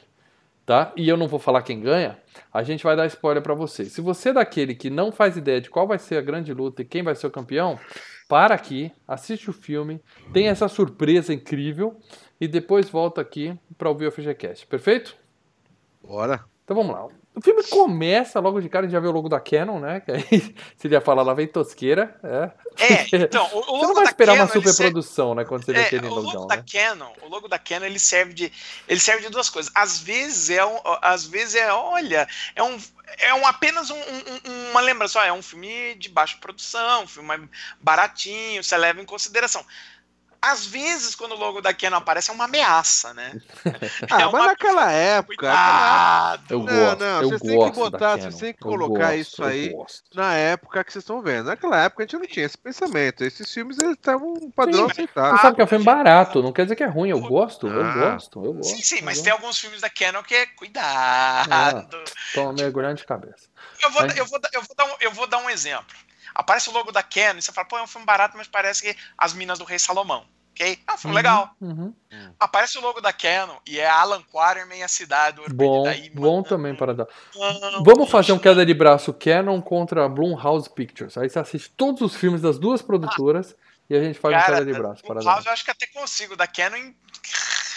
[0.66, 0.92] tá?
[0.96, 2.18] E eu não vou falar quem ganha,
[2.52, 3.86] a gente vai dar spoiler para você.
[3.86, 6.82] Se você é daquele que não faz ideia de qual vai ser a grande luta
[6.82, 7.80] e quem vai ser o campeão,
[8.28, 10.02] para aqui, assiste o filme,
[10.34, 12.00] tem essa surpresa incrível
[12.42, 14.66] e depois volta aqui para ouvir o FGCast.
[14.66, 15.16] Perfeito?
[16.02, 16.44] Bora.
[16.64, 17.25] Então vamos lá.
[17.36, 20.00] O filme começa logo de cara, a gente já vê o logo da Canon, né?
[20.00, 22.16] Que aí, ele ia falar lá, vem tosqueira.
[22.24, 22.52] É,
[22.86, 25.42] é então, o, o Você não vai esperar Canon, uma superprodução, serve...
[25.42, 25.46] né?
[25.46, 26.64] Quando você vê é, aquele o logo da né?
[26.72, 28.52] Canon, O logo da Canon, ele serve de,
[28.88, 29.70] ele serve de duas coisas.
[29.76, 32.26] Às vezes é, um, às vezes é, olha,
[32.56, 32.78] é um,
[33.20, 37.50] é um, apenas um, um, uma lembrança, é um filme de baixa produção, um filme
[37.82, 39.66] baratinho, você leva em consideração
[40.46, 43.34] às vezes, quando o logo da Canon aparece, é uma ameaça, né?
[44.12, 45.36] ah, é mas naquela época.
[45.36, 46.44] Cuidado.
[46.50, 49.44] Eu não, gosto, não, eu vocês têm que botar, vocês têm que colocar gosto, isso
[49.44, 49.74] aí
[50.14, 51.48] na época que vocês estão vendo.
[51.48, 53.24] Naquela época a gente não tinha esse pensamento.
[53.24, 55.36] Esses filmes eles estavam um padrão aceitável.
[55.36, 57.10] Você sabe que é um filme barato, não quer dizer que é ruim.
[57.10, 57.94] Eu gosto, eu ah.
[57.94, 58.76] gosto, eu gosto.
[58.76, 61.50] Sim, sim, mas tem alguns filmes da Canon que é cuidado.
[61.52, 61.88] Ah,
[62.34, 63.50] toma mergulhando de cabeça.
[63.82, 65.96] Eu vou, eu, vou, eu, vou dar um, eu vou dar um exemplo.
[66.36, 68.82] Aparece o logo da Canon e você fala, pô, é um filme barato, mas parece
[68.82, 70.80] que as minas do Rei Salomão ok?
[70.88, 71.56] É um filme uhum, legal.
[71.60, 71.94] Uhum.
[72.40, 76.10] Aparece o logo da Canon e é Alan Quarterman e a cidade do Bom, daí,
[76.10, 77.08] bom também para dar.
[77.84, 81.18] Vamos fazer um queda de braço Canon contra Blumhouse Pictures.
[81.18, 84.46] Aí você assiste todos os filmes das duas produtoras ah, e a gente faz cara,
[84.46, 85.04] um queda de braço.
[85.04, 85.44] para dar.
[85.46, 86.94] eu acho que até consigo, da Canon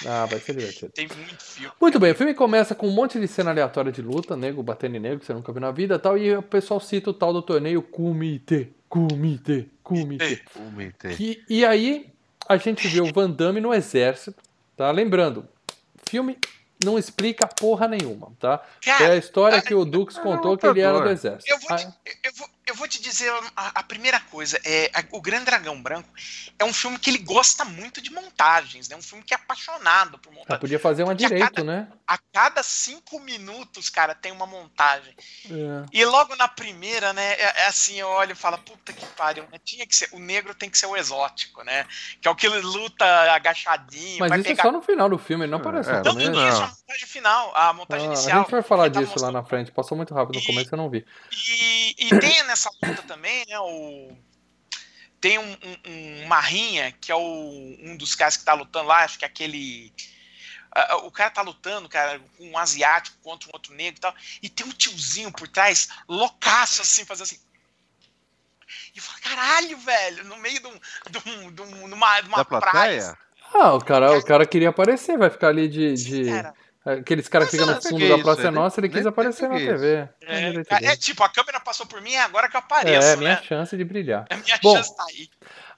[0.06, 0.92] ah, vai ser divertido.
[0.92, 1.72] Tem muito filme.
[1.80, 4.96] Muito bem, o filme começa com um monte de cena aleatória de luta, nego batendo
[4.96, 7.14] em nego, que você nunca viu na vida e tal, e o pessoal cita o
[7.14, 8.72] tal do torneio Kumite.
[8.88, 10.42] Kumite, Kumite.
[10.52, 11.16] Kumite.
[11.20, 12.10] E, e aí,
[12.48, 14.42] a gente vê o Van Damme no exército,
[14.76, 14.90] tá?
[14.90, 15.46] Lembrando,
[16.08, 16.38] filme
[16.84, 18.62] não explica porra nenhuma, tá?
[18.80, 21.52] Cara, é a história que o Dux contou que ele era do exército.
[21.52, 21.86] Eu vou, te,
[22.24, 24.60] eu vou, eu vou te dizer a, a primeira coisa.
[24.64, 26.08] É, a, o Grande Dragão Branco
[26.58, 28.96] é um filme que ele gosta muito de montagens, né?
[28.96, 30.60] Um filme que é apaixonado por montagens.
[30.60, 31.88] podia fazer uma direito, a cada, né?
[32.06, 35.14] A cada cinco minutos, cara, tem uma montagem.
[35.50, 35.84] É.
[35.92, 37.34] E logo na primeira, né?
[37.34, 39.58] É, é, assim, eu olho e falo, puta que pariu, né?
[39.64, 41.86] Tinha que ser, o negro tem que ser o exótico, né?
[42.20, 44.18] Que é o que ele luta agachadinho.
[44.18, 44.62] Mas isso pegar...
[44.62, 45.90] é só no final do filme, não aparece.
[45.90, 48.38] É, não, no início, a montagem final, a montagem ah, inicial.
[48.38, 49.70] A gente vai falar disso tá lá na frente.
[49.70, 51.06] Passou muito rápido no e, começo, eu não vi.
[51.32, 53.58] E, e tem nessa luta também, né?
[53.60, 54.16] O,
[55.20, 55.56] tem um,
[55.86, 59.24] um, uma rinha, que é o, um dos caras que tá lutando lá, acho que
[59.24, 59.92] é aquele.
[60.76, 64.14] Uh, o cara tá lutando, cara, com um asiático contra um outro negro e tal.
[64.42, 67.40] E tem um tiozinho por trás, loucaço, assim, fazendo assim.
[68.94, 70.80] E fala, caralho, velho, no meio de, um,
[71.10, 73.18] de, um, de, um, de uma, de uma praia.
[73.54, 75.94] Ah, o cara, o cara queria aparecer, vai ficar ali de.
[75.94, 76.26] de...
[76.26, 76.54] Cara,
[76.84, 80.08] Aqueles caras que ficam no fundo da Praça é Nossa, ele quis aparecer na TV.
[80.22, 80.52] É,
[80.86, 83.08] é, tipo, a câmera passou por mim, é agora que eu apareço.
[83.08, 83.42] É, minha né?
[83.42, 84.26] chance de brilhar.
[84.30, 85.28] É minha Bom, chance tá aí.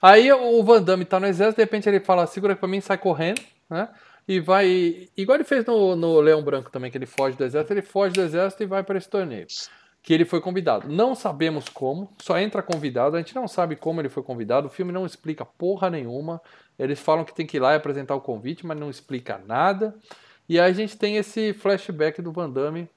[0.01, 2.97] Aí o Van Damme tá no exército, de repente ele fala, segura pra mim, sai
[2.97, 3.89] correndo, né?
[4.27, 5.09] E vai.
[5.17, 8.13] Igual ele fez no, no Leão Branco também, que ele foge do exército, ele foge
[8.13, 9.47] do exército e vai para esse torneio.
[10.03, 10.87] Que ele foi convidado.
[10.87, 14.71] Não sabemos como, só entra convidado, a gente não sabe como ele foi convidado, o
[14.71, 16.41] filme não explica porra nenhuma.
[16.79, 19.93] Eles falam que tem que ir lá e apresentar o convite, mas não explica nada.
[20.51, 22.89] E aí a gente tem esse flashback do Van Damme,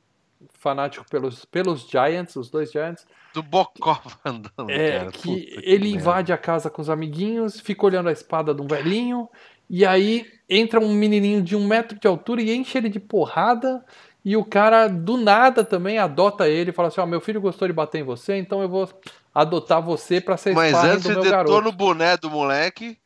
[0.55, 3.07] fanático pelos, pelos Giants, os dois Giants.
[3.33, 5.13] Do Bocó Van Damme, é, cara.
[5.13, 6.35] Que Puta ele que invade merda.
[6.35, 9.29] a casa com os amiguinhos, fica olhando a espada de um velhinho,
[9.71, 13.85] e aí entra um menininho de um metro de altura e enche ele de porrada.
[14.25, 17.41] E o cara, do nada, também adota ele e fala assim: Ó, oh, meu filho
[17.41, 18.91] gostou de bater em você, então eu vou
[19.33, 21.61] adotar você para ser Mas antes do meu garoto.
[21.61, 22.99] no boné do moleque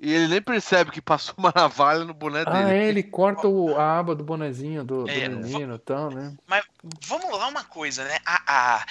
[0.00, 2.64] e ele nem percebe que passou uma navalha no boné ah, dele.
[2.64, 6.10] Ah, é, ele corta o, a aba do bonezinho do, do é, menino e tal,
[6.10, 6.36] né?
[6.46, 6.64] Mas
[7.06, 8.18] vamos lá uma coisa, né?
[8.24, 8.86] A, a,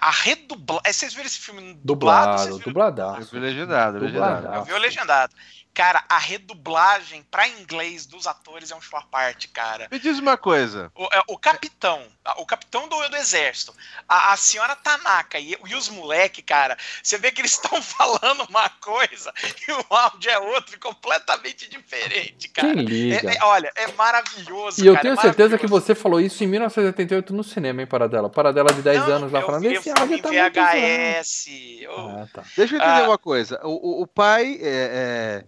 [0.00, 0.82] a redublagem.
[0.84, 2.42] É, vocês viram esse filme dublado?
[2.42, 3.20] Dublado, dubladaço.
[3.20, 4.54] Eu vi legendado, legendado.
[4.54, 5.34] Eu vi o legendado.
[5.74, 9.88] Cara, a redublagem para inglês dos atores é um show à parte, cara.
[9.90, 10.92] Me diz uma coisa.
[10.94, 12.02] O, é, o capitão,
[12.36, 13.74] o capitão do, do exército,
[14.06, 18.44] a, a senhora Tanaka e, e os moleques, cara, você vê que eles estão falando
[18.50, 19.32] uma coisa
[19.66, 22.74] e o áudio é outro, completamente diferente, cara.
[22.74, 23.30] Quem liga?
[23.30, 24.84] É, é, olha, é maravilhoso.
[24.84, 27.86] E eu cara, tenho é certeza que você falou isso em 1988 no cinema, hein,
[27.86, 28.28] Paradela?
[28.30, 31.46] Paradela de 10 Não, anos lá eu falando vi, esse áudio tá muito VHS.
[31.82, 32.42] eu- Ah, tá.
[32.56, 33.08] Deixa eu entender Ah.
[33.08, 33.60] uma coisa.
[33.64, 35.44] O, o, o pai é, é-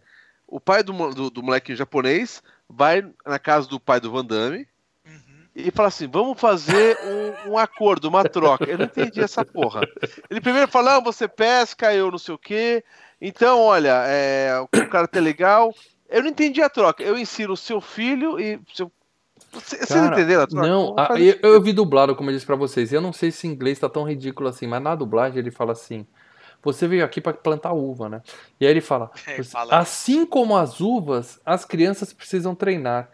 [0.47, 4.67] O pai do, do, do moleque japonês vai na casa do pai do Van Damme
[5.07, 5.47] Uhum.
[5.55, 6.97] e fala assim: vamos fazer
[7.47, 8.65] um, um acordo, uma troca.
[8.65, 9.81] Eu não entendi essa porra.
[10.31, 12.85] Ele primeiro fala: ah, você pesca, eu não sei o quê.
[13.21, 15.75] Então, olha, é, o cara tá legal.
[16.09, 17.03] Eu não entendi a troca.
[17.03, 18.61] Eu ensino o seu filho e.
[18.75, 18.93] Seu...
[19.55, 20.47] Você- Vocês entenderam?
[20.69, 21.09] Não, a-
[21.43, 22.93] eu, eu vi dublado, como eu disse pra vocês.
[22.93, 25.73] Eu não sei se em inglês tá tão ridículo assim, mas na dublagem ele fala
[25.73, 26.07] assim:
[26.63, 28.23] Você veio aqui pra plantar uva, né?
[28.61, 33.09] E aí ele fala: Ele fala- Assim como as uvas, as crianças precisam treinar.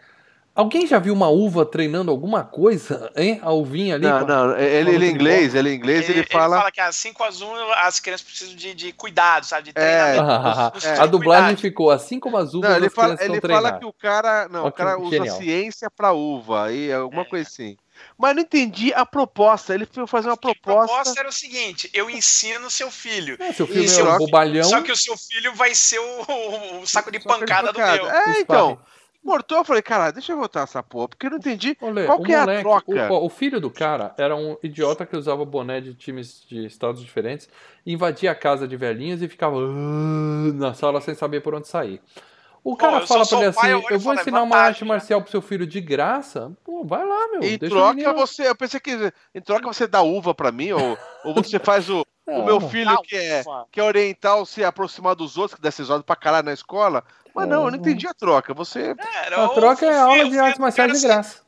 [0.53, 3.39] Alguém já viu uma uva treinando alguma coisa, hein?
[3.41, 4.05] A uvinha ali?
[4.05, 6.69] Não, com- não, ele, ele é inglês, ele é inglês, ele, fala.
[6.69, 9.71] que assim com as uvas as crianças precisam de, de cuidado, sabe?
[9.71, 10.11] De É.
[10.13, 10.71] treinamento.
[10.75, 11.61] dos- dos- a de dublagem cuidado.
[11.61, 14.49] ficou assim como as uvas, Não, ele as fala, crianças ele fala que o cara.
[14.49, 15.37] Não, Ó, o cara usa genial.
[15.37, 17.25] ciência pra uva, aí alguma É.
[17.25, 17.77] coisa assim.
[18.17, 19.73] Mas não entendi a proposta.
[19.73, 20.87] Ele foi fazer uma A proposta.
[20.93, 23.37] proposta era o seguinte: eu ensino seu filho.
[23.39, 24.63] É, seu filho E é só um que- bobalhão.
[24.65, 27.95] Só que o seu filho vai ser o, o saco de ele pancada do pancada.
[28.03, 28.09] meu.
[28.11, 28.39] É, Esparre.
[28.41, 28.79] então.
[29.23, 31.77] Cortou, eu falei, cara, deixa eu voltar essa porra, porque eu não entendi.
[31.79, 33.13] Olê, Qual o que é a moleque- troca?
[33.13, 37.01] O, o filho do cara era um idiota que usava boné de times de estados
[37.01, 37.47] diferentes,
[37.85, 42.01] invadia a casa de velhinhas e ficava "Ah", na sala sem saber por onde sair.
[42.63, 45.31] O cara eu fala pra ele assim: eu vou ensinar uma arte né?" marcial pro
[45.31, 46.51] seu filho de graça.
[46.63, 47.43] Pô, vai lá, meu.
[47.43, 48.47] Em deixa o troca menino- você.
[48.49, 52.05] Eu pensei que em troca você dá uva pra mim, ou, ou você faz o,
[52.27, 52.45] o Não.
[52.45, 56.05] meu filho que é, que é oriental se aproximar dos outros, que dá esses olhos
[56.05, 57.03] pra caralho na escola.
[57.33, 58.53] Mas não, eu não entendi a troca.
[58.53, 58.93] Você.
[59.25, 61.41] Era A o troca é filho- aula o de artes marciais de ser- graça.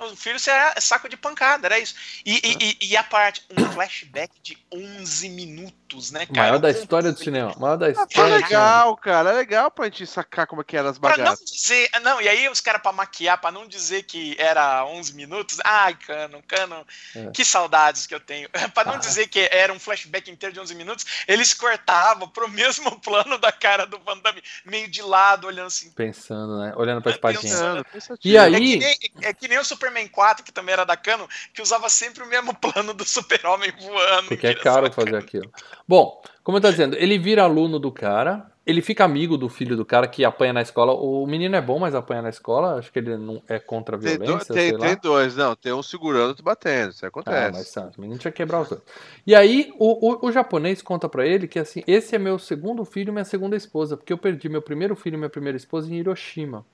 [0.00, 1.94] O filho será saco de pancada, era isso.
[2.24, 5.72] E, e, e- e a parte, um flashback de 11 minutos,
[6.12, 6.48] né, cara?
[6.48, 7.54] Maior da Um história do cinema.
[7.58, 8.08] Maior da Ah, história.
[8.08, 8.46] tá do cinema.
[8.46, 9.30] legal, cara.
[9.30, 11.50] É legal pra gente sacar como é que eram as Pra não bagaças.
[11.50, 11.90] dizer.
[12.02, 15.58] Não, e aí os caras pra maquiar, pra não dizer que era 11 minutos.
[15.64, 16.86] Ai, Cano, Cano,
[17.16, 17.30] É.
[17.30, 18.48] que saudades que eu tenho.
[18.74, 18.98] pra não Ah.
[18.98, 23.50] dizer que era um flashback inteiro de 11 minutos, eles cortavam pro mesmo plano da
[23.50, 25.90] cara do Van Damme, meio de lado, olhando assim.
[25.90, 26.72] Pensando, né?
[26.76, 27.84] Olhando pra espadinha.
[28.24, 28.98] E aí- É que, nem,
[29.28, 32.26] é que nem o Superman 4, que também era da Cano, que usava sempre o
[32.26, 34.28] mesmo plano do super-homem voando.
[34.28, 35.50] Porque é caro fazer aquilo.
[35.88, 39.74] Bom, como eu tô dizendo, ele vira aluno do cara, ele fica amigo do filho
[39.74, 40.92] do cara que apanha na escola.
[40.92, 42.74] O menino é bom, mas apanha na escola.
[42.78, 44.78] Acho que ele não é contra a Tem, do- violência, tem, lá.
[44.86, 45.56] tem dois, não.
[45.56, 46.90] Tem um segurando e outro batendo.
[46.90, 47.52] Isso Ah, acontece.
[47.52, 48.82] mas sabe, o menino tinha que quebrar os dois.
[49.26, 52.84] E aí, o, o, o japonês conta pra ele que assim, esse é meu segundo
[52.84, 55.90] filho e minha segunda esposa, porque eu perdi meu primeiro filho e minha primeira esposa
[55.90, 56.66] em Hiroshima.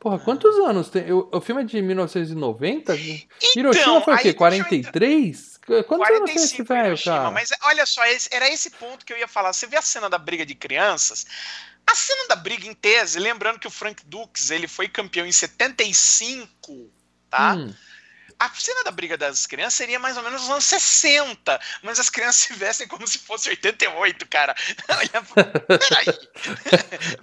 [0.00, 1.12] Porra, quantos anos tem?
[1.12, 2.92] O, o filme é de 1990?
[3.56, 4.22] Hiroshima foi o quê?
[4.24, 5.51] deixa eu 43?
[5.66, 7.30] Quantos anos tem esse 45 velho, Hiroshima, cara?
[7.30, 9.52] Mas olha só, esse- era esse ponto que eu ia falar.
[9.52, 11.26] Você vê a cena da briga de crianças?
[11.86, 15.32] A cena da briga em tese, lembrando que o Frank Dukes ele foi campeão em
[15.32, 16.90] 75,
[17.30, 17.54] tá?
[17.54, 17.74] Hum.
[18.42, 22.10] A cena da briga das crianças seria mais ou menos nos anos 60, mas as
[22.10, 24.52] crianças se vestem como se fosse 88, cara.
[25.68, 26.18] Peraí.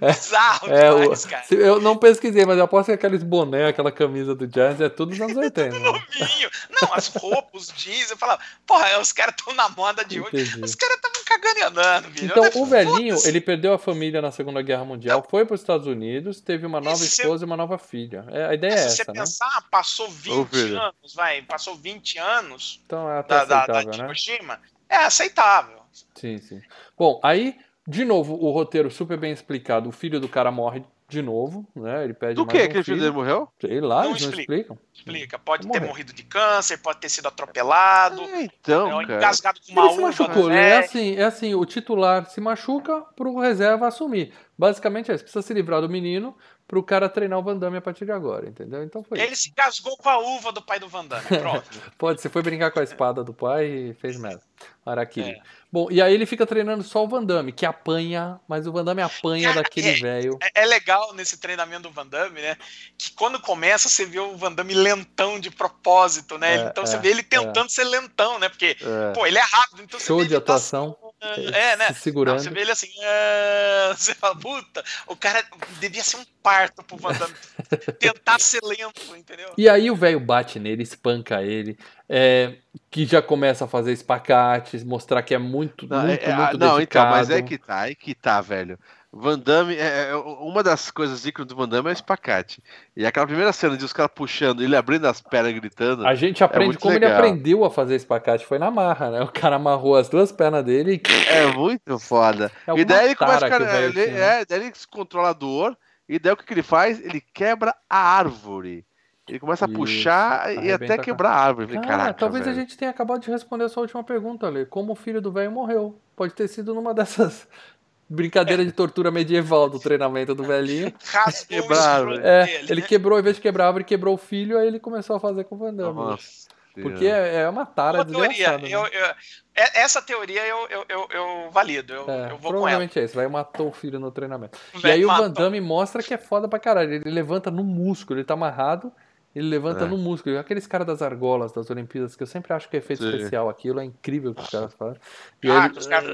[0.00, 1.44] Bizarro É, demais, cara.
[1.50, 5.10] eu não pesquisei, mas eu aposto que aqueles boné, aquela camisa do Jazz é tudo
[5.10, 5.78] dos anos 80.
[5.78, 5.78] né?
[5.78, 6.50] Novinho.
[6.80, 10.30] Não, as roupas, os jeans, eu falava, porra, os caras estão na moda de hoje.
[10.40, 10.64] Entendi.
[10.64, 12.24] Os caras estavam cagando e andando, bicho.
[12.24, 15.60] Então, Olha, o velhinho, ele perdeu a família na Segunda Guerra Mundial, foi para os
[15.60, 18.24] Estados Unidos, teve uma nova E se esposa e uma nova filha.
[18.28, 19.20] É, a ideia é Se você essa, né?
[19.20, 20.80] pensar, passou 20 Ô, filho.
[21.10, 24.04] Anos, vai, passou 20 anos Então é até da, da, da aceitável, né?
[24.04, 25.80] Hiroshima, é aceitável.
[26.14, 26.60] Sim, sim.
[26.96, 27.56] Bom, aí,
[27.86, 29.88] de novo, o roteiro super bem explicado.
[29.88, 32.04] O filho do cara morre de novo, né?
[32.04, 33.48] Ele pede Do mais que um que o filho dele morreu?
[33.60, 34.52] Sei lá, Não eles não explica.
[34.52, 34.78] explicam.
[34.94, 39.18] Explica, pode ter morrido de câncer, pode ter sido atropelado, É, então, é, cara.
[39.18, 40.54] engasgado com uma Ele se machucou, né?
[40.54, 40.68] né?
[40.70, 44.32] É assim, é assim, o titular se machuca pro reserva assumir.
[44.56, 46.36] Basicamente é isso, precisa se livrar do menino
[46.70, 48.84] pro cara treinar o Van Damme a partir de agora, entendeu?
[48.84, 49.42] Então foi Ele isso.
[49.42, 51.68] se engasgou com a uva do pai do Van Damme, pronto.
[51.98, 54.40] Pode, você foi brincar com a espada do pai e fez merda.
[54.86, 55.30] Araquiri.
[55.30, 55.42] É.
[55.72, 58.84] Bom, e aí ele fica treinando só o Van Damme, que apanha, mas o Van
[58.84, 60.36] Damme apanha Cara, daquele é- velho.
[60.42, 62.56] É, é legal nesse treinamento do Van Damme, né?
[62.98, 66.56] Que quando começa, você vê o Van Damme lentão de propósito, né?
[66.56, 68.48] É, então é, você vê ele tentando ser lentão, né?
[68.48, 69.12] Porque, É.
[69.12, 70.96] pô, ele é rápido, então Show você vê de ele tá atuação.
[71.20, 71.86] assim, é, né?
[71.92, 72.36] Se segurando.
[72.36, 75.44] Não, você vê ele assim, uh, você fala, puta, o cara
[75.78, 77.34] devia ser um parto pro Van Damme
[78.00, 79.52] tentar ser lento, entendeu?
[79.56, 81.78] E aí o velho bate nele, espanca ele,
[82.12, 82.54] é,
[82.90, 86.76] que já começa a fazer espacates, mostrar que é muito, não, muito, é, muito Não,
[86.76, 86.82] dedicado.
[86.82, 88.76] então, mas é que tá, é que tá, velho.
[89.12, 92.62] Van Damme, é, é, uma das coisas ícones do Van Damme é o espacate.
[92.96, 96.04] E aquela primeira cena de os caras puxando, ele abrindo as pernas gritando.
[96.04, 97.10] A gente aprende é como legal.
[97.10, 99.22] ele aprendeu a fazer espacate, foi na marra, né?
[99.22, 101.32] O cara amarrou as duas pernas dele e.
[101.32, 102.50] É muito foda.
[102.66, 105.76] É e daí ele começa a cara, ele, é, daí ele se controla a dor,
[106.08, 107.00] e daí o que, que ele faz?
[107.00, 108.84] Ele quebra a árvore.
[109.30, 111.74] Ele começa a puxar e até quebrar a árvore.
[111.74, 112.56] Cara, Caraca, talvez velho.
[112.56, 114.66] a gente tenha acabado de responder a sua última pergunta, Ale.
[114.66, 115.96] Como o filho do velho morreu?
[116.16, 117.46] Pode ter sido numa dessas
[118.10, 118.64] brincadeira é.
[118.64, 120.92] de tortura medieval do treinamento do velhinho.
[121.48, 122.14] Quebraram.
[122.14, 122.86] É, dele, ele né?
[122.88, 125.44] quebrou, em vez de quebrar a árvore, quebrou o filho, aí ele começou a fazer
[125.44, 125.94] com o Van Damme.
[125.94, 126.50] Nossa.
[126.74, 128.68] Porque é, é uma tara uma teoria, né?
[128.68, 129.06] eu, eu,
[129.54, 133.16] é, essa teoria eu, eu, eu, eu valido, eu, é, eu vou Provavelmente é isso,
[133.16, 134.56] vai matou o filho no treinamento.
[134.82, 135.24] e aí matou.
[135.24, 138.34] o Van Damme mostra que é foda pra caralho, ele levanta no músculo, ele tá
[138.34, 138.92] amarrado,
[139.34, 139.88] ele levanta é.
[139.88, 140.38] no músculo.
[140.38, 143.10] Aqueles caras das argolas das Olimpíadas, que eu sempre acho que é efeito Sim.
[143.10, 145.00] especial aquilo, é incrível o que os caras fazem.
[145.42, 145.78] E ah, ele...
[145.78, 146.10] os caras.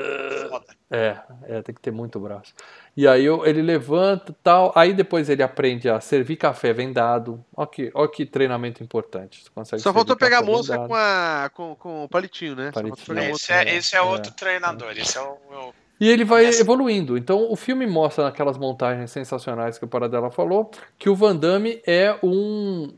[0.91, 2.53] É, é, tem que ter muito braço.
[2.95, 4.71] E aí ele levanta tal.
[4.75, 7.43] Aí depois ele aprende a servir café vendado.
[7.57, 9.43] Olha que, olha que treinamento importante.
[9.79, 12.71] Só faltou pegar a moça com, a, com, com o palitinho, né?
[12.71, 13.19] Palitinho.
[13.19, 14.93] Esse, é, esse é outro é, treinador.
[14.93, 15.75] Esse é o meu.
[15.99, 17.17] E ele vai evoluindo.
[17.17, 21.81] Então o filme mostra naquelas montagens sensacionais que o Paradela falou que o Van Damme
[21.87, 22.93] é um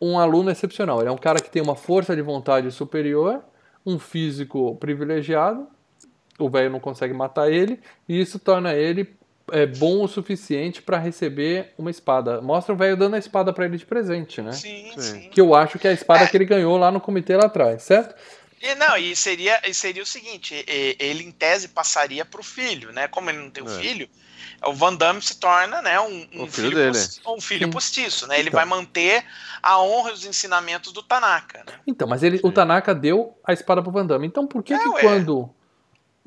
[0.00, 1.00] um aluno excepcional.
[1.00, 3.42] Ele é um cara que tem uma força de vontade superior,
[3.84, 5.66] um físico privilegiado.
[6.38, 9.18] O velho não consegue matar ele, e isso torna ele
[9.50, 12.40] é, bom o suficiente para receber uma espada.
[12.40, 14.52] Mostra o velho dando a espada para ele de presente, né?
[14.52, 15.28] Sim, sim.
[15.30, 16.26] Que eu acho que é a espada é.
[16.26, 18.14] que ele ganhou lá no comitê lá atrás, certo?
[18.60, 20.64] E não, e seria, e seria o seguinte:
[20.98, 23.08] ele em tese passaria para o filho, né?
[23.08, 23.80] Como ele não tem o um é.
[23.80, 24.08] filho,
[24.64, 28.38] o Van Damme se torna né, um, um filho, filho postiço, um filho postiço, né?
[28.38, 28.58] Ele então.
[28.58, 29.24] vai manter
[29.62, 31.58] a honra e os ensinamentos do Tanaka.
[31.58, 31.72] Né?
[31.86, 34.26] Então, mas ele, o Tanaka deu a espada pro Van Damme.
[34.26, 35.50] Então por que, é, que quando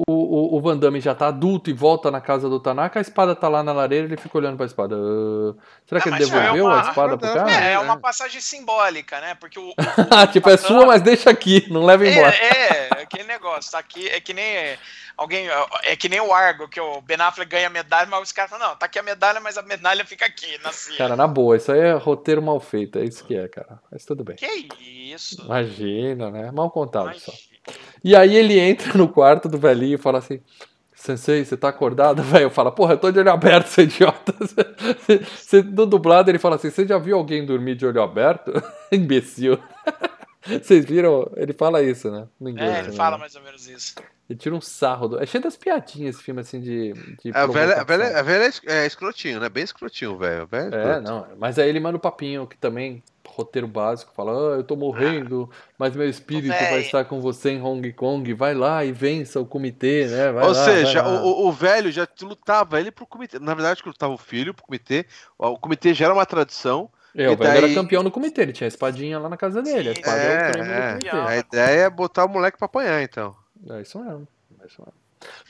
[0.07, 3.01] o, o, o, Van Damme já tá adulto e volta na casa do Tanaka, a
[3.01, 4.95] espada tá lá na lareira e ele fica olhando pra espada.
[4.95, 6.79] Uh, será que ele devolveu uma...
[6.79, 7.51] a espada pro cara?
[7.51, 9.35] É, é uma passagem simbólica, né?
[9.35, 9.69] Porque o.
[9.69, 12.35] o tipo, é sua, mas deixa aqui, não leva é, embora.
[12.35, 13.71] É, é, aquele negócio.
[13.71, 14.77] Tá aqui, é que nem
[15.21, 15.47] alguém.
[15.83, 18.69] É que nem o Argo, que o Ben Affleck ganha medalha, mas os caras falam,
[18.69, 20.97] não, tá aqui a medalha, mas a medalha fica aqui, na cia.
[20.97, 23.79] Cara, na boa, isso aí é roteiro mal feito, é isso que é, cara.
[23.91, 24.35] Mas tudo bem.
[24.35, 24.67] Que
[25.13, 25.41] isso?
[25.43, 26.51] Imagina, né?
[26.51, 27.25] Mal contado Imagina.
[27.25, 27.33] só.
[28.03, 30.41] E aí ele entra no quarto do velhinho e fala assim.
[31.01, 32.21] Sensei, você tá acordado?
[32.21, 34.35] Velho, fala, porra, eu tô de olho aberto, seu idiota.
[35.35, 38.53] Você, no dublado ele fala assim: você já viu alguém dormir de olho aberto?
[38.91, 39.57] Imbecil.
[40.45, 41.31] Vocês viram?
[41.35, 42.27] Ele fala isso, né?
[42.39, 42.95] No inglês, é, ele né?
[42.95, 43.95] fala mais ou menos isso.
[44.31, 45.09] Ele tira um sarro.
[45.09, 45.21] Do...
[45.21, 46.93] É cheio das piadinhas esse filme, assim, de.
[47.21, 49.49] de a, velha, a, velha, a velha é escrotinho, né?
[49.49, 50.47] Bem escrotinho, velho.
[50.71, 51.27] É, não.
[51.37, 55.49] Mas aí ele manda o papinho, que também, roteiro básico, fala: ah, eu tô morrendo,
[55.77, 58.33] mas meu espírito vai estar com você em Hong Kong.
[58.33, 60.31] Vai lá e vença o comitê, né?
[60.31, 63.37] Vai Ou lá, seja, o, o, velho já lutava ele pro comitê.
[63.37, 65.05] Na verdade, que lutava o filho pro comitê.
[65.37, 66.89] O comitê já era uma tradição.
[67.13, 67.57] É, o velho daí...
[67.65, 69.89] era campeão no comitê, ele tinha a espadinha lá na casa dele.
[69.89, 71.11] A, espada é, é, é.
[71.11, 73.35] a ideia é botar o moleque pra apanhar, então.
[73.69, 74.27] É isso mesmo.
[74.61, 74.93] É isso mesmo.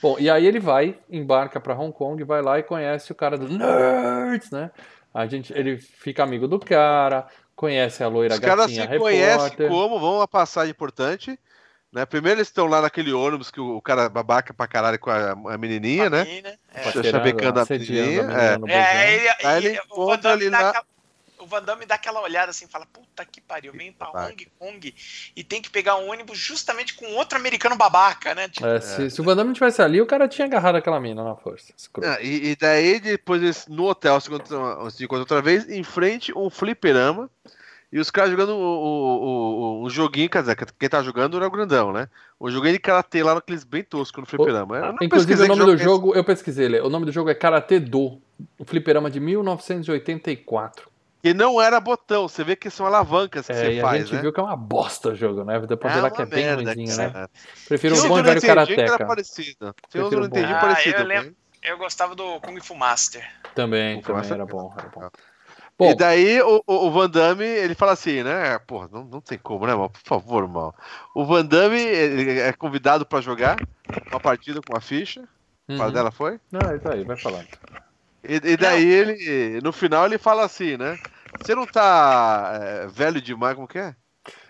[0.01, 3.37] Bom, e aí ele vai, embarca para Hong Kong, vai lá e conhece o cara
[3.37, 4.71] dos nerds, né?
[5.13, 9.67] A gente, ele fica amigo do cara, conhece a loira Os gatinha caras se conhecem
[9.69, 11.37] como, vão uma passagem importante,
[11.91, 12.05] né?
[12.05, 15.57] Primeiro eles estão lá naquele ônibus que o, cara babaca pra caralho com a, a
[15.57, 16.25] menininha, né?
[16.73, 17.03] É.
[17.03, 18.21] Chavecando a menininha.
[18.31, 20.73] É, é ele, ele, ele encontra ali na
[21.41, 24.95] o Van Damme dá aquela olhada assim, fala, puta que pariu, vem pra Hong Kong
[25.35, 28.47] e tem que pegar um ônibus justamente com outro americano babaca, né?
[28.49, 29.09] Tipo, é, se, é.
[29.09, 31.73] se, o Van Damme tivesse ali, o cara tinha agarrado aquela mina na força.
[32.03, 34.29] Ah, e, e, daí, depois, no hotel, se
[35.03, 37.29] encontra outra vez, em frente um fliperama,
[37.91, 41.45] e os caras jogando o, o, o, o, joguinho, quer dizer, quem tá jogando era
[41.45, 42.07] o grandão, né?
[42.39, 44.95] O joguinho de karatê lá naqueles bem tosco no fliperama.
[45.01, 48.21] Inclusive, o nome do jogo, eu pesquisei, o nome do jogo é Karatê Do,
[48.57, 50.90] o fliperama de 1984.
[51.23, 53.95] E não era botão, você vê que são alavancas que é, você faz.
[53.95, 54.21] A gente né?
[54.21, 55.59] viu que é uma bosta o jogo, né?
[55.59, 57.27] Depois é que é bem ruimzinho, né?
[57.67, 59.05] Prefiro um bom velho Karateka.
[59.05, 59.75] Parecido.
[59.89, 60.97] Tinha outro Nintendinho ah, parecido.
[60.97, 63.23] Eu, lembro, eu gostava do Kung Fu Master.
[63.53, 65.09] Também, também era bom, era bom.
[65.77, 68.59] Bom, e daí o, o, Van Damme, ele fala assim, né?
[68.59, 69.89] Pô, não, não tem como, né, mal?
[69.89, 70.75] Por favor, mal.
[71.15, 73.57] O Van Damme é convidado para jogar
[74.11, 75.27] uma partida com a ficha.
[75.67, 75.77] Uhum.
[75.77, 76.39] Qual dela foi?
[76.51, 77.47] Não, é isso aí, vai falando.
[78.27, 80.97] E, e daí ele, no final, ele fala assim, né?
[81.39, 83.95] Você não tá é, velho demais, como que é?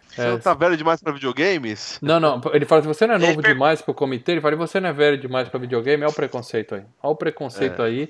[0.08, 0.32] Você é.
[0.32, 1.98] não tá velho demais pra videogames?
[2.02, 2.42] Não, não.
[2.54, 4.34] Ele fala que você não é novo demais pro comitê.
[4.34, 6.04] Ele fala você não é velho demais pra videogame.
[6.04, 6.84] Olha o preconceito aí.
[7.02, 7.86] Olha o preconceito é.
[7.86, 8.10] aí.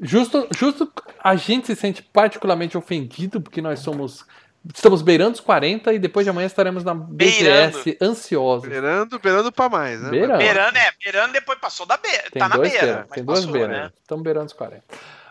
[0.00, 0.90] Justo, justo
[1.22, 4.26] a gente se sente particularmente ofendido porque nós somos
[4.74, 7.96] Estamos beirando os 40 e depois de amanhã estaremos na BGS beirando.
[8.00, 8.68] ansiosos.
[8.68, 10.10] Beirando, beirando pra mais, né?
[10.10, 10.38] Beirando.
[10.38, 10.92] beirando, é.
[11.02, 12.24] Beirando depois passou da beira.
[12.30, 12.80] Tem tá na beira.
[12.80, 13.76] beira tem duas beiras.
[13.76, 13.90] Né?
[14.00, 14.82] Estamos beirando os 40.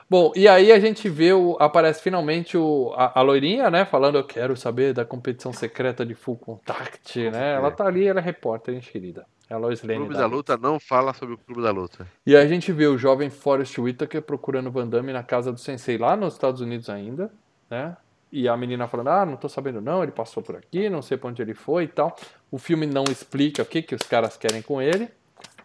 [0.09, 3.85] Bom, e aí a gente vê, o, aparece finalmente o, a, a, loirinha, né?
[3.85, 7.55] Falando, eu quero saber da competição secreta de Full Contact, né?
[7.55, 9.25] Ela tá ali, ela é repórter enxerida.
[9.49, 9.99] É a Lois Lane.
[9.99, 12.05] O Clube da, da Luta não fala sobre o Clube da Luta.
[12.25, 15.97] E a gente vê o jovem Forrest Whitaker procurando Van Damme na casa do Sensei
[15.97, 17.31] lá nos Estados Unidos ainda,
[17.69, 17.95] né?
[18.31, 21.17] E a menina falando, ah, não tô sabendo não, ele passou por aqui, não sei
[21.17, 22.15] pra onde ele foi e tal.
[22.49, 25.09] O filme não explica o que, que os caras querem com ele.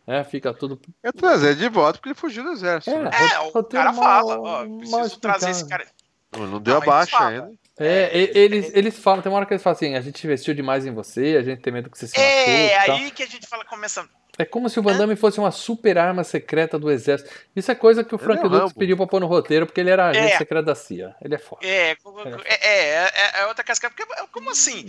[0.07, 0.81] É, fica tudo.
[1.03, 2.97] É trazer de volta porque ele fugiu do exército.
[2.97, 3.11] É, né?
[3.35, 5.87] é o cara mal, fala, ó, preciso trazer esse cara.
[6.37, 7.51] Não, não deu abaixo ainda.
[7.79, 10.87] É, eles, eles falam, tem uma hora que eles falam assim, a gente investiu demais
[10.87, 12.51] em você, a gente tem medo que você se machuque.
[12.51, 14.09] É, aí que a gente fala, começa.
[14.39, 17.31] É como se o Van Damme fosse uma super arma secreta do exército.
[17.55, 20.09] Isso é coisa que o Frank é pediu pra pôr no roteiro, porque ele era
[20.09, 20.39] agente é.
[20.39, 21.15] secreto da CIA.
[21.23, 21.67] Ele é foda.
[21.67, 21.97] É,
[22.45, 23.91] é, é, é, é outra casca.
[23.91, 24.85] Porque, como assim?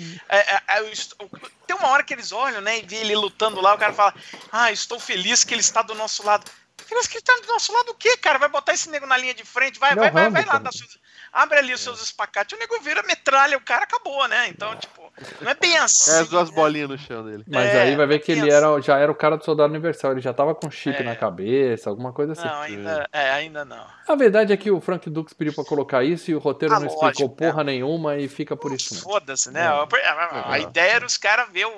[1.65, 4.13] tem uma hora que eles olham, né, e vê ele lutando lá, o cara fala,
[4.51, 6.49] ah, estou feliz que ele está do nosso lado.
[6.77, 8.37] Feliz que ele está do nosso lado o quê, cara?
[8.39, 10.97] Vai botar esse nego na linha de frente, vai, vai, vai, vai lá, dá suas
[11.31, 14.47] abre ali os seus espacates, o nego vira, metralha, o cara acabou, né?
[14.47, 15.06] Então, tipo,
[15.41, 16.11] não é bem assim.
[16.11, 17.44] É as duas bolinhas no chão dele.
[17.48, 19.69] Mas é, aí vai ver é que ele era, já era o cara do soldado
[19.69, 21.03] universal, ele já tava com chip é.
[21.03, 22.48] na cabeça, alguma coisa assim.
[22.48, 23.85] Não, ainda, é, ainda não.
[24.07, 26.80] A verdade é que o Frank Dux pediu pra colocar isso e o roteiro ah,
[26.80, 29.02] não lógico, explicou porra nenhuma e fica por isso.
[29.02, 29.65] Foda-se, né?
[29.65, 30.44] É.
[30.45, 31.72] A ideia era os caras ver o,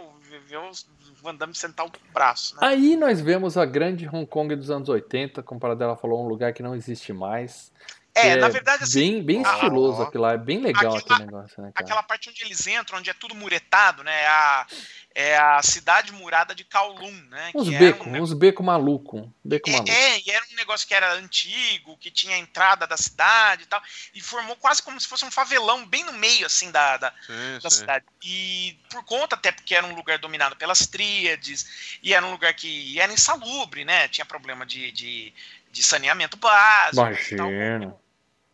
[0.47, 0.85] ver os
[1.21, 2.55] Van Damme sentar o braço.
[2.55, 2.61] Né?
[2.63, 6.27] Aí nós vemos a grande Hong Kong dos anos 80, como a dela falou, um
[6.27, 7.71] lugar que não existe mais.
[8.19, 8.99] É, é, na verdade, assim.
[8.99, 11.71] Bem, bem estiloso aquilo lá, é bem legal aquela, aquele negócio, né?
[11.73, 11.85] Cara?
[11.85, 14.23] Aquela parte onde eles entram, onde é tudo muretado, né?
[14.23, 14.67] É a,
[15.15, 17.51] é a cidade murada de Kowloon, né?
[17.55, 19.33] Uns becos, um, uns becos maluco.
[19.43, 19.91] Beco é, maluco.
[19.91, 23.65] É, e era um negócio que era antigo, que tinha a entrada da cidade e
[23.65, 23.81] tal.
[24.13, 27.59] E formou quase como se fosse um favelão bem no meio, assim, da, da, sim,
[27.61, 27.77] da sim.
[27.77, 28.05] cidade.
[28.23, 32.53] E por conta, até porque era um lugar dominado pelas tríades, e era um lugar
[32.53, 34.07] que era insalubre, né?
[34.07, 35.33] Tinha problema de, de,
[35.71, 37.01] de saneamento básico.
[37.01, 37.95] Imagina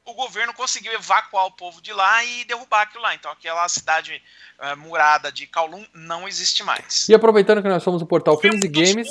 [0.06, 3.16] o governo conseguiu evacuar o povo de lá e derrubar aquilo lá.
[3.16, 4.22] Então aquela cidade
[4.60, 7.10] uh, murada de Kowloon não existe mais.
[7.10, 9.10] E aproveitando que nós somos o portal Filmes e Games.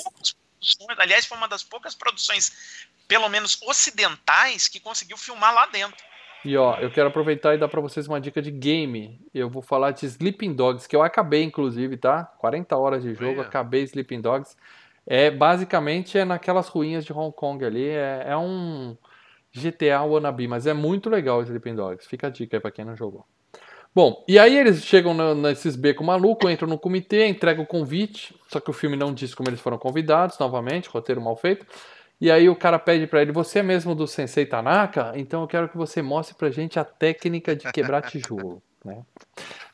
[0.97, 6.03] Aliás, foi uma das poucas produções, pelo menos ocidentais, que conseguiu filmar lá dentro.
[6.45, 9.21] E ó, eu quero aproveitar e dar para vocês uma dica de game.
[9.35, 12.25] Eu vou falar de Sleeping Dogs, que eu acabei inclusive, tá?
[12.39, 14.57] 40 horas de jogo, acabei Sleeping Dogs.
[15.07, 17.89] É basicamente é naquelas ruínas de Hong Kong ali.
[17.89, 18.97] É, é um
[19.55, 22.09] GTA Wannabe, mas é muito legal o Sleeping Dogs.
[22.09, 23.25] Fica a dica aí pra quem não jogou.
[23.95, 28.35] Bom, e aí eles chegam no, nesses becos malucos, entram no comitê, entregam o convite,
[28.49, 31.65] só que o filme não diz como eles foram convidados, novamente, roteiro mal feito.
[32.21, 35.13] E aí o cara pede para ele, você é mesmo do Sensei Tanaka?
[35.15, 39.03] Então eu quero que você mostre pra gente a técnica de quebrar tijolo, né?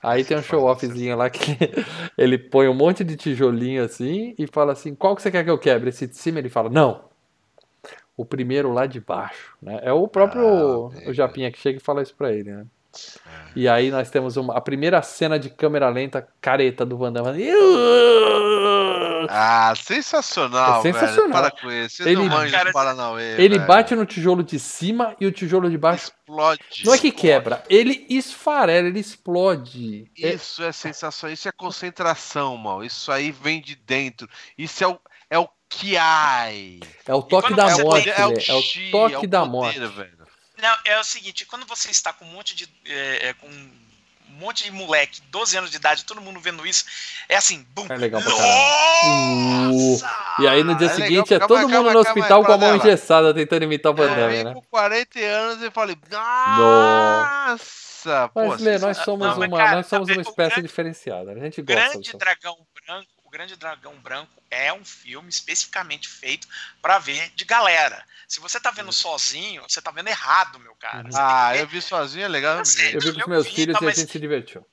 [0.03, 1.57] Aí tem um show-offzinho lá que
[2.17, 5.51] ele põe um monte de tijolinho assim e fala assim, qual que você quer que
[5.51, 5.89] eu quebre?
[5.89, 6.39] Esse de cima?
[6.39, 7.10] Ele fala, não,
[8.21, 9.81] o primeiro lá de baixo, né?
[9.83, 12.67] É o próprio ah, o Japinha que chega e fala isso pra ele, né?
[12.95, 13.53] É.
[13.57, 17.49] E aí nós temos uma, a primeira cena de câmera lenta careta do Van Damme.
[19.29, 21.17] Ah, sensacional, é sensacional.
[21.17, 21.33] Velho.
[21.33, 22.07] Para com isso.
[22.07, 23.67] Ele, cara, Paranauê, ele velho.
[23.67, 26.83] bate no tijolo de cima e o tijolo de baixo explode.
[26.85, 30.11] Não é que quebra, ele esfarela, ele explode.
[30.19, 32.83] É isso é, é sensacional, isso é concentração, mal.
[32.83, 34.29] Isso aí vem de dentro.
[34.59, 34.99] Isso é o,
[35.31, 36.81] é o Kiai.
[37.07, 39.79] É o toque da morte, é, o, é o toque é o da morte.
[39.79, 40.19] Velho.
[40.61, 42.69] Não, é o seguinte, quando você está com um monte de.
[42.85, 43.71] É, é, com um
[44.39, 46.85] monte de moleque, 12 anos de idade, todo mundo vendo isso,
[47.29, 47.87] é assim, bum.
[47.89, 50.01] É legal pra Uh,
[50.41, 52.77] e aí no dia é seguinte legal, é todo mundo no hospital com a mão
[52.77, 54.55] engessada tentando imitar o Van Damme, né?
[54.55, 57.71] com 40 anos e falei, nossa!
[58.35, 61.33] Mas, Lê, nós somos não, uma, cara, nós somos uma espécie grande, diferenciada.
[61.33, 61.91] A gente gosta.
[61.91, 62.57] Grande dragão
[62.87, 66.49] branco o Grande Dragão Branco é um filme especificamente feito
[66.83, 68.05] para ver de galera.
[68.27, 68.93] Se você tá vendo uhum.
[68.93, 71.05] sozinho, você tá vendo errado, meu cara.
[71.05, 71.11] Uhum.
[71.15, 72.59] Ah, eu vi sozinho, é legal.
[72.59, 74.67] Eu, sei, eu vi com os meus filhos e a gente se divertiu.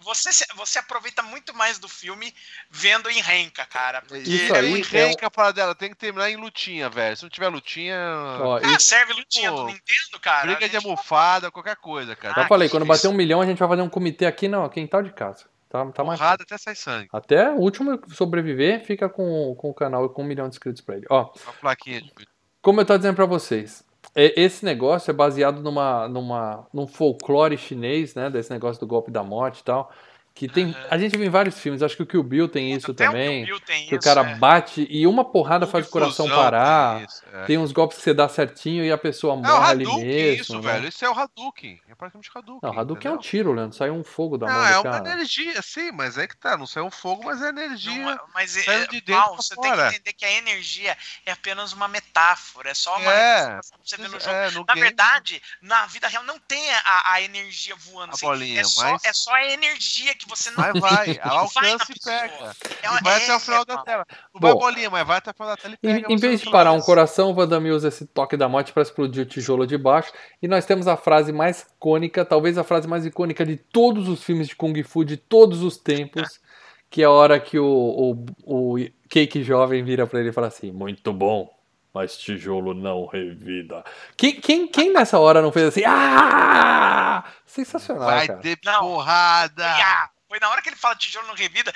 [0.00, 2.34] Você, você aproveita muito mais do filme
[2.70, 4.02] vendo em renca, cara.
[4.12, 5.30] Isso aí, em renca, é...
[5.30, 7.16] para dela, tem que terminar em lutinha, velho.
[7.16, 7.96] Se não tiver lutinha.
[8.40, 8.88] Ó, ah, isso...
[8.88, 10.46] serve lutinha Pô, do Nintendo, cara.
[10.46, 10.70] Briga gente...
[10.70, 12.34] de almofada, qualquer coisa, cara.
[12.34, 14.68] Já ah, falei, quando bater um milhão, a gente vai fazer um comitê aqui, não,
[14.68, 15.49] quintal de casa.
[15.70, 17.08] Tá, tá mais até sai sangue.
[17.12, 20.82] Até o último sobreviver fica com, com o canal e com um milhão de inscritos
[20.82, 21.06] pra ele.
[21.08, 22.12] Ó, Uma plaquinha de...
[22.60, 23.84] Como eu tô dizendo pra vocês,
[24.16, 28.28] esse negócio é baseado numa, numa, num folclore chinês, né?
[28.28, 29.92] Desse negócio do golpe da morte e tal.
[30.40, 32.92] Que tem, a gente vê em vários filmes, acho que o Kill Bill tem isso
[32.92, 33.42] Até também.
[33.42, 34.34] O Bill tem que isso, o cara é.
[34.36, 36.96] bate e uma porrada faz o coração parar.
[36.96, 37.44] Tem, isso, é.
[37.44, 40.40] tem, uns golpes que você dá certinho e a pessoa morre é ali mesmo.
[40.40, 40.72] Isso, né?
[40.72, 40.88] velho.
[40.88, 41.78] Isso é o Hadouken.
[41.86, 42.60] É praticamente Hadouken.
[42.62, 43.12] Não, Hadouken entendeu?
[43.12, 43.76] é um tiro, Leandro.
[43.76, 44.62] Sai um fogo da não, mão.
[44.62, 46.56] Não, é uma energia, sim, mas é que tá.
[46.56, 48.16] Não sai um fogo, mas é energia.
[48.16, 49.68] Não, mas é, de dentro Mal, você fora.
[49.68, 50.96] tem que entender que a energia
[51.26, 52.70] é apenas uma metáfora.
[52.70, 54.30] É só uma é, você vê no jogo.
[54.30, 54.80] É, no na game.
[54.80, 58.12] verdade, na vida real não tem a, a energia voando.
[58.12, 58.24] A assim.
[58.24, 59.04] bolinha, é, só, mas...
[59.04, 60.56] é só a energia que você não.
[60.56, 62.56] Mas vai ela alcança e pega.
[62.82, 64.06] É uma, e vai é, até o final é, da tela.
[64.34, 66.08] Não vai bolinha, mas vai até o final da tela e pega.
[66.08, 68.82] Em, em vez de parar um coração, o Vandame usa esse toque da morte para
[68.82, 70.12] explodir o tijolo de baixo.
[70.40, 74.22] E nós temos a frase mais icônica, talvez a frase mais icônica de todos os
[74.22, 76.40] filmes de Kung Fu de todos os tempos.
[76.88, 78.76] Que é a hora que o, o, o
[79.08, 81.48] Cake jovem vira para ele e fala assim: Muito bom,
[81.92, 83.84] mas tijolo não revida.
[84.16, 85.82] Quem, quem, quem nessa hora não fez assim?
[85.84, 87.24] Ah!
[87.44, 88.06] Sensacional.
[88.06, 88.40] Vai cara.
[88.40, 90.10] ter porrada!
[90.30, 91.72] Foi na hora que ele fala tijolo não revida.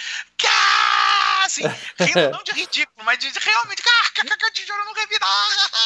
[1.45, 1.63] Assim,
[1.99, 3.83] rindo não de ridículo, mas de realmente.
[4.53, 5.27] tijolo não revida.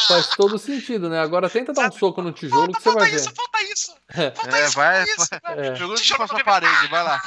[0.07, 1.19] Faz todo sentido, né?
[1.19, 3.36] Agora tenta dar um soco no tijolo falta, que você vai isso, ver.
[3.36, 3.97] Falta isso,
[4.35, 4.74] falta é, isso.
[4.74, 5.73] Vai, isso, é.
[5.73, 7.23] Tijolo a parede, vai lá.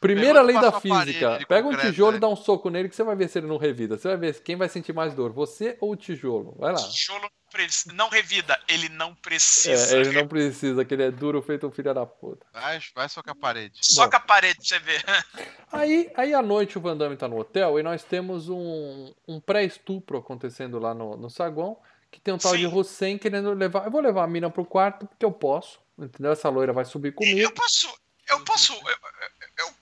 [0.00, 1.38] Primeira lei da física.
[1.46, 2.16] Pega um tijolo né?
[2.16, 3.96] e dá um soco nele que você vai ver se ele não revida.
[3.96, 6.56] Você vai ver quem vai sentir mais dor, você ou o tijolo.
[6.58, 6.82] Vai lá.
[6.82, 7.30] Tijolo
[7.92, 9.96] não revida, ele não precisa.
[9.96, 12.46] É, ele não precisa, que ele é duro feito um filho da puta.
[12.52, 13.78] Vai, vai socar a parede.
[13.82, 15.04] Soca a parede pra você ver.
[15.72, 19.40] Aí, aí à noite o Van Damme tá no hotel e nós temos um, um
[19.40, 21.78] pré-estupro acontecendo lá no, no saguão,
[22.10, 22.58] que tem um tal Sim.
[22.58, 23.84] de Hussein querendo levar.
[23.84, 25.78] Eu vou levar a mina pro quarto porque eu posso.
[25.96, 26.32] Entendeu?
[26.32, 27.38] Essa loira vai subir comigo.
[27.38, 27.88] Eu posso.
[28.28, 28.72] Eu posso.
[28.72, 28.96] Eu,
[29.58, 29.74] eu,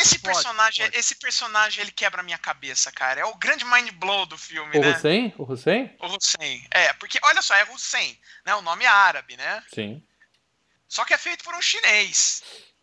[0.00, 0.98] esse pode, personagem, pode.
[0.98, 3.20] esse personagem ele quebra a minha cabeça, cara.
[3.20, 4.90] É o grande mind blow do filme, o né?
[4.90, 5.34] Hussein?
[5.38, 5.96] O Hussein?
[6.00, 6.66] O Hussein.
[6.70, 8.54] É, porque olha só, é Hussein, né?
[8.54, 9.62] O nome é árabe, né?
[9.72, 10.02] Sim.
[10.88, 12.42] Só que é feito por um chinês.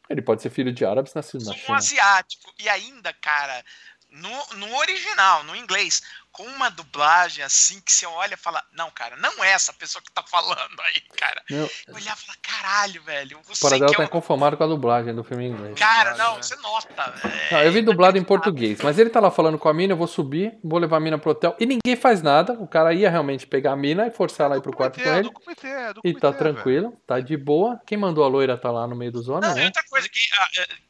[0.10, 1.66] Ele pode ser filho de árabes nascido na China.
[1.70, 2.54] Um asiático.
[2.60, 3.64] E ainda, cara,
[4.10, 6.02] no, no original, no inglês,
[6.32, 10.02] com uma dublagem assim que você olha e fala, não, cara, não é essa pessoa
[10.02, 11.44] que tá falando aí, cara.
[11.50, 11.70] Meu...
[11.88, 13.40] Eu olhava e falava, caralho, velho.
[13.40, 15.78] O Paradela tá conformado com a dublagem do filme em inglês.
[15.78, 17.14] Cara, não, você nota.
[17.24, 17.54] É...
[17.54, 19.98] Não, eu vi dublado em português, mas ele tá lá falando com a mina, eu
[19.98, 22.54] vou subir, vou levar a mina pro hotel, e ninguém faz nada.
[22.54, 25.10] O cara ia realmente pegar a mina e forçar ela a ir pro quarto com
[25.10, 25.30] ele.
[25.64, 27.02] É e tá tranquilo, velho.
[27.06, 27.80] tá de boa.
[27.86, 29.66] Quem mandou a loira tá lá no meio dos homens, não, né?
[29.66, 30.08] outra coisa,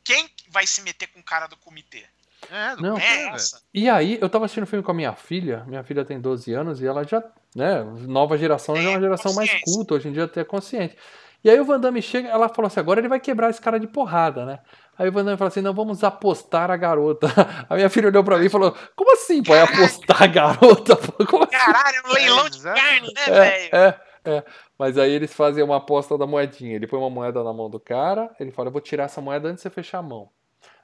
[0.03, 2.05] quem vai se meter com o cara do comitê?
[2.49, 3.61] É, não, é essa.
[3.73, 6.53] E aí, eu tava assistindo o filme com a minha filha, minha filha tem 12
[6.53, 7.23] anos e ela já,
[7.55, 10.95] né, nova geração, já é uma geração mais culta, hoje em dia até consciente.
[11.43, 13.79] E aí o Van Damme chega, ela falou assim, agora ele vai quebrar esse cara
[13.79, 14.59] de porrada, né?
[14.97, 17.27] Aí o Van Damme falou assim, não, vamos apostar a garota.
[17.67, 20.95] A minha filha olhou pra mim e falou, como assim, pode apostar a garota?
[21.25, 21.51] Como assim?
[21.51, 23.69] Caralho, é um leilão de carne, né, é, velho?
[23.75, 24.43] É, é.
[24.77, 26.75] Mas aí eles fazem uma aposta da moedinha.
[26.75, 29.47] Ele põe uma moeda na mão do cara, ele fala, eu vou tirar essa moeda
[29.47, 30.29] antes de você fechar a mão.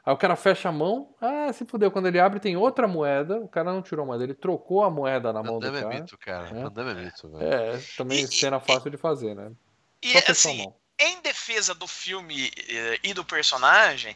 [0.07, 1.91] Aí o cara fecha a mão, ah, se fudeu.
[1.91, 3.41] Quando ele abre, tem outra moeda.
[3.41, 5.93] O cara não tirou a moeda, ele trocou a moeda na mão do cara.
[5.93, 6.49] É mito, cara.
[6.49, 6.61] Né?
[6.61, 7.53] É mito, velho.
[7.53, 9.51] É, também e, cena fácil de fazer, né?
[10.01, 14.15] E assim, em defesa do filme eh, e do personagem,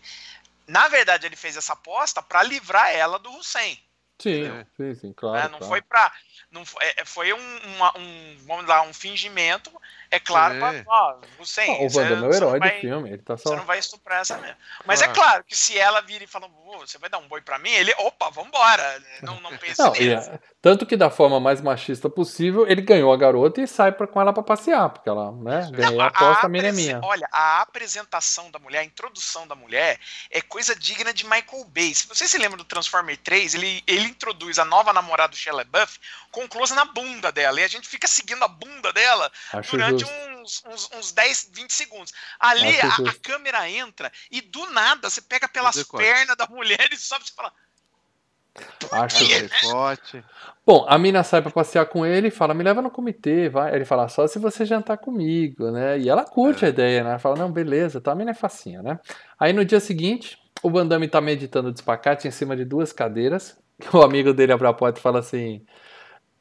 [0.66, 3.78] na verdade ele fez essa aposta para livrar ela do Hussein.
[4.18, 5.40] Sim, sim, sim, claro.
[5.40, 5.66] É, não claro.
[5.66, 6.14] foi para
[6.50, 9.70] não foi, é, foi um, uma, um, vamos lá, um fingimento
[10.14, 13.38] é claro, pra, ó, Hussein, ah, o Wanda é o herói do filme, ele tá
[13.38, 13.50] só...
[13.50, 14.58] Você não vai estuprar essa mesmo.
[14.86, 15.06] Mas ah.
[15.06, 17.70] é claro que se ela vira e fala, você vai dar um boi pra mim,
[17.70, 20.30] ele, opa, vambora, não, não pensa não, nisso.
[20.30, 24.06] É, tanto que da forma mais machista possível, ele ganhou a garota e sai pra,
[24.06, 27.00] com ela pra passear, porque ela, né, ganhou a aposta, a, a mina é minha.
[27.02, 29.98] Olha, a apresentação da mulher, a introdução da mulher
[30.30, 31.96] é coisa digna de Michael Bay.
[31.96, 35.64] Se você se lembra do Transformer 3, ele, ele introduz a nova namorada do Shelley
[35.64, 35.98] Buff
[36.32, 40.01] com close na bunda dela, e a gente fica seguindo a bunda dela Acho durante
[40.06, 42.14] um uns, uns, uns 10, 20 segundos.
[42.40, 46.98] Ali a, a, câmera entra e do nada você pega pelas pernas da mulher e
[46.98, 47.54] sobe e fala.
[48.92, 50.24] Acho que é forte.
[50.66, 53.74] Bom, a mina sai para passear com ele e fala: Me leva no comitê, vai.
[53.74, 55.98] Ele fala: Só se você jantar comigo, né?
[55.98, 56.68] E ela curte é.
[56.68, 57.18] a ideia, né?
[57.18, 58.12] Fala: Não, beleza, tá.
[58.12, 59.00] A mina é facinha, né?
[59.40, 62.92] Aí no dia seguinte, o Van Damme tá meditando de espacate em cima de duas
[62.92, 63.58] cadeiras.
[63.92, 65.66] O amigo dele abre a porta e fala assim: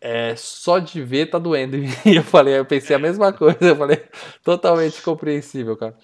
[0.00, 1.76] é, só de ver tá doendo.
[2.06, 3.58] E eu falei, eu pensei a mesma coisa.
[3.60, 4.02] Eu falei,
[4.42, 5.94] totalmente compreensível, cara.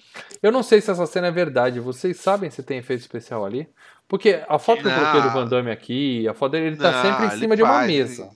[0.43, 1.81] Eu não sei se essa cena é verdade.
[1.81, 3.69] Vocês sabem se tem efeito especial ali?
[4.07, 6.93] Porque a foto que eu coloquei do Van Damme aqui, a foto dele, ele tá
[6.93, 8.31] não, sempre em cima de uma mesa.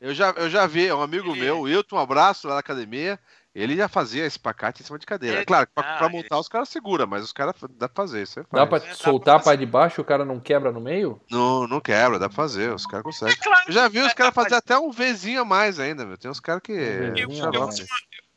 [0.00, 1.40] Eu já, eu já vi, é um amigo ele...
[1.40, 3.18] meu, o Wilton, um abraço lá na academia.
[3.54, 5.38] Ele já fazia esse pacate em cima de cadeira.
[5.38, 6.40] Ele, claro, pra, pra montar ele...
[6.40, 8.22] os caras segura, mas os caras dá pra fazer.
[8.22, 11.20] Isso dá pra é, soltar dá pra, de baixo o cara não quebra no meio?
[11.30, 13.34] Não, não quebra, dá pra fazer, os caras conseguem.
[13.34, 16.16] É claro, eu já vi os caras fazer até um Vzinho a mais ainda, meu.
[16.16, 16.72] Tem uns caras que.
[16.72, 17.70] Eu, eu, eu,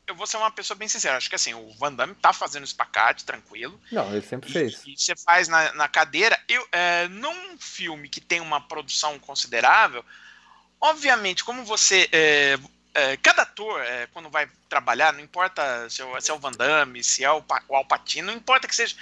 [0.07, 1.17] eu vou ser uma pessoa bem sincera.
[1.17, 3.79] Acho que assim, o Van Damme tá fazendo espacate, tranquilo.
[3.91, 4.83] Não, ele sempre fez.
[4.85, 6.39] E, você faz na, na cadeira.
[6.47, 10.05] Eu, é, num filme que tem uma produção considerável,
[10.79, 12.07] obviamente, como você.
[12.11, 12.59] É,
[12.95, 16.51] é, cada ator, é, quando vai trabalhar, não importa se é, se é o Van
[16.51, 18.95] Damme, se é o, o Alpatino, não importa que seja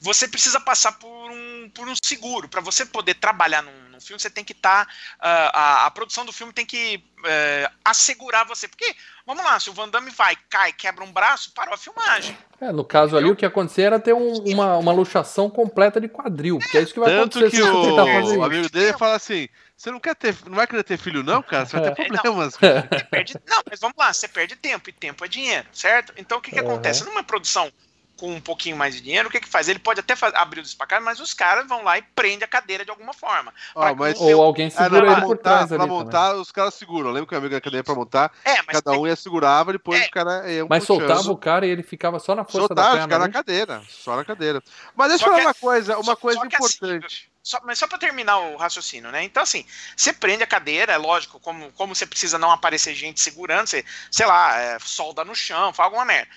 [0.00, 2.48] você precisa passar por um, por um seguro.
[2.48, 4.86] Para você poder trabalhar num, num, filme, você tem que estar.
[4.86, 8.68] Tá, uh, a, a, produção do filme tem que uh, assegurar você.
[8.68, 8.94] Porque,
[9.26, 12.36] vamos lá, se o Van Damme vai, cai, quebra um braço, parou a filmagem.
[12.60, 13.26] É, no caso Entendeu?
[13.26, 16.58] ali, o que acontecer era ter um, uma, uma luxação completa de quadril.
[16.58, 18.36] Porque é isso que vai Tanto acontecer que se você tentar fazer.
[18.36, 19.48] O amigo dele fala assim.
[19.76, 21.66] Você não quer ter, não vai querer ter filho, não, cara?
[21.66, 22.54] Você vai ter é, problemas.
[22.54, 26.14] Não, perde, não, mas vamos lá, você perde tempo, e tempo é dinheiro, certo?
[26.16, 26.70] Então o que, que uhum.
[26.70, 27.04] acontece?
[27.04, 27.70] Numa produção
[28.16, 29.68] com um pouquinho mais de dinheiro, o que que faz?
[29.68, 32.48] Ele pode até fazer, abrir o despacate, mas os caras vão lá e prende a
[32.48, 33.52] cadeira de alguma forma.
[33.74, 34.18] Ah, mas...
[34.18, 36.42] Ou alguém segura ah, ele por trás Pra montar, também.
[36.42, 37.10] os caras seguram.
[37.10, 40.06] Lembra que o amigo da cadeira pra montar, é, cada um ia segurava, depois é.
[40.06, 41.06] o cara ia um Mas puxando.
[41.06, 43.02] soltava o cara e ele ficava só na força soltava, da perna.
[43.02, 44.62] Soltava, na cadeira, só na cadeira.
[44.94, 47.06] Mas deixa eu falar uma coisa, uma só, coisa só assim, importante.
[47.06, 49.22] Assim, só, mas só para terminar o raciocínio, né?
[49.22, 49.64] Então, assim,
[49.96, 53.84] você prende a cadeira, é lógico, como, como você precisa não aparecer gente segurando, você,
[54.10, 56.28] sei lá, é, solda no chão, faz alguma merda.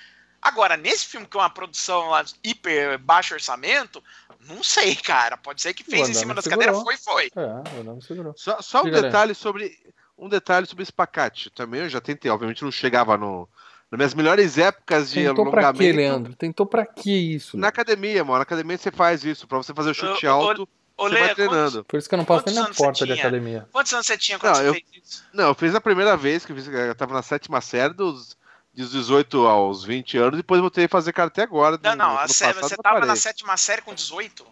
[0.41, 4.01] Agora, nesse filme que é uma produção lá, hiper baixo orçamento,
[4.47, 5.37] não sei, cara.
[5.37, 7.31] Pode ser que fez em cima das cadeiras, foi, foi.
[7.35, 8.33] É, o não segurou.
[8.37, 9.77] Só, só um detalhe sobre
[10.17, 11.49] um detalhe sobre esse pacote.
[11.49, 13.47] Também eu já tentei, obviamente não chegava no
[13.91, 15.77] nas minhas melhores épocas de Tentou alongamento.
[15.77, 16.35] Pra quê, Leandro?
[16.35, 17.57] Tentou pra que isso?
[17.57, 18.37] Na academia, mano.
[18.37, 20.61] Na academia você faz isso, pra você fazer o chute eu, alto.
[20.61, 20.69] Eu,
[21.09, 21.71] você vai treinando.
[21.71, 23.67] Quantos, Por isso que eu não passo nem na porta de academia.
[23.71, 25.23] Quantos anos você tinha quando não, você eu, fez isso?
[25.33, 28.37] Não, eu fiz a primeira vez que eu, fiz, eu tava na sétima série dos
[28.73, 31.79] dos 18 aos 20 anos, depois voltei a fazer karatê agora.
[31.81, 34.45] Não, não, a série, você tava na sétima série com 18?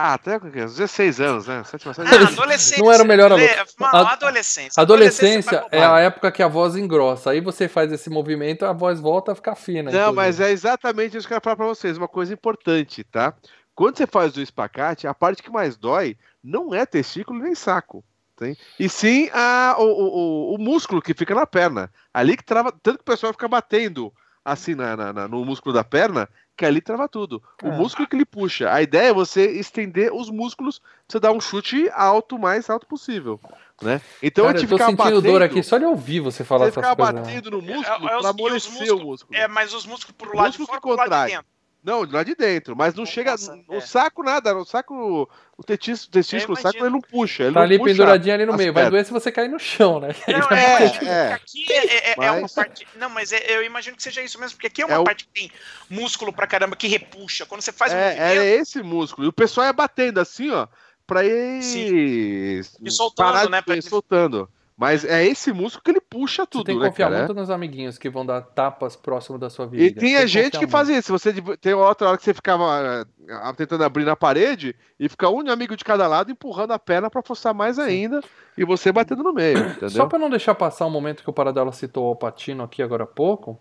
[0.00, 1.64] Ah, até com 16 anos, né?
[1.64, 2.08] Sétima série.
[2.08, 2.84] Ah, adolescência.
[2.84, 3.48] Não era o melhor aluno.
[3.78, 4.80] Mano, a, adolescência.
[4.80, 7.30] Adolescência, adolescência é a época que a voz engrossa.
[7.30, 9.90] Aí você faz esse movimento, a voz volta a ficar fina.
[9.90, 10.14] Não, inclusive.
[10.14, 11.98] mas é exatamente isso que eu quero falar pra vocês.
[11.98, 13.34] Uma coisa importante, tá?
[13.74, 18.04] Quando você faz o espacate, a parte que mais dói não é testículo nem saco.
[18.38, 18.56] Tem?
[18.78, 21.90] E sim a, o, o, o, músculo que fica na perna.
[22.14, 22.70] Ali que trava.
[22.70, 24.12] Tanto que o pessoal fica batendo
[24.44, 27.42] assim na, na, na no músculo da perna, que ali trava tudo.
[27.62, 27.76] O é.
[27.76, 28.72] músculo que ele puxa.
[28.72, 32.70] A ideia é você estender os músculos pra você dar um chute alto, o mais
[32.70, 33.40] alto possível.
[33.82, 34.00] Né?
[34.22, 36.78] Então Cara, eu, eu tô sentindo batendo, dor aqui só de ouvir você falar você
[36.78, 36.96] essas coisas.
[36.96, 39.36] Você ficar batendo no músculo é, é, pra amolecer o músculo.
[39.36, 41.08] É, mas os músculos pro lado músculo de fora, que contrai.
[41.08, 41.57] lado de dentro.
[41.82, 43.34] Não, lá de dentro, mas não chega.
[43.68, 43.80] no é.
[43.80, 45.28] saco nada, no saco.
[45.56, 47.44] O testículo, testículo o saco ele não puxa.
[47.44, 48.72] Ele tá ali puxa penduradinho ali no meio.
[48.72, 50.08] Vai doer se você cair no chão, né?
[50.28, 52.26] Não, é, é, Aqui é, é, mas...
[52.26, 52.86] é, uma parte.
[52.96, 55.24] Não, mas é, eu imagino que seja isso mesmo, porque aqui é uma é parte
[55.24, 55.26] o...
[55.26, 55.50] que tem
[55.88, 57.46] músculo pra caramba que repuxa.
[57.46, 58.40] Quando você faz um é, movimento...
[58.40, 59.26] é esse músculo.
[59.26, 60.66] E o pessoal é batendo assim, ó,
[61.06, 61.62] pra ir.
[61.62, 62.60] Sim.
[62.84, 63.62] E soltando, né?
[63.62, 63.76] Pra...
[63.76, 64.48] Ir soltando.
[64.78, 67.34] Mas é esse músculo que ele puxa tudo, Você tem que né, confiar né, muito
[67.34, 69.82] nos amiguinhos que vão dar tapas próximo da sua vida.
[69.82, 71.10] E tinha gente que, que fazia isso.
[71.10, 75.40] Você tem outra hora que você ficava uh, tentando abrir na parede e fica um
[75.50, 78.22] amigo de cada lado empurrando a perna para forçar mais ainda
[78.56, 79.90] e você batendo no meio, entendeu?
[79.90, 83.02] Só para não deixar passar um momento que o Paradela citou o Patino aqui agora
[83.02, 83.60] há pouco,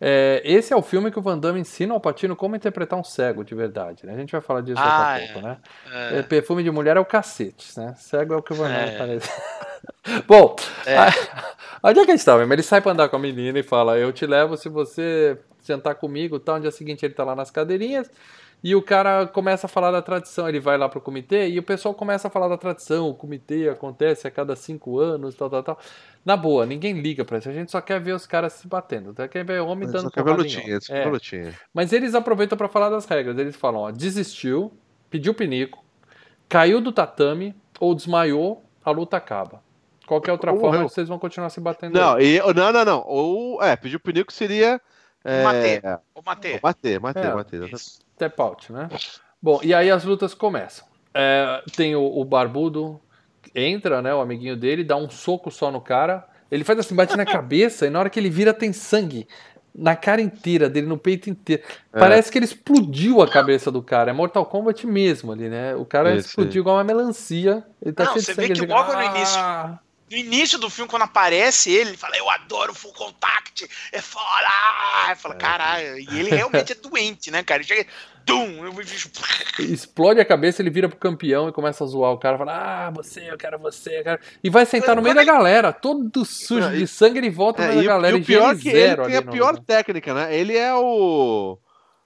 [0.00, 3.04] é, esse é o filme que o Van Damme ensina ao Patino como interpretar um
[3.04, 4.06] cego de verdade.
[4.06, 4.14] Né?
[4.14, 5.58] A gente vai falar disso ah, daqui a pouco, né?
[5.92, 6.18] É.
[6.18, 6.22] é.
[6.22, 7.94] Perfume de mulher é o cacete, né?
[7.98, 8.98] Cego é o que o Van Damme é.
[8.98, 9.30] parece.
[10.26, 10.56] Bom,
[10.86, 10.96] é.
[11.82, 12.42] onde é que a gente estava?
[12.42, 15.94] Ele sai para andar com a menina e fala: Eu te levo se você sentar
[15.94, 16.38] comigo.
[16.40, 16.54] Tá?
[16.54, 18.10] No dia seguinte ele tá lá nas cadeirinhas.
[18.62, 21.62] E o cara começa a falar da tradição, ele vai lá pro comitê e o
[21.62, 25.62] pessoal começa a falar da tradição, o comitê acontece a cada cinco anos, tal, tal,
[25.62, 25.78] tal.
[26.24, 29.14] Na boa, ninguém liga pra isso, a gente só quer ver os caras se batendo,
[29.28, 31.04] quer ver homem dando quer ver lutinha, é.
[31.06, 31.54] lutinha.
[31.72, 34.70] Mas eles aproveitam para falar das regras, eles falam, ó, desistiu,
[35.08, 35.82] pediu pinico,
[36.46, 39.62] caiu do tatame ou desmaiou, a luta acaba.
[40.06, 41.94] Qualquer outra ou forma, vocês vão continuar se batendo.
[41.94, 43.04] Não, e, não, não, não.
[43.06, 44.80] Ou, é, pediu pinico seria...
[45.22, 45.44] É...
[45.44, 46.00] Mater.
[46.14, 46.60] O Mater.
[46.62, 47.70] Mater, Mater, Mater.
[48.20, 48.90] Step out, né?
[49.40, 50.84] Bom, e aí as lutas começam.
[51.14, 53.00] É, tem o, o, barbudo,
[53.54, 54.14] entra, né?
[54.14, 56.26] O amiguinho dele, dá um soco só no cara.
[56.50, 59.26] Ele faz assim, bate na cabeça, e na hora que ele vira tem sangue
[59.74, 61.62] na cara inteira dele, no peito inteiro.
[61.92, 61.98] É.
[61.98, 64.10] Parece que ele explodiu a cabeça do cara.
[64.10, 65.74] É Mortal Kombat mesmo ali, né?
[65.76, 66.28] O cara Esse.
[66.28, 67.64] explodiu igual uma melancia.
[67.80, 68.48] Ele tá Não, cheio de sangue.
[68.48, 69.78] Você vê que logo no início ah!
[70.10, 74.26] No início do filme, quando aparece ele, ele fala, eu adoro Full Contact, é foda!
[75.16, 75.38] Fala, é.
[75.38, 77.62] caralho, e ele realmente é doente, né, cara?
[77.62, 77.86] Ele chega,
[78.26, 78.74] dum, eu...
[79.60, 82.90] explode a cabeça, ele vira pro campeão e começa a zoar o cara, fala, ah,
[82.90, 84.20] você, eu quero você, eu quero...
[84.42, 87.72] e vai sentar no meio da galera, todo sujo de sangue, ele volta é, no
[87.74, 90.36] meio da galera, e o pior é que ele tem a pior técnica, né?
[90.36, 91.56] Ele é o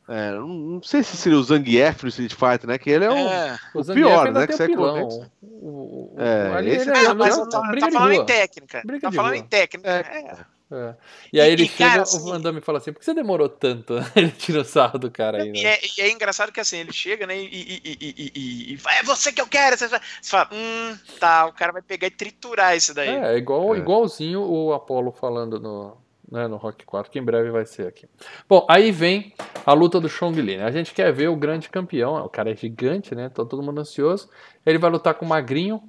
[0.09, 2.79] é, não sei se seria o Zangief no Street Fighter, né?
[2.79, 4.47] Que ele é o, é, o, o pior, né?
[4.47, 8.83] Que você o, o, é, esse ele é, é, mas tá, tá falando em técnica.
[8.85, 9.89] Briga tá falando em técnica.
[9.91, 10.55] É.
[10.73, 10.95] É.
[11.33, 13.15] E aí ele e, chega, cara, assim, o Van Damme fala assim, por que você
[13.15, 13.95] demorou tanto?
[14.17, 15.59] ele tira o sarro do cara aí, né?
[15.59, 19.31] E é, e é engraçado que assim, ele chega, né, e, e, e, é você
[19.31, 19.89] que eu quero, você
[20.23, 23.09] fala, hum, tá, o cara vai pegar e triturar isso daí.
[23.09, 23.79] É, igual, é.
[23.79, 25.97] igualzinho o Apollo falando no,
[26.31, 28.07] né, no Rock 4, que em breve vai ser aqui.
[28.49, 29.33] Bom, aí vem
[29.65, 30.65] a luta do Chong Li, né?
[30.65, 33.29] A gente quer ver o grande campeão, o cara é gigante, né?
[33.29, 34.29] Tá todo mundo ansioso.
[34.65, 35.83] Ele vai lutar com o magrinho,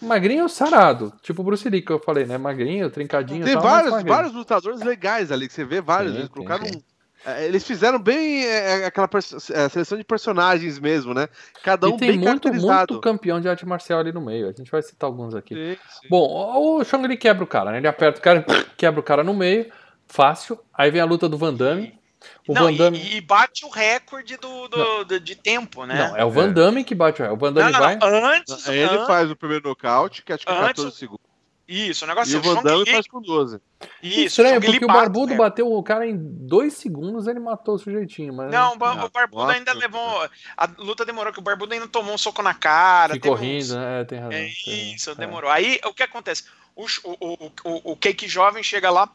[0.00, 2.38] magrinho sarado, tipo o Bruce Lee que eu falei, né?
[2.38, 3.44] Magrinho, trincadinho.
[3.44, 6.72] Tem tal, vários, vários lutadores legais ali que você vê vários, sim, eles colocaram sim,
[6.74, 6.82] sim.
[7.26, 11.28] É, eles fizeram bem é, é aquela é, seleção de personagens mesmo, né?
[11.60, 14.48] Cada um e tem bem muito, muito campeão de arte marcial ali no meio.
[14.48, 15.54] A gente vai citar alguns aqui.
[15.54, 16.08] Sim, sim.
[16.08, 17.78] Bom, o Shang quebra o cara, né?
[17.78, 18.46] Ele aperta o cara,
[18.78, 19.66] quebra o cara no meio,
[20.06, 20.56] fácil.
[20.72, 21.98] Aí vem a luta do Van Damme.
[22.46, 22.98] O não, Van Damme...
[22.98, 26.08] e, e, bate o recorde do, do, do, de tempo, né?
[26.08, 27.44] Não, é o Van Damme que bate o recorde.
[27.44, 28.36] O Van Damme não, não, vai.
[28.36, 29.06] Antes, ele antes...
[29.08, 31.25] faz o primeiro nocaute, que acho que é 14 segundos.
[31.68, 33.60] Isso, o negócio e é o Van Damme faz com 12.
[34.00, 35.36] Isso, Estranho, porque o Barbudo né?
[35.36, 38.32] bateu o cara em dois segundos, ele matou o sujeitinho.
[38.32, 38.52] Mas...
[38.52, 40.30] Não, o, Barbudo nossa, ainda levou.
[40.56, 43.14] A luta demorou, que o Barbudo ainda tomou um soco na cara.
[43.14, 43.70] Ficou rindo, uns...
[43.70, 44.00] né?
[44.00, 44.38] É, tem razão.
[44.38, 45.50] É, isso, tem demorou.
[45.50, 45.54] É.
[45.54, 46.44] Aí o que acontece?
[46.76, 49.10] O, o, o, o Cake jovem chega lá,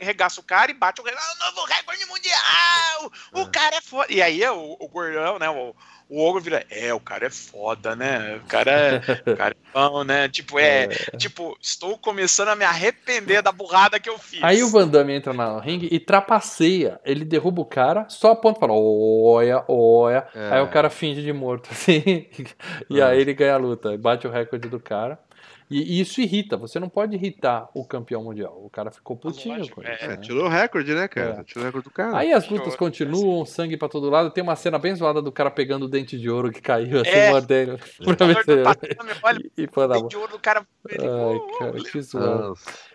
[0.00, 3.12] regaça o cara e bate o, o novo recorde mundial!
[3.32, 3.50] O é.
[3.50, 4.12] cara é foda.
[4.12, 5.48] E aí o, o gordão, né?
[5.48, 5.74] O,
[6.08, 8.36] o ogro vira, é, o cara é foda, né?
[8.36, 8.96] O cara é,
[9.32, 10.28] o cara é bom, né?
[10.28, 14.42] Tipo, é, é, tipo, estou começando a me arrepender da burrada que eu fiz.
[14.42, 17.00] Aí o Van Damme entra no ringue e trapaceia.
[17.04, 20.26] Ele derruba o cara, só aponta e fala, olha, olha.
[20.34, 20.54] É.
[20.54, 22.26] Aí o cara finge de morto, assim.
[22.90, 25.18] e aí ele ganha a luta, bate o recorde do cara.
[25.74, 28.60] E, isso irrita, você não pode irritar o campeão mundial.
[28.62, 30.04] O cara ficou putinho Lógico, com isso.
[30.04, 30.16] É, né?
[30.18, 31.40] Tirou o recorde, né, cara?
[31.40, 31.42] É.
[31.42, 32.16] Tirou o recorde do cara.
[32.16, 34.30] Aí as lutas continuam, sangue pra todo lado.
[34.30, 37.10] Tem uma cena bem zoada do cara pegando o dente de ouro que caiu assim,
[37.10, 37.30] é.
[37.30, 37.76] mordendo.
[38.16, 39.52] Pra ver se...
[39.56, 40.64] e, e foi na de ouro do cara.
[40.88, 42.54] Ai, cara, que zoado.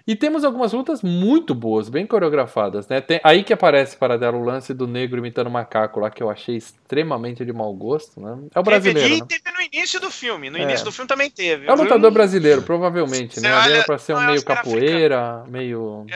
[0.09, 2.99] E temos algumas lutas muito boas, bem coreografadas, né?
[2.99, 6.23] Tem, aí que aparece para dar o lance do negro imitando o macaco lá, que
[6.23, 8.35] eu achei extremamente de mau gosto, né?
[8.55, 9.07] É o brasileiro.
[9.07, 9.27] Teve, né?
[9.27, 10.49] teve no início do filme.
[10.49, 10.63] No é.
[10.63, 11.67] início do filme também teve.
[11.67, 13.53] É o lutador brasileiro, provavelmente, né?
[13.53, 16.07] Olha, era pra ser um meio capoeira, meio.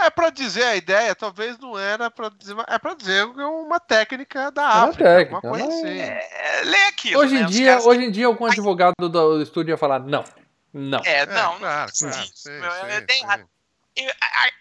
[0.00, 4.50] É para dizer a ideia, talvez não era para dizer, é para dizer uma técnica
[4.50, 5.74] da é África, uma, técnica, uma coisa mas...
[5.74, 5.98] assim.
[6.00, 7.42] É, lê aquilo, hoje né?
[7.42, 7.86] em dia, caras...
[7.86, 10.24] hoje em dia algum advogado do estúdio ia falar não.
[10.72, 11.00] Não.
[11.04, 13.48] É, não, é, claro, não claro.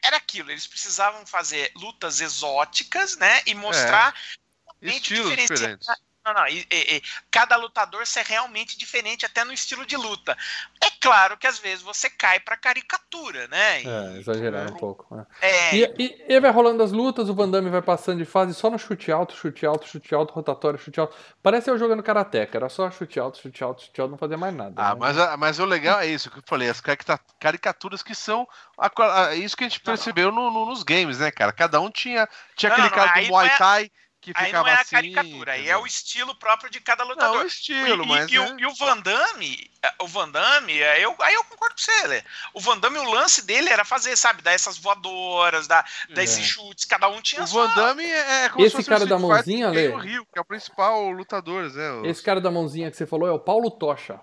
[0.03, 3.41] Era aquilo, eles precisavam fazer lutas exóticas, né?
[3.45, 4.13] E mostrar
[4.81, 4.87] é.
[4.87, 5.87] estilos diferentes.
[6.23, 6.47] Não, não.
[6.47, 10.37] E, e, e, cada lutador ser realmente diferente, até no estilo de luta.
[10.79, 13.81] É claro que às vezes você cai pra caricatura, né?
[13.81, 15.15] E, é, exagerar um pouco.
[15.15, 15.25] Né?
[15.41, 15.75] É.
[15.75, 18.77] E, e, vai rolando as lutas, o Van Damme vai passando de fase só no
[18.77, 21.15] chute alto, chute alto, chute alto, rotatório, chute alto.
[21.41, 24.53] Parece eu jogando karateca, era só chute alto, chute alto, chute alto, não fazia mais
[24.53, 24.73] nada.
[24.77, 24.97] Ah, né?
[24.99, 26.81] mas, mas o legal é isso que eu falei, as
[27.39, 28.89] caricaturas que são a,
[29.25, 31.51] a, isso que a gente percebeu no, no, nos games, né, cara?
[31.51, 33.91] Cada um tinha, tinha não, aquele não, cara do Muay é Thai
[34.21, 37.37] que aí não é a assim, caricatura, aí é o estilo próprio de cada lutador.
[37.37, 38.31] Não, o estilo, e, mas.
[38.31, 38.55] E, é...
[38.59, 42.23] e, o Van Damme, o Van Damme, é, eu, aí eu concordo com você, Lê.
[42.53, 45.83] O Van Damme, o lance dele era fazer, sabe, dar essas voadoras, dar,
[46.13, 46.23] dar é.
[46.23, 49.69] esses chutes, cada um tinha O Van Damme é, é como Esse cara da mãozinha,
[49.69, 49.87] Lê.
[49.87, 51.91] O Rio, que é o principal lutador, né?
[51.93, 52.07] Os...
[52.07, 54.19] Esse cara da mãozinha que você falou é o Paulo Tocha.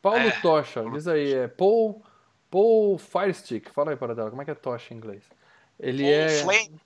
[0.00, 0.30] Paulo é.
[0.40, 2.00] Tocha, diz aí, é Paul,
[2.48, 3.70] Paul Firestick.
[3.70, 5.24] Fala aí para dela, como é que é Tocha em inglês?
[5.80, 6.42] Ele Paul é.
[6.42, 6.80] Flame.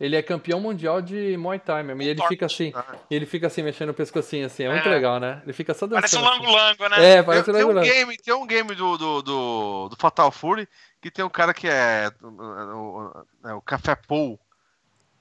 [0.00, 2.00] Ele é campeão mundial de Muay Thai mesmo.
[2.00, 2.96] E ele fica assim, ah.
[3.10, 4.64] ele fica assim, mexendo o pescocinho assim.
[4.64, 4.90] É muito é.
[4.90, 5.42] legal, né?
[5.44, 6.00] Ele fica só dançando.
[6.00, 7.10] Parece um lango-lango, né?
[7.10, 7.86] É, parece tem, um lango-lango.
[7.86, 10.66] Tem um game, tem um game do, do, do, do, Fatal Fury
[11.02, 14.40] que tem um cara que é o, o, é o Café Paul.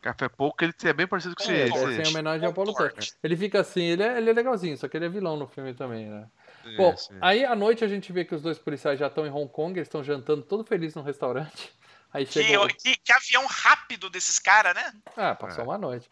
[0.02, 1.78] Café que ele é bem parecido com é, esse.
[1.78, 2.94] Ele tem homenagem ao Paulo Torre.
[3.22, 5.74] Ele fica assim, ele é, ele é legalzinho, só que ele é vilão no filme
[5.74, 6.26] também, né?
[6.78, 9.52] Bom, aí à noite a gente vê que os dois policiais já estão em Hong
[9.52, 11.74] Kong, eles estão jantando todo felizes no restaurante.
[12.12, 12.68] Aí chegou...
[12.68, 14.94] que, que, que, avião rápido desses caras, né?
[15.16, 15.68] Ah, passou é.
[15.68, 16.10] uma noite.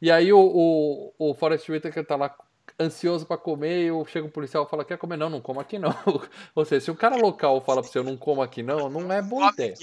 [0.00, 2.34] E aí o, o, o Forrest Whitaker tá lá
[2.80, 5.16] ansioso para comer e chega o policial e fala, quer comer?
[5.16, 5.94] Não, não como aqui não.
[6.54, 9.12] Ou seja, se o cara local fala pra você, eu não como aqui não, não
[9.12, 9.74] é boa ideia.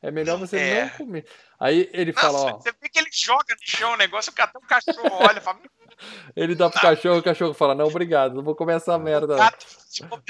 [0.00, 0.84] É melhor você é.
[0.84, 1.26] não comer.
[1.58, 2.58] Aí ele Nossa, fala, ó...
[2.58, 5.58] Você vê que ele joga no chão o negócio, até o cachorro olha e fala...
[6.36, 9.36] Ele dá pro cachorro, o cachorro fala: Não, obrigado, não vou comer essa merda.
[9.36, 10.22] Gato, tipo,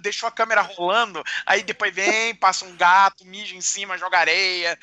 [0.00, 4.78] deixou a câmera rolando, aí depois vem, passa um gato, mija em cima, joga areia.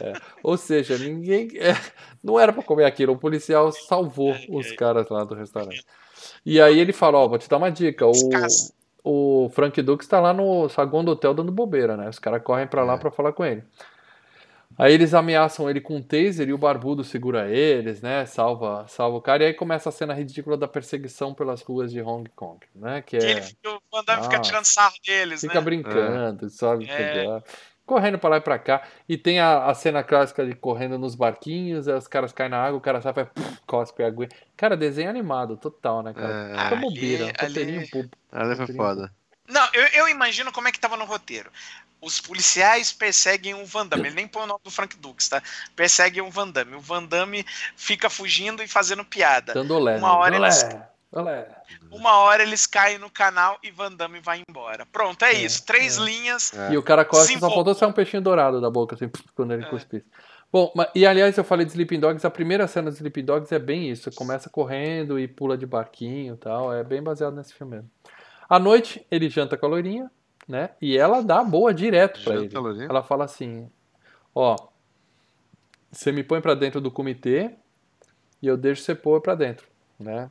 [0.00, 0.12] É,
[0.42, 1.50] ou seja, ninguém.
[1.56, 1.74] É,
[2.22, 5.84] não era para comer aquilo, o policial salvou os caras lá do restaurante.
[6.44, 8.06] E aí ele fala: Ó, oh, vou te dar uma dica.
[8.06, 8.12] O,
[9.04, 12.08] o Frank Dux está lá no saguão do hotel dando bobeira, né?
[12.08, 12.98] Os caras correm para lá é.
[12.98, 13.64] para falar com ele.
[14.78, 18.24] Aí eles ameaçam ele com um taser e o barbudo segura eles, né?
[18.26, 19.42] Salva, salva o cara.
[19.42, 23.02] E aí começa a cena ridícula da perseguição pelas ruas de Hong Kong, né?
[23.02, 23.30] Que é...
[23.30, 25.60] ele, o Van Damme ah, fica tirando sarro deles, fica né?
[25.60, 26.48] brincando, é.
[26.48, 26.88] sabe?
[26.88, 27.42] É.
[27.88, 28.86] correndo para lá e pra cá.
[29.08, 32.62] E tem a, a, cena clássica de correndo nos barquinhos, aí os caras caem na
[32.62, 33.28] água, o cara sai e faz,
[33.66, 34.28] cospe a água.
[34.56, 36.50] Cara, desenho animado, total, né, cara?
[36.52, 38.10] É, Fica bobeira, ali, ali...
[38.30, 39.12] Ali foi foda.
[39.48, 41.50] Não, eu, eu imagino como é que tava no roteiro
[42.00, 44.06] os policiais perseguem o Van Damme.
[44.06, 45.42] Ele nem põe o nome do Frank Dux, tá?
[45.74, 46.76] Perseguem o Van Damme.
[46.76, 47.44] O Van Damme
[47.76, 49.52] fica fugindo e fazendo piada.
[49.52, 50.62] Dando olé, uma hora olé, eles...
[51.12, 51.48] olé.
[51.90, 54.86] Uma hora eles caem no canal e Van Damme vai embora.
[54.86, 55.64] Pronto, é, é isso.
[55.64, 56.02] Três é.
[56.02, 56.52] linhas.
[56.54, 56.72] É.
[56.72, 59.64] E o cara corta só faltou sair um peixinho dourado da boca, assim, quando ele
[59.64, 59.68] é.
[59.68, 60.06] cuspisse.
[60.50, 63.58] Bom, e aliás, eu falei de Sleeping Dogs, a primeira cena de Sleeping Dogs é
[63.58, 64.10] bem isso.
[64.12, 66.72] Começa correndo e pula de barquinho e tal.
[66.72, 67.90] É bem baseado nesse filme mesmo.
[68.48, 70.10] À noite, ele janta com a loirinha
[70.48, 70.70] né?
[70.80, 72.50] E ela dá boa direto para ele.
[72.88, 73.70] Ela fala assim:
[74.34, 74.56] "Ó,
[75.92, 77.54] você me põe para dentro do comitê
[78.40, 79.68] e eu deixo você pôr para dentro,
[80.00, 80.30] né?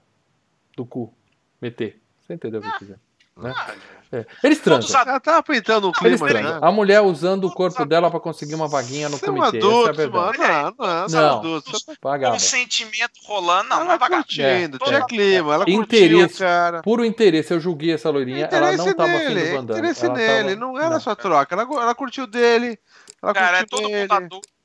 [0.77, 1.11] Do cu,
[1.59, 1.99] meter.
[2.21, 2.99] Você entendeu o que eu quiser,
[3.35, 3.51] né?
[3.57, 3.73] Ah,
[4.11, 4.25] é.
[4.43, 5.01] Eles transam.
[5.01, 6.59] Ela tá o clima, né?
[6.61, 9.57] A mulher usando o corpo dela para conseguir uma vaguinha no comitê.
[9.57, 10.37] Adultos, Essa é a verdade.
[10.37, 11.37] Mano, não, não, não.
[11.39, 11.85] Adultos.
[12.31, 14.85] Um sentimento rolando, não, ela não é curtindo, é.
[14.85, 16.81] tinha clima, ela interesse, curtiu, cara.
[16.83, 20.13] Puro interesse, eu julguei essa loirinha, ela não tava nele, afim do Van Interesse ela
[20.13, 20.55] nele, tava...
[20.55, 22.77] não era só troca, ela, ela curtiu dele,
[23.19, 24.01] ela cara, curtiu é todo dele.
[24.01, 24.57] mundo adulto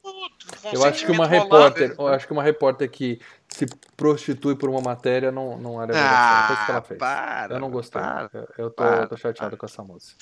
[0.73, 3.21] eu acho que uma repórter, eu acho que uma repórter que
[3.53, 3.67] se
[3.97, 6.99] prostitui por uma matéria não, não era ah, Foi isso que ela fez.
[6.99, 8.01] Para, eu não gostei.
[8.01, 9.59] Para, eu tô, para, tô chateado para.
[9.59, 10.15] com essa moça.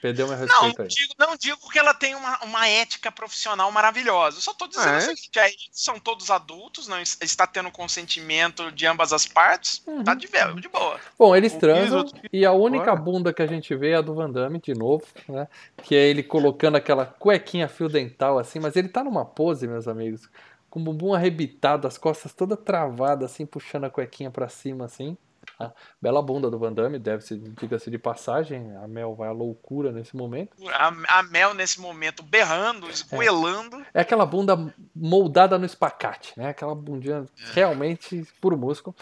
[0.00, 0.88] Perdeu meu respeito não, aí.
[0.88, 4.36] Digo, não digo que ela tem uma, uma ética profissional maravilhosa.
[4.36, 4.96] Eu só tô dizendo é.
[4.98, 9.82] assim, que aí são todos adultos, não está tendo consentimento de ambas as partes.
[9.86, 10.04] Uhum.
[10.04, 11.00] Tá de, de boa.
[11.18, 14.30] Bom, eles transam e a única bunda que a gente vê é a do Van
[14.30, 15.48] Damme, de novo, né?
[15.82, 19.88] Que é ele colocando aquela cuequinha fio dental assim, mas ele tá numa pose, meus
[19.88, 20.28] amigos,
[20.76, 25.16] com o bumbum arrebitado, as costas toda travada assim, puxando a cuequinha para cima assim.
[25.58, 25.72] A
[26.02, 28.76] bela bunda do Van Damme, deve ser, diga-se de passagem.
[28.76, 30.54] A Mel vai à loucura nesse momento.
[30.68, 30.88] A,
[31.18, 33.78] a Mel, nesse momento, berrando, esgoelando.
[33.78, 33.86] É.
[33.94, 34.00] é.
[34.02, 36.50] aquela bunda moldada no espacate, né?
[36.50, 37.52] Aquela bundinha é.
[37.54, 38.94] realmente puro músculo.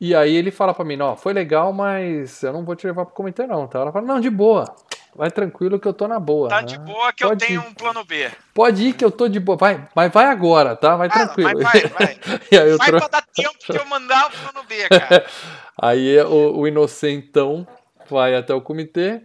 [0.00, 3.04] E aí ele fala pra mim, ó, foi legal, mas eu não vou te levar
[3.06, 3.78] pro comitê não, tá?
[3.78, 4.74] Ela fala, não, de boa.
[5.14, 6.48] Vai tranquilo que eu tô na boa.
[6.48, 6.66] Tá né?
[6.66, 7.66] de boa que Pode eu tenho ir.
[7.68, 8.30] um plano B.
[8.54, 9.58] Pode ir que eu tô de boa.
[9.58, 10.96] Vai, mas vai agora, tá?
[10.96, 11.60] Vai ah, tranquilo.
[11.60, 12.20] Vai, vai, vai.
[12.50, 12.98] e aí eu vai tro...
[12.98, 15.26] pra dar tempo de eu mandar o plano B, cara.
[15.80, 17.66] aí o, o inocentão
[18.08, 19.22] vai até o comitê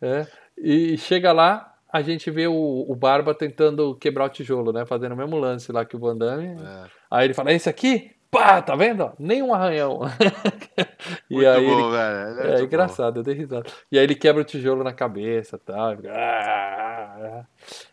[0.00, 4.84] é, e chega lá, a gente vê o, o, Barba tentando quebrar o tijolo, né?
[4.84, 6.60] Fazendo o mesmo lance lá que o Van Damme.
[6.60, 6.84] É.
[7.10, 8.13] Aí ele fala, esse aqui?
[8.34, 9.12] Pá, tá vendo?
[9.16, 10.00] Nem um arranhão.
[11.30, 11.96] e muito aí bom, ele...
[11.96, 12.40] velho.
[12.40, 13.20] É, é engraçado, bom.
[13.20, 13.70] eu dei risada.
[13.92, 15.96] E aí ele quebra o tijolo na cabeça tal.
[15.98, 17.46] Tá?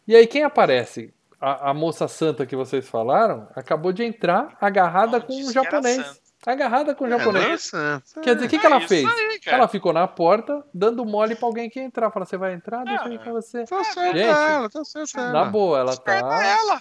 [0.08, 1.14] E aí quem aparece?
[1.40, 6.22] A, a, moça santa que vocês falaram acabou de entrar agarrada com um japonês.
[6.46, 7.72] Agarrada com o é, japonês.
[7.74, 9.06] É, Quer dizer, o que, que ela é fez?
[9.06, 12.10] Aí, ela ficou na porta, dando mole pra alguém que entrar.
[12.12, 12.84] Fala, você vai entrar?
[12.84, 13.64] Deixa eu ir com você.
[13.66, 16.14] Tá certo Gente, ela, tá certo Na boa, ela tá.
[16.14, 16.80] Ela.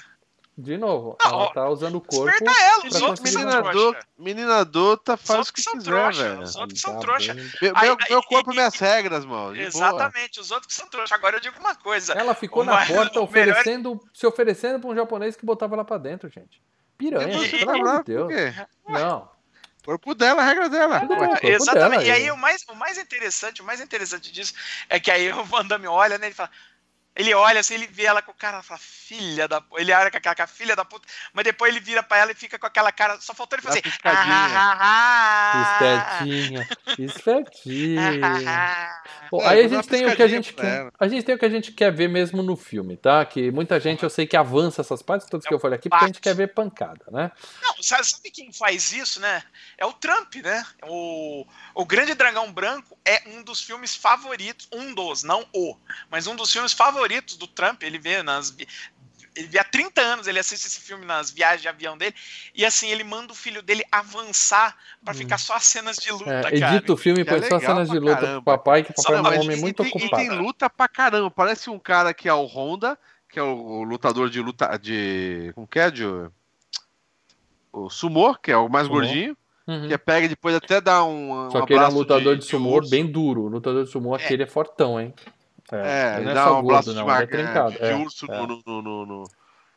[0.60, 2.44] De novo, não, ela tá usando o corpo.
[2.44, 3.62] ela, os outros menina,
[4.18, 6.42] menina adulta faz o que quiser, trouxa, velho.
[6.42, 7.34] Os outros são tá trouxa.
[7.34, 9.56] Meu, aí, meu corpo, e, minhas regras, mano.
[9.56, 10.44] Exatamente, boa.
[10.44, 11.14] os outros que são trouxa.
[11.14, 12.12] Agora eu digo uma coisa.
[12.12, 14.04] Ela ficou na porta oferecendo, melhor...
[14.12, 16.62] se oferecendo pra um japonês que botava ela pra dentro, gente.
[16.98, 18.32] Piranha, pelo amor de Deus.
[18.86, 19.30] Não.
[19.84, 21.00] Corpo dela, regra dela.
[21.42, 22.04] Exatamente.
[22.04, 24.52] Dela, e aí o mais, o mais interessante, o mais interessante disso
[24.88, 26.50] é que aí o Van Damme olha, né, ele fala:
[27.16, 30.16] ele olha assim, ele vê ela com o cara, fala, filha da Ele olha com
[30.16, 33.20] aquela filha da puta, mas depois ele vira pra ela e fica com aquela cara,
[33.20, 33.82] só faltou ele fazer.
[34.04, 36.68] Ah, ah, ah, espertinha.
[39.30, 41.44] Bom, aí a gente tem o que a gente quer, a gente tem o que
[41.44, 43.24] a gente quer ver mesmo no filme, tá?
[43.24, 46.04] Que muita gente eu sei que avança essas partes todas que eu falei aqui porque
[46.04, 47.32] a gente quer ver pancada, né?
[47.60, 49.42] Não, sabe, sabe quem faz isso, né?
[49.76, 50.64] É o Trump, né?
[50.84, 55.76] O, o Grande Dragão Branco é um dos filmes favoritos, um dos, não o,
[56.08, 57.82] mas um dos filmes favoritos favoritos do Trump.
[57.82, 58.54] Ele vê nas.
[59.36, 62.14] Ele vê há 30 anos, ele assiste esse filme nas viagens de avião dele,
[62.52, 65.18] e assim, ele manda o filho dele avançar para hum.
[65.18, 66.74] ficar só as cenas de luta, é, cara.
[66.74, 68.32] Edita o filme e põe é só as cenas de luta caramba.
[68.34, 70.22] pro papai, que o papai é um homem muito tem, ocupado.
[70.22, 71.30] E tem luta pra caramba.
[71.30, 72.98] Parece um cara que é o Honda,
[73.28, 75.52] que é o lutador de luta de.
[75.54, 75.90] Como que é?
[75.92, 76.04] De,
[77.72, 79.36] o Sumô, que é o mais gordinho.
[79.66, 79.86] Uhum.
[79.86, 81.48] Que é pega e depois até dá um.
[81.52, 83.42] Só um que ele é um lutador de, de sumô bem duro.
[83.42, 84.24] O lutador de sumô, é.
[84.24, 85.14] aquele é fortão, hein?
[85.72, 88.38] É, é, ele dá um braço de, é, de é, urso é.
[88.38, 89.24] no, no, no,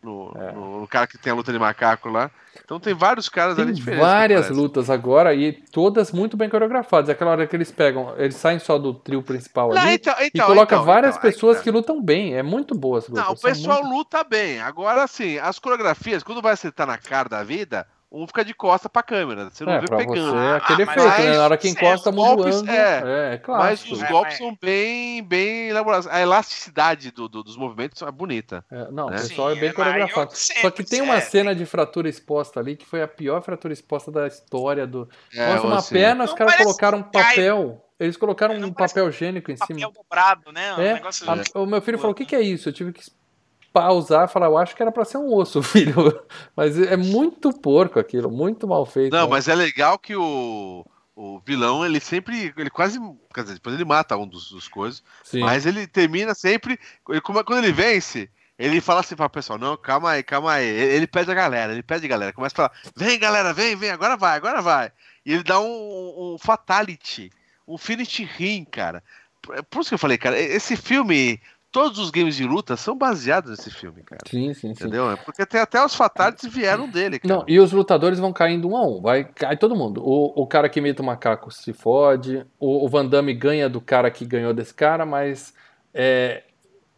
[0.04, 0.88] no, é.
[0.88, 2.30] cara que tem a luta de macaco lá.
[2.64, 4.06] Então tem vários caras tem ali diferentes.
[4.06, 7.10] Várias lutas agora e todas muito bem coreografadas.
[7.10, 10.46] Aquela hora que eles pegam, eles saem só do trio principal Não, ali então, então,
[10.46, 11.64] e coloca então, várias então, pessoas tá.
[11.64, 12.36] que lutam bem.
[12.36, 13.26] É muito boas lutas.
[13.26, 13.98] Não, o pessoal muito...
[13.98, 14.60] luta bem.
[14.62, 18.88] Agora sim, as coreografias, quando vai acertar na cara da vida, um fica de costa
[18.88, 19.50] pra câmera.
[19.50, 20.32] Você não é, vê pra pegando.
[20.32, 21.38] Você é aquele ah, efeito, mas, né?
[21.38, 22.70] Na hora que encosta, muda o ângulo.
[22.70, 23.64] É, é, claro.
[23.64, 26.06] Mas os golpes são bem, bem elaborados.
[26.06, 28.64] A elasticidade do, do, dos movimentos é bonita.
[28.72, 29.18] É, não, né?
[29.18, 30.32] o pessoal Sim, é bem coreografado.
[30.36, 34.12] Só que tem uma cena de fratura exposta ali que foi a pior fratura exposta
[34.12, 35.10] da história do.
[35.34, 35.96] É, Nossa, uma assim.
[35.96, 37.84] perna, os caras colocaram um papel.
[38.00, 39.88] Eles colocaram um papel higiênico em papel cima.
[39.88, 40.74] Papel dobrado, né?
[40.76, 41.26] Um é, negócio...
[41.30, 42.70] a, o meu filho falou: o que, que é isso?
[42.70, 43.02] Eu tive que
[43.74, 46.24] pausar e falar, eu acho que era para ser um osso, filho.
[46.56, 49.12] Mas é muito porco aquilo, muito mal feito.
[49.12, 49.30] Não, né?
[49.30, 50.86] mas é legal que o,
[51.16, 53.00] o vilão, ele sempre, ele quase,
[53.34, 55.40] quer dizer, depois ele mata um dos, dos coisas, Sim.
[55.40, 56.80] mas ele termina sempre,
[57.10, 60.66] ele, quando ele vence, ele fala assim para o pessoal, não, calma aí, calma aí.
[60.66, 63.90] Ele pede a galera, ele pede a galera, começa a falar, vem galera, vem, vem,
[63.90, 64.92] agora vai, agora vai.
[65.26, 67.32] E ele dá um, um fatality,
[67.68, 69.04] um finish rim, cara.
[69.70, 71.42] Por isso que eu falei, cara, esse filme
[71.74, 74.22] todos os games de luta são baseados nesse filme, cara.
[74.30, 75.08] Sim, sim, Entendeu?
[75.08, 75.14] Sim.
[75.14, 77.34] É porque tem até os fatalities vieram dele, cara.
[77.34, 79.02] Não, e os lutadores vão caindo um a um.
[79.02, 80.02] Vai, cai todo mundo.
[80.06, 82.46] O, o cara que imita o macaco se fode.
[82.60, 85.52] O, o Van Damme ganha do cara que ganhou desse cara, mas
[85.92, 86.44] é,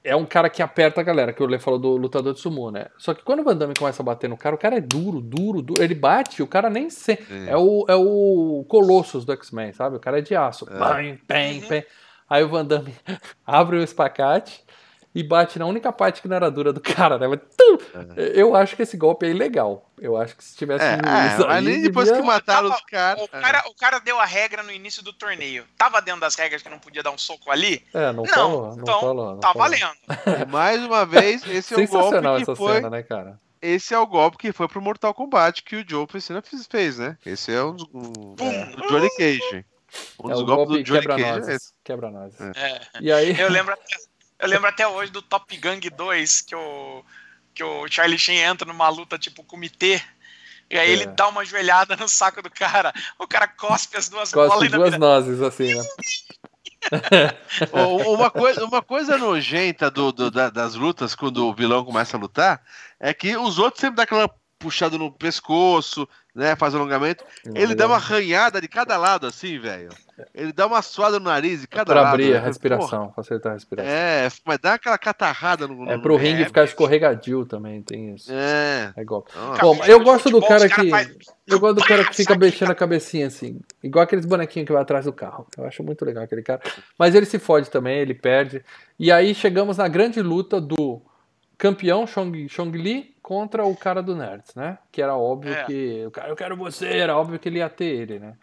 [0.04, 2.70] é um cara que aperta a galera, que o Lê falou do lutador de sumô,
[2.70, 2.88] né?
[2.98, 5.22] Só que quando o Van Damme começa a bater no cara, o cara é duro,
[5.22, 5.82] duro, duro.
[5.82, 7.24] Ele bate, o cara nem sente.
[7.48, 9.96] É o, é o Colossus do X-Men, sabe?
[9.96, 10.68] O cara é de aço.
[10.70, 10.78] É.
[10.78, 11.84] Bam, bam.
[12.30, 12.96] Aí o Van Damme
[13.46, 14.64] abre o espacate
[15.16, 17.26] e bate na única parte que não era dura do cara, né?
[17.26, 17.40] Mas,
[18.18, 18.34] é.
[18.36, 19.90] Eu acho que esse golpe é ilegal.
[19.98, 20.84] Eu acho que se tivesse.
[20.84, 22.22] É, é, ali depois devia...
[22.22, 23.24] que mataram tava, os caras.
[23.24, 25.64] O, cara, o cara deu a regra no início do torneio.
[25.78, 27.82] Tava dentro das regras que não podia dar um soco ali?
[27.94, 28.76] É, não, não falou.
[28.76, 29.70] Não então, falou, não tá falou.
[29.70, 30.42] valendo.
[30.42, 32.74] E mais uma vez, esse é o golpe que essa foi.
[32.74, 33.40] Cena, né, cara?
[33.62, 37.18] Esse é o golpe que foi pro Mortal Kombat que o Joe Pescina fez, né?
[37.26, 37.88] Esse é um dos.
[37.94, 39.66] Um, do Johnny Cage.
[40.20, 41.52] Um é golpes golpe do Johnny Cage.
[41.52, 42.34] É quebra nós.
[42.40, 42.82] É.
[43.02, 43.40] E aí.
[43.40, 43.96] Eu lembro até
[44.40, 47.04] eu lembro até hoje do Top Gang 2, que o,
[47.54, 50.02] que o Charlie Sheen entra numa luta tipo comitê.
[50.70, 50.92] E aí é.
[50.92, 54.72] ele dá uma joelhada no saco do cara, o cara cospe as duas cospe bolas.
[54.72, 55.84] duas nozes, assim, né?
[58.08, 62.62] uma, coisa, uma coisa nojenta do, do, das lutas, quando o vilão começa a lutar,
[63.00, 66.56] é que os outros sempre dão aquela puxada no pescoço, né?
[66.56, 67.24] Faz alongamento.
[67.54, 69.90] Ele dá uma arranhada de cada lado, assim, velho.
[70.34, 72.16] Ele dá uma suada no nariz de cada pra lado.
[72.16, 73.14] Pra abrir a respiração, Porra.
[73.14, 73.92] facilitar a respiração.
[73.92, 75.90] É, mas dá aquela catarrada no.
[75.90, 78.32] É pro ringue é, ficar escorregadio também, tem isso.
[78.32, 78.94] É.
[78.96, 79.26] É igual.
[79.62, 80.92] Bom, eu gosto do cara que.
[81.48, 83.60] Eu gosto do cara que fica mexendo a cabecinha assim.
[83.84, 85.48] Igual aqueles bonequinhos que vai atrás do carro.
[85.58, 86.62] Eu acho muito legal aquele cara.
[86.98, 88.64] Mas ele se fode também, ele perde.
[88.98, 91.02] E aí chegamos na grande luta do
[91.58, 94.78] campeão Chong, Chong Li contra o cara do Nerds, né?
[94.92, 95.64] Que era óbvio é.
[95.64, 96.06] que.
[96.06, 98.36] O cara, eu quero você, era óbvio que ele ia ter ele, né?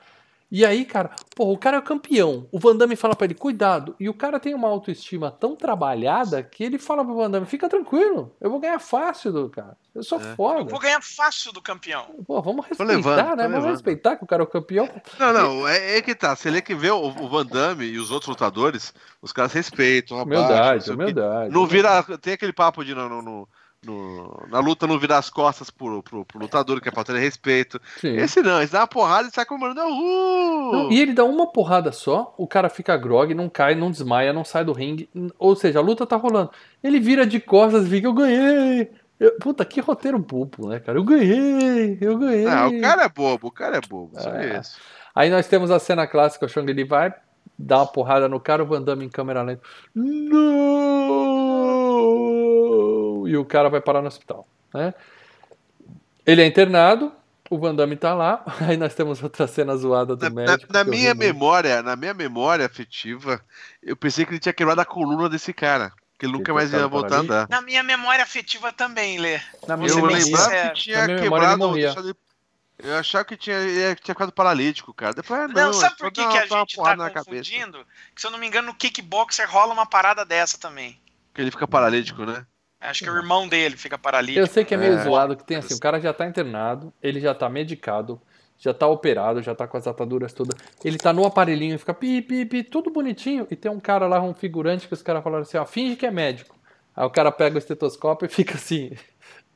[0.51, 2.49] E aí, cara, pô, o cara é campeão.
[2.51, 3.95] O Van Damme fala pra ele, cuidado.
[3.99, 7.69] E o cara tem uma autoestima tão trabalhada que ele fala pro Van Damme, fica
[7.69, 9.79] tranquilo, eu vou ganhar fácil do cara.
[9.95, 10.35] Eu sou é.
[10.35, 10.61] foda.
[10.63, 12.17] Eu vou ganhar fácil do campeão.
[12.27, 13.49] Pô, vamos respeitar, levando, né?
[13.49, 14.91] Vamos respeitar que o cara é o campeão.
[15.17, 16.35] Não, não, é, é que tá.
[16.35, 18.93] Você lê que vê o, o, Van Damme e os outros lutadores,
[19.23, 21.55] os caras respeitam, Humildade, humildade.
[21.55, 22.03] Não vira.
[22.21, 23.49] Tem aquele papo de no, no
[23.85, 27.17] no, na luta não virar as costas pro, pro, pro lutador que é pra ter
[27.19, 27.81] respeito.
[28.01, 28.17] Sim.
[28.17, 29.81] Esse não, esse dá uma porrada e sai comemorando.
[29.81, 30.73] Uh!
[30.73, 34.33] Não, e ele dá uma porrada só, o cara fica grog, não cai, não desmaia,
[34.33, 35.09] não sai do ringue.
[35.39, 36.51] Ou seja, a luta tá rolando.
[36.83, 38.91] Ele vira de costas e fica, eu ganhei!
[39.19, 40.99] Eu, puta, que roteiro bobo, né, cara?
[40.99, 41.99] Eu ganhei!
[42.01, 42.47] Eu ganhei!
[42.47, 44.19] Ah, o cara é bobo, o cara é bobo.
[44.19, 44.59] É.
[44.59, 44.77] Isso.
[45.15, 47.15] Aí nós temos a cena clássica, o Shang-Li vai
[47.59, 49.63] dar uma porrada no cara, o Van Damme em câmera lenta.
[49.95, 51.82] Não!
[53.29, 54.47] E o cara vai parar no hospital.
[54.73, 54.95] Né?
[56.25, 57.13] Ele é internado,
[57.51, 60.73] o Van Damme tá lá, aí nós temos outra cena zoada do na, médico.
[60.73, 63.41] Na, na minha memória, na minha memória afetiva,
[63.83, 65.93] eu pensei que ele tinha quebrado a coluna desse cara.
[66.19, 67.49] Que ele nunca mais ia voltar a andar.
[67.49, 69.41] Na minha memória afetiva também, Lê.
[69.67, 71.75] Na minha eu lembrava que tinha quebrado.
[72.79, 73.57] Eu achava que tinha,
[73.97, 75.15] tinha ficado paralítico, cara.
[75.15, 77.87] Depois, ah, não, não sabe por que, que a gente tá confundindo?
[78.15, 80.99] Que se eu não me engano, no kickboxer rola uma parada dessa também.
[81.35, 82.47] Que ele fica paralítico, né?
[82.83, 84.41] Acho que o irmão dele fica paralítico.
[84.41, 85.03] Eu sei que é meio é.
[85.03, 88.21] zoado, que tem assim, o cara já tá internado, ele já tá medicado,
[88.59, 90.59] já tá operado, já tá com as ataduras todas.
[90.85, 93.47] Ele tá no aparelhinho, fica pi, pi, pi, tudo bonitinho.
[93.51, 96.07] E tem um cara lá, um figurante, que os caras falaram assim, ó, finge que
[96.07, 96.57] é médico.
[96.95, 98.93] Aí o cara pega o estetoscópio e fica assim,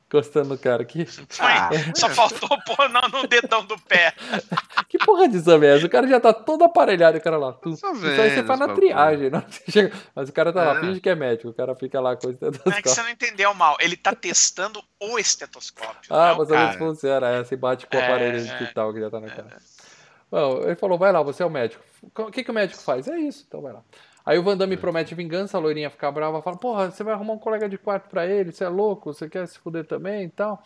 [0.07, 1.05] Encostando no cara aqui.
[1.37, 4.13] Ah, só faltou pôr no, no dedão do pé.
[4.87, 5.85] que porra de exame é essa?
[5.85, 7.51] O cara já tá todo aparelhado, o cara lá.
[7.51, 9.43] Tu, isso aí você faz na triagem, não?
[9.67, 10.65] Chega, mas o cara tá é.
[10.65, 12.71] lá, finge que é médico, o cara fica lá com o estetoscópio.
[12.71, 16.09] Não é que você não entendeu mal, ele tá testando o estetoscópio.
[16.09, 19.09] Ah, mas às vezes funciona, é, se bate com o aparelho é, hospital que já
[19.09, 19.57] tá na cara.
[20.31, 21.83] Bom, ele falou, vai lá, você é o médico.
[22.01, 23.09] O que, que o médico faz?
[23.09, 23.81] É isso, então vai lá.
[24.27, 27.31] Aí o Van Damme promete vingança, a loirinha fica brava, fala, porra, você vai arrumar
[27.31, 30.29] um colega de quarto pra ele, você é louco, você quer se fuder também e
[30.29, 30.61] tal.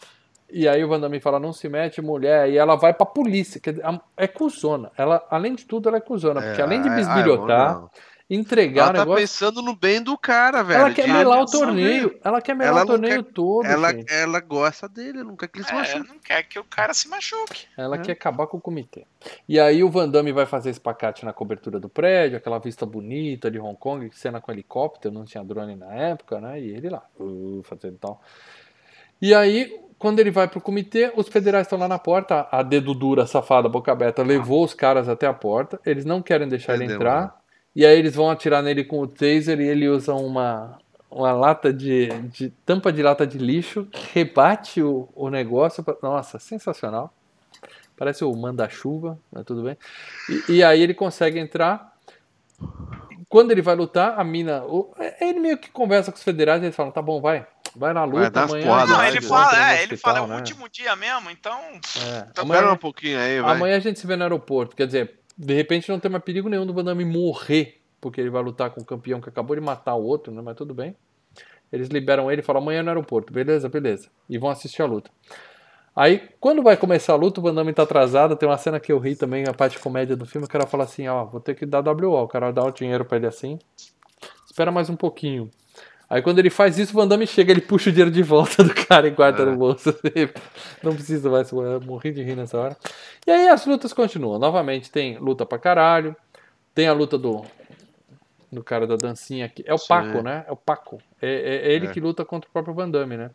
[0.50, 3.62] E aí o Van Damme fala, não se mete, mulher, e ela vai pra polícia.
[3.62, 3.84] Dizer,
[4.18, 4.92] é cuzona.
[4.98, 7.86] Ela, além de tudo, ela é cuzona, é, porque além de é, bisbilhotar,
[8.34, 9.22] entregar ela tá negócio...
[9.22, 10.80] pensando no bem do cara, velho.
[10.80, 12.20] Ela quer melar o torneio.
[12.24, 13.34] Ela quer melar ela o torneio quer...
[13.34, 13.66] todo.
[13.66, 16.08] Ela, ela gosta dele, não quer que ele se é, machuque.
[16.08, 17.66] não quer que o cara se machuque.
[17.78, 18.00] Ela é.
[18.00, 19.06] quer acabar com o comitê.
[19.50, 23.52] E aí o Van Damme vai fazer espacate na cobertura do prédio, aquela vista bonita
[23.52, 26.60] de Hong Kong, cena com helicóptero, não tinha drone na época, né?
[26.62, 28.22] E ele lá, uh, fazendo tal.
[29.22, 32.94] E aí, quando ele vai pro comitê, os federais estão lá na porta, a dedo
[32.94, 36.96] dura, safada, boca aberta, levou os caras até a porta, eles não querem deixar Entendeu,
[36.96, 37.22] ele entrar.
[37.26, 37.32] Né?
[37.76, 40.78] E aí eles vão atirar nele com o taser e ele usa uma,
[41.10, 45.84] uma lata de, de tampa de lata de lixo que rebate o, o negócio.
[45.84, 47.14] Pra, nossa, sensacional.
[47.96, 49.78] Parece o manda-chuva, mas tudo bem.
[50.50, 51.96] E, e, aí ele consegue entrar.
[53.30, 54.64] Quando ele vai lutar, a mina.
[54.64, 57.46] O, ele meio que conversa com os federais e eles falam: tá bom, vai.
[57.76, 58.66] Vai na luta vai amanhã.
[58.66, 60.36] Porra, não, ele fala, é, ele fala, é o né?
[60.36, 61.58] último dia mesmo, então.
[61.58, 62.28] É.
[62.30, 63.56] Então, amanhã, um pouquinho aí, vai.
[63.56, 64.76] Amanhã a gente se vê no aeroporto.
[64.76, 68.30] Quer dizer, de repente não tem mais perigo nenhum do Van Damme morrer, porque ele
[68.30, 70.42] vai lutar com o campeão que acabou de matar o outro, né?
[70.42, 70.96] Mas tudo bem.
[71.72, 74.10] Eles liberam ele e falam amanhã no aeroporto, beleza, beleza.
[74.30, 75.10] E vão assistir a luta.
[75.96, 78.36] Aí, quando vai começar a luta, o Van Damme tá atrasado.
[78.36, 80.46] Tem uma cena que eu ri também, a parte de comédia do filme.
[80.46, 82.24] O cara fala assim: Ó, vou ter que dar WO.
[82.24, 83.60] O cara dá o dinheiro pra ele assim.
[84.46, 85.50] Espera mais um pouquinho.
[86.12, 88.62] Aí, quando ele faz isso, o Van Damme chega, ele puxa o dinheiro de volta
[88.62, 89.46] do cara e guarda é.
[89.46, 89.96] no bolso.
[90.84, 92.78] Não precisa mais, eu morri de rir nessa hora.
[93.26, 94.38] E aí, as lutas continuam.
[94.38, 96.14] Novamente, tem luta pra caralho.
[96.76, 97.46] Tem a luta do,
[98.52, 99.64] do cara da dancinha aqui.
[99.66, 99.88] É o Sim.
[99.88, 100.44] Paco, né?
[100.46, 100.98] É o Paco.
[101.22, 103.32] É, é, é ele que luta contra o próprio Van Damme, né?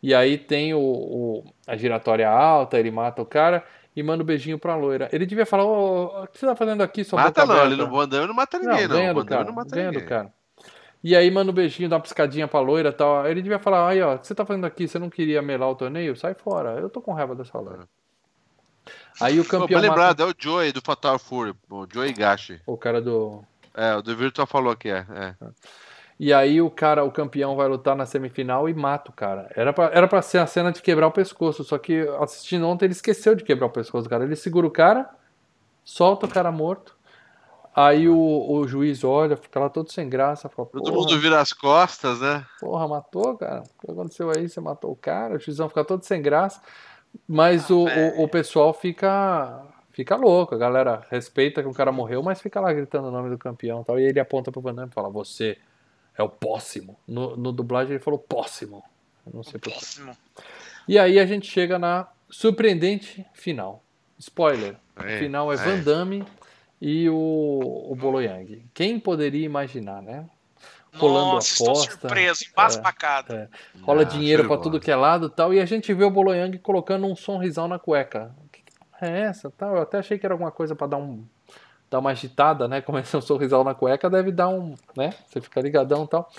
[0.00, 3.64] E aí tem o, o, a giratória alta, ele mata o cara
[3.96, 5.08] e manda um beijinho pra loira.
[5.12, 7.02] Ele devia falar, oh, o que você tá fazendo aqui?
[7.02, 8.94] Sua mata não, ele não, Van Damme não mata ninguém, não.
[8.96, 9.20] Ganha, não.
[9.20, 10.04] Do, cara, não mata ganha ninguém.
[10.04, 10.32] do cara.
[11.02, 13.26] E aí manda um beijinho, dá uma piscadinha pra loira e tal.
[13.26, 14.86] Ele devia falar, aí ó, o que você tá fazendo aqui?
[14.86, 16.14] Você não queria melar o torneio?
[16.14, 17.88] Sai fora, eu tô com raiva dessa loira.
[19.20, 19.80] Aí o campeão.
[19.80, 20.22] Lembrado, mata...
[20.22, 22.60] é o Joey do Fatal Fury, o Joey Gashi.
[22.66, 23.42] O cara do.
[23.74, 25.06] É, o do Virtual falou que é.
[25.10, 25.34] é.
[26.18, 29.50] E aí o cara, o campeão, vai lutar na semifinal e mata o cara.
[29.56, 32.84] Era pra, era pra ser a cena de quebrar o pescoço, só que assistindo ontem
[32.84, 34.24] ele esqueceu de quebrar o pescoço do cara.
[34.24, 35.10] Ele segura o cara,
[35.84, 36.96] solta o cara morto.
[37.74, 40.48] Aí o, o juiz olha, fica lá todo sem graça.
[40.48, 42.44] Fala, todo mundo vira as costas, né?
[42.60, 43.62] Porra, matou, cara.
[43.62, 44.48] O que aconteceu aí?
[44.48, 45.36] Você matou o cara.
[45.36, 46.60] O juizão fica todo sem graça.
[47.26, 50.54] Mas ah, o, o, o, pessoal fica fica louco.
[50.54, 53.80] A galera respeita que o cara morreu, mas fica lá gritando o nome do campeão
[53.80, 53.98] e tal.
[53.98, 55.56] E ele aponta pro Van Damme e fala: Você
[56.16, 56.98] é o póssimo.
[57.08, 58.84] No, no dublagem ele falou póssimo.
[59.26, 60.14] Eu não sei por Póssimo.
[60.86, 63.82] E aí a gente chega na surpreendente final.
[64.18, 64.76] Spoiler.
[64.96, 66.24] É, final é, é Van Damme
[66.84, 68.64] e o, o Boloyang.
[68.74, 70.26] Quem poderia imaginar, né?
[70.94, 71.84] Rolando Nossa, aposta.
[71.90, 73.34] Estou surpreso, embasbacado.
[73.34, 73.48] É, é.
[73.82, 75.54] Rola ah, dinheiro para tudo que é lado tal.
[75.54, 78.34] E a gente vê o Boloyang colocando um sonrisão na cueca
[79.06, 79.50] é essa?
[79.50, 79.76] Tal.
[79.76, 81.24] Eu até achei que era alguma coisa para dar um
[81.90, 82.80] dar uma agitada, né?
[82.82, 85.12] Começa um sorrisal na cueca, deve dar um, né?
[85.26, 86.30] Você fica ligadão e tal.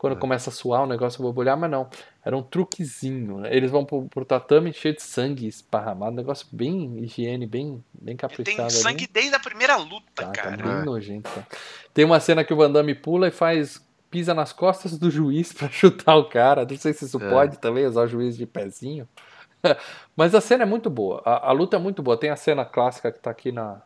[0.00, 0.18] Quando é.
[0.18, 1.86] começa a suar o negócio borbulhar, mas não.
[2.24, 3.40] Era um truquezinho.
[3.40, 3.54] Né?
[3.54, 8.56] Eles vão pro, pro, tatame cheio de sangue esparramado, negócio bem higiene, bem, bem caprichado.
[8.56, 9.10] Tem sangue ali.
[9.12, 10.56] desde a primeira luta, tá, tá cara.
[10.56, 11.28] Tá bem nojento.
[11.28, 11.46] Tá.
[11.92, 15.52] Tem uma cena que o Van Damme pula e faz pisa nas costas do juiz
[15.52, 16.64] para chutar o cara.
[16.64, 17.28] Não sei se isso é.
[17.28, 19.06] pode também, usar o juiz de pezinho.
[20.16, 21.20] Mas a cena é muito boa.
[21.26, 22.16] A, a, luta é muito boa.
[22.16, 23.82] Tem a cena clássica que está aqui na,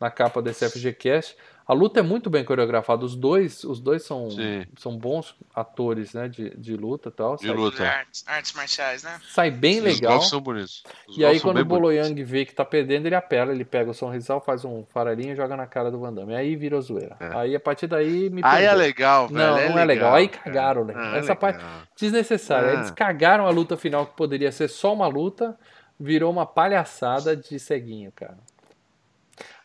[0.00, 1.36] na capa desse FGCast.
[1.66, 3.04] A luta é muito bem coreografada.
[3.04, 4.28] Os dois, os dois são,
[4.76, 6.28] são bons atores, né?
[6.28, 7.36] De, de luta e tal.
[7.36, 7.84] De Sai, luta.
[7.84, 9.20] Artes, artes, marciais, né?
[9.30, 10.18] Sai bem Os legal.
[10.18, 10.82] Os são bonitos.
[11.08, 13.94] Os e aí, quando o Boloyang vê que tá perdendo, ele apela, ele pega o
[13.94, 16.34] sorrisal, faz um farelinho e joga na cara do Van Damme.
[16.34, 17.16] Aí vira zoeira.
[17.20, 17.36] É.
[17.36, 19.38] Aí, a partir daí, me Aí é legal, velho.
[19.38, 20.14] Não, é não é legal.
[20.14, 20.94] Aí cagaram, né?
[20.96, 21.64] Ah, é Essa parte
[21.96, 22.70] desnecessária.
[22.70, 22.74] É.
[22.74, 25.56] Eles cagaram a luta final, que poderia ser só uma luta,
[25.98, 28.36] virou uma palhaçada de ceguinho, cara.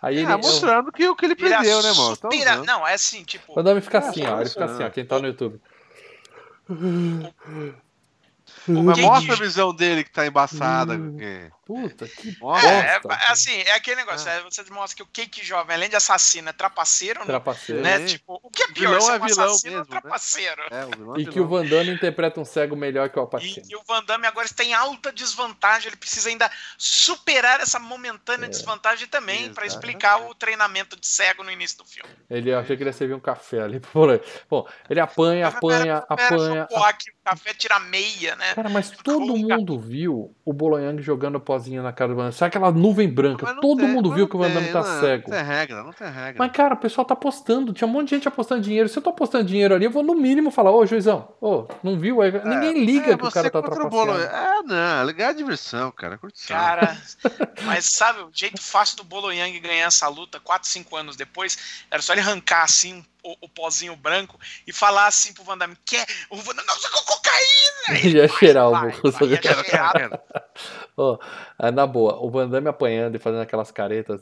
[0.01, 2.17] Aí ele, mostrando que o que ele perdeu, né, mano?
[2.17, 2.29] Tá
[2.65, 3.53] não, é assim, tipo.
[3.53, 4.39] Quando ele fica assim, ó.
[4.39, 4.89] Ele fica assim, ó.
[4.89, 5.59] Quem tá no YouTube.
[8.67, 10.93] Mas mostra a visão dele que tá embaçada.
[10.93, 12.67] Hum, puta, que é, bosta.
[12.67, 14.41] É, assim, é aquele negócio, é.
[14.41, 17.81] você mostra que o Cake Jovem, além de assassino, é trapaceiro, trapaceiro.
[17.81, 18.05] né?
[18.05, 20.61] Tipo, o que é pior, vilão é um vilão assassino mesmo, ou trapaceiro?
[20.71, 20.87] Né?
[21.17, 23.65] É, e que o Van Damme interpreta um cego melhor que o Alpatino.
[23.67, 28.45] E, e, o Van Damme agora tem alta desvantagem, ele precisa ainda superar essa momentânea
[28.45, 28.49] é.
[28.49, 32.09] desvantagem também para explicar o treinamento de cego no início do filme.
[32.29, 33.81] Ele achei que ele ia servir um café ali.
[34.49, 36.65] Bom, ele apanha, apanha, pera, pera, apanha.
[36.65, 38.53] Pera, o café tira meia, né?
[38.57, 42.33] Cara, mas todo mundo viu o Bolognang jogando pozinho na cara do Van Damme.
[42.33, 43.53] Sabe aquela nuvem branca?
[43.61, 45.29] Todo tem, mundo viu que o Van Damme tá não, cego.
[45.29, 46.35] Não tem regra, não tem regra.
[46.39, 47.71] Mas, cara, o pessoal tá apostando.
[47.71, 48.89] Tinha um monte de gente apostando dinheiro.
[48.89, 51.99] Se eu tô apostando dinheiro ali, eu vou no mínimo falar, ô, juizão, ô, não
[51.99, 52.23] viu?
[52.23, 54.23] É, Ninguém liga é, que o cara tá trapaceando.
[54.23, 56.17] É, não, é legal a diversão, cara.
[56.17, 56.57] Curtição.
[56.57, 56.97] Cara,
[57.61, 62.01] mas sabe, o jeito fácil do Bolognang ganhar essa luta 4, 5 anos depois, era
[62.01, 66.05] só ele arrancar assim o, o pozinho branco e falar assim pro Van Damme, quer?
[66.29, 67.99] O Van Damme, não, cocaína!
[68.03, 69.25] Ia cheirar o bolso.
[70.95, 71.17] oh,
[71.71, 74.21] na boa, o Van Damme apanhando e fazendo aquelas caretas.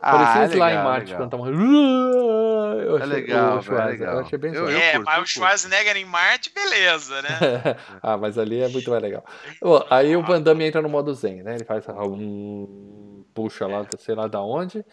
[0.00, 1.48] Ah, Parecia é slime Marte quando tava.
[1.48, 4.14] Eu achei, é legal, o é legal.
[4.14, 7.28] Eu achei bem eu, eu É, curto, mas o Schwarzenegger em Marte, beleza, né?
[8.02, 9.24] ah, mas ali é muito mais legal.
[9.60, 11.54] Oh, aí o Van Damme entra no modo Zen, né?
[11.54, 13.24] Ele faz um.
[13.32, 14.84] Puxa lá, sei lá da onde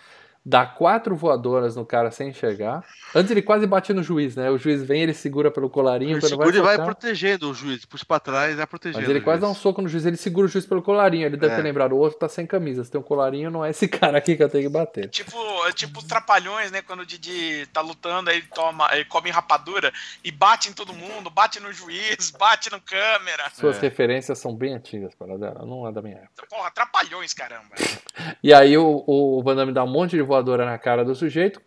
[0.44, 2.84] dá quatro voadoras no cara sem enxergar.
[3.14, 4.50] Antes ele quase bate no juiz, né?
[4.50, 6.18] O juiz vem, ele segura pelo colarinho.
[6.18, 9.02] Ele segura vai e vai protegendo o juiz, puxa pra trás e vai protegendo.
[9.02, 11.26] Mas ele quase dá um soco no juiz, ele segura o juiz pelo colarinho.
[11.26, 11.56] Ele deve é.
[11.58, 12.84] ter lembrado, o outro tá sem camisa.
[12.84, 15.10] Se tem um colarinho, não é esse cara aqui que eu tenho que bater.
[15.10, 15.38] Tipo,
[15.68, 16.82] é tipo trapalhões, né?
[16.82, 19.94] Quando o Didi tá lutando, aí toma, ele come rapadura
[20.24, 23.44] e bate em todo mundo, bate no juiz, bate no câmera.
[23.54, 23.82] Suas é.
[23.82, 26.48] referências são bem antigas, para dela, não é da minha época.
[26.50, 27.76] Porra, trapalhões, caramba.
[28.42, 31.62] e aí o, o Van Damme dá um monte de voadora na cara do sujeito,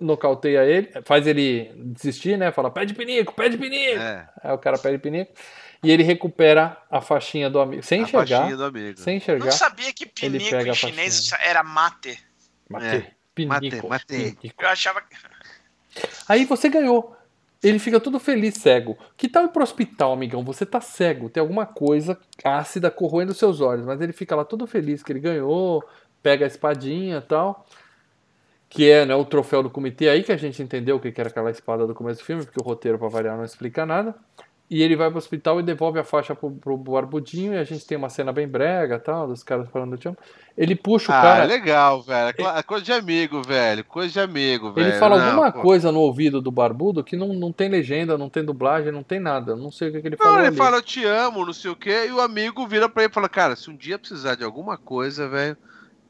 [0.00, 2.50] nocauteia ele, faz ele desistir, né?
[2.50, 4.00] Fala, pede pinico, pede pinico.
[4.00, 4.28] É.
[4.42, 5.32] Aí o cara pede pinico.
[5.82, 7.82] E ele recupera a faixinha do amigo.
[7.82, 8.54] Sem a enxergar.
[8.54, 8.98] do amigo.
[8.98, 9.46] Sem enxergar.
[9.46, 12.18] Não sabia que pinico em chinês era mate.
[12.68, 12.84] Mate.
[12.84, 13.10] É.
[13.34, 13.88] Pinico.
[13.88, 14.54] Mate, mate.
[14.58, 15.16] Eu achava que.
[16.28, 17.16] Aí você ganhou.
[17.62, 18.98] Ele fica todo feliz, cego.
[19.16, 20.42] Que tal ir pro hospital, amigão?
[20.44, 24.66] Você tá cego, tem alguma coisa ácida corroendo seus olhos, mas ele fica lá todo
[24.66, 25.84] feliz que ele ganhou,
[26.22, 27.66] pega a espadinha e tal
[28.70, 31.28] que é né, o troféu do comitê, aí que a gente entendeu o que era
[31.28, 34.14] aquela espada do começo do filme, porque o roteiro, para variar, não explica nada.
[34.70, 37.84] E ele vai pro hospital e devolve a faixa pro, pro Barbudinho, e a gente
[37.84, 40.16] tem uma cena bem brega tal, dos caras falando do chão.
[40.56, 41.42] Ele puxa o ah, cara.
[41.42, 42.32] Ah, legal, velho.
[42.56, 43.82] É coisa de amigo, velho.
[43.82, 44.86] Coisa de amigo, velho.
[44.86, 45.62] Ele fala não, alguma pô.
[45.62, 49.18] coisa no ouvido do Barbudo que não, não tem legenda, não tem dublagem, não tem
[49.18, 49.56] nada.
[49.56, 50.34] Não sei o que, que ele falou.
[50.34, 50.56] Não, ele ali.
[50.56, 53.14] fala, eu te amo, não sei o quê, e o amigo vira pra ele e
[53.14, 55.56] fala, cara, se um dia precisar de alguma coisa, velho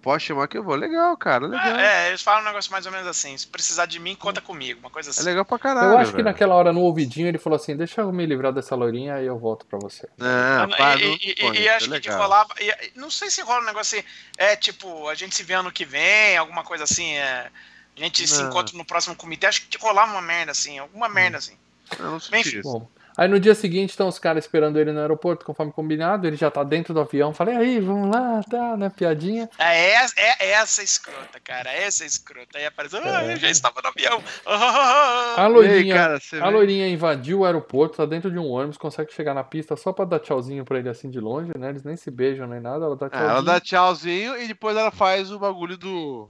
[0.02, 0.74] Pode chamar que eu vou.
[0.74, 1.46] Legal, cara.
[1.46, 1.76] Legal.
[1.76, 3.36] É, é, eles falam um negócio mais ou menos assim.
[3.36, 4.80] Se precisar de mim, conta comigo.
[4.80, 5.20] Uma coisa assim.
[5.20, 5.90] É legal pra caralho.
[5.90, 6.16] Eu acho velho.
[6.16, 9.26] que naquela hora no ouvidinho ele falou assim: deixa eu me livrar dessa loirinha e
[9.26, 10.08] eu volto pra você.
[10.18, 12.54] Ah, pá, e, e, e, e acho é que rolava.
[12.96, 14.08] não sei se rola um negócio assim.
[14.38, 17.12] É tipo, a gente se vê ano que vem, alguma coisa assim.
[17.16, 17.50] É,
[17.96, 18.28] a gente não.
[18.28, 19.46] se encontra no próximo comitê.
[19.46, 20.78] Acho que rolava uma merda assim.
[20.78, 21.56] Alguma merda assim.
[21.98, 22.62] Não, não sei Enfim.
[22.62, 22.88] Bom,
[23.20, 26.50] Aí no dia seguinte estão os caras esperando ele no aeroporto, conforme combinado, ele já
[26.50, 27.34] tá dentro do avião.
[27.34, 28.88] Falei, aí, vamos lá, tá, né?
[28.88, 29.46] Piadinha.
[29.58, 32.56] É, é, é essa escrota, cara, essa escrota.
[32.56, 33.34] Aí apareceu, ah, é.
[33.34, 34.22] eu já estava no avião.
[35.36, 39.12] a loirinha, aí, cara, a loirinha invadiu o aeroporto, tá dentro de um ônibus, consegue
[39.12, 41.68] chegar na pista só pra dar tchauzinho pra ele assim de longe, né?
[41.68, 43.28] Eles nem se beijam nem nada, ela dá tchauzinho.
[43.28, 46.26] É, ela dá tchauzinho e depois ela faz o bagulho do.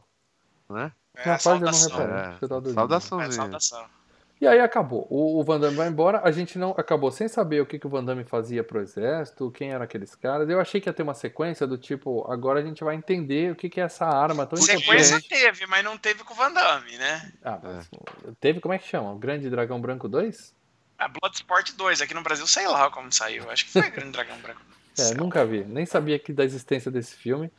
[0.68, 0.90] né?
[1.14, 2.00] É, Rapaz, saudação.
[2.00, 3.20] Eu não reparo, é, tá saudação.
[3.20, 3.99] É, saudação.
[4.40, 5.06] E aí acabou.
[5.10, 6.22] O, o Van Damme vai embora.
[6.24, 9.50] A gente não acabou sem saber o que, que o Van Damme fazia pro exército,
[9.50, 10.48] quem eram aqueles caras.
[10.48, 13.54] Eu achei que ia ter uma sequência do tipo, agora a gente vai entender o
[13.54, 16.96] que, que é essa arma tão Sequência teve, mas não teve com o Van Damme,
[16.96, 17.32] né?
[17.44, 18.32] Ah, mas é.
[18.40, 19.12] teve, como é que chama?
[19.12, 20.54] O Grande Dragão Branco 2?
[20.96, 22.00] Ah, Bloodsport 2.
[22.00, 23.50] Aqui no Brasil, sei lá como saiu.
[23.50, 24.60] Acho que foi Grande Dragão Branco.
[24.98, 25.64] É, nunca vi.
[25.64, 27.50] Nem sabia que da existência desse filme.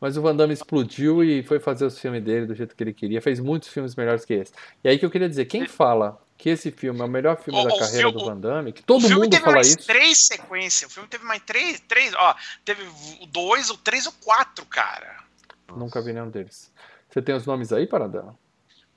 [0.00, 2.94] Mas o Van Damme explodiu e foi fazer os filmes dele do jeito que ele
[2.94, 3.20] queria.
[3.20, 4.52] Fez muitos filmes melhores que esse.
[4.82, 7.58] E aí que eu queria dizer, quem fala que esse filme é o melhor filme
[7.60, 9.84] o, da carreira filme, do Van Damme, que todo mundo fala mais isso.
[9.84, 12.34] três sequências, o filme teve mais três, três, ó,
[12.64, 12.84] teve
[13.20, 15.18] o dois, o três, o quatro, cara.
[15.76, 16.72] Nunca vi nenhum deles.
[17.10, 18.38] Você tem os nomes aí, Paradão?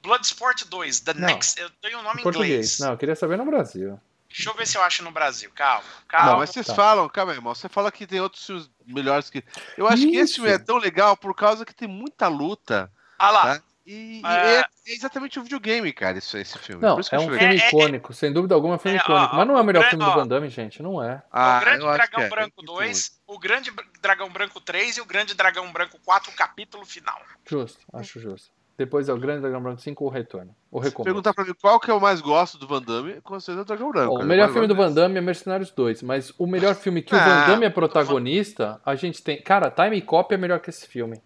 [0.03, 1.27] Bloodsport 2, The Não.
[1.27, 2.49] Next, eu tenho o nome em português.
[2.49, 2.79] inglês.
[2.79, 3.99] Não, eu queria saber no Brasil.
[4.29, 5.51] Deixa eu ver se eu acho no Brasil.
[5.53, 6.31] Calma, calma.
[6.31, 6.75] Não, mas vocês tá.
[6.75, 7.53] falam, calma, irmão.
[7.53, 9.43] Você fala que tem outros filmes melhores que.
[9.77, 10.11] Eu acho Isso.
[10.11, 12.89] que esse filme é tão legal por causa que tem muita luta.
[13.19, 13.55] Ah lá.
[13.55, 13.63] Tá?
[13.93, 14.59] E, é...
[14.59, 14.65] é...
[14.87, 16.81] exatamente o um videogame, cara, isso, esse filme.
[16.81, 19.33] Não, é um filme é, é, icônico, sem dúvida alguma é um filme é, icônico.
[19.33, 21.21] Ó, mas não é o melhor filme ó, do Van Damme, gente, não é.
[21.29, 25.69] Ah, o Grande Dragão Branco 2, o Grande Dragão Branco 3 e o Grande Dragão
[25.73, 27.19] Branco 4, o capítulo final.
[27.45, 28.49] Justo, acho justo.
[28.77, 30.55] Depois é o Grande Dragão Branco 5 o Retorno.
[30.71, 31.03] O Recomeço.
[31.03, 33.65] Perguntar pra mim qual que eu mais gosto do Van Damme, com certeza é o
[33.65, 34.15] Dragão Branco.
[34.15, 37.17] o melhor filme do Van Damme é Mercenários 2, mas o melhor filme que o
[37.17, 39.41] Van Damme é protagonista, a gente tem.
[39.41, 41.21] Cara, Time Cop é melhor que esse filme.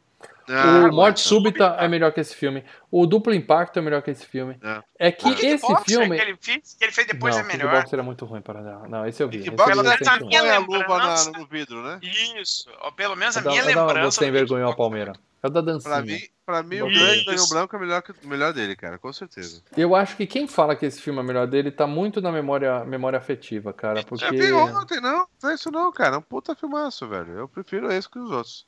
[0.48, 2.64] Ah, o Morte Súbita é melhor que esse filme.
[2.92, 4.58] O Duplo Impacto é melhor que esse filme.
[4.62, 6.16] É, é que esse filme.
[6.16, 7.72] Que ele, fez, que ele fez depois não, é melhor.
[7.72, 8.90] Kickboxer é muito ruim para dar.
[8.90, 9.40] Não, esse eu vi.
[9.40, 12.00] Kickboxer essa minha é a luva na, no vidro, né?
[12.02, 12.70] Isso.
[12.96, 14.12] Pelo menos a minha lembrança.
[14.12, 15.14] Você envergonhou a Palmeira.
[15.46, 15.94] É o da dancinha.
[15.94, 19.14] Pra mim, pra mim o grande Dragão Branco é melhor, que, melhor dele, cara, com
[19.14, 19.62] certeza.
[19.78, 22.84] Eu acho que quem fala que esse filme é melhor dele tá muito na memória,
[22.84, 24.04] memória afetiva, cara.
[24.04, 24.26] Porque...
[24.26, 25.28] Eu vi ontem, não.
[25.44, 26.16] Não é isso não, cara.
[26.16, 27.38] É um puta filmaço, velho.
[27.38, 28.66] Eu prefiro esse que os outros.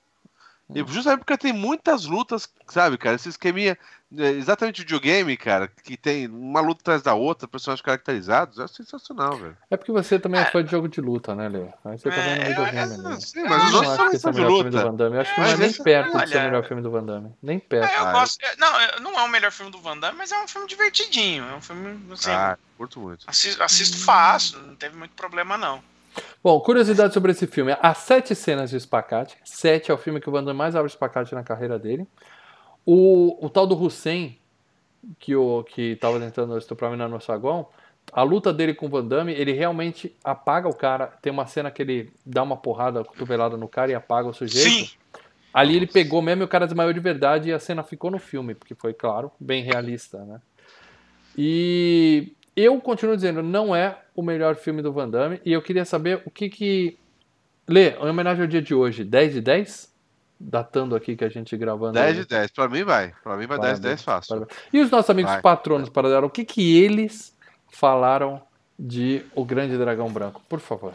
[0.73, 3.15] E justamente porque tem muitas lutas, sabe, cara?
[3.15, 3.77] Esse esqueminha
[4.17, 9.37] é, exatamente videogame, cara, que tem uma luta atrás da outra, personagens caracterizados, é sensacional,
[9.37, 9.57] velho.
[9.69, 11.73] É porque você também é fã de jogo de luta, né, Leo?
[11.85, 13.19] Aí você tá vendo é, videogame, é, né?
[13.19, 14.63] Sim, mas os outros são esse é o melhor luta.
[14.63, 15.15] filme do Van Damme.
[15.15, 17.33] Eu acho que não é nem perto de ser o melhor filme do Van Damme.
[17.41, 17.91] Nem perto.
[17.91, 18.37] É, eu gosto.
[18.57, 21.43] Não, não é o melhor filme do Van Damme, mas é um filme divertidinho.
[21.45, 22.31] É um filme, assim.
[22.31, 23.25] Ah, curto muito.
[23.27, 25.81] Assisto, assisto fácil, não teve muito problema, não.
[26.43, 27.75] Bom, curiosidade sobre esse filme.
[27.81, 29.37] Há sete cenas de espacate.
[29.43, 32.07] Sete é o filme que o Van Damme mais abre espacate na carreira dele.
[32.85, 34.37] O, o tal do Hussein,
[35.19, 37.67] que o que estava tentando estuprar a no saguão,
[38.11, 41.07] a luta dele com o Van Damme, ele realmente apaga o cara.
[41.21, 44.69] Tem uma cena que ele dá uma porrada, cotovelada no cara e apaga o sujeito.
[44.69, 44.89] Sim.
[45.53, 48.19] Ali ele pegou mesmo e o cara desmaiou de verdade e a cena ficou no
[48.19, 50.39] filme, porque foi, claro, bem realista, né?
[51.37, 55.39] E eu continuo dizendo, não é o melhor filme do Van Damme.
[55.45, 56.97] E eu queria saber o que que.
[57.67, 59.95] Lê, em homenagem ao dia de hoje, 10 de 10?
[60.39, 61.93] Datando aqui que a gente gravando.
[61.93, 63.13] 10 de 10, pra mim vai.
[63.23, 63.79] Pra mim vai Parabéns.
[63.79, 64.29] 10 de 10 fácil.
[64.29, 64.59] Parabéns.
[64.73, 65.41] E os nossos amigos vai.
[65.41, 67.35] patronos para dar o que que eles
[67.69, 68.41] falaram
[68.77, 70.41] de O Grande Dragão Branco?
[70.49, 70.93] Por favor.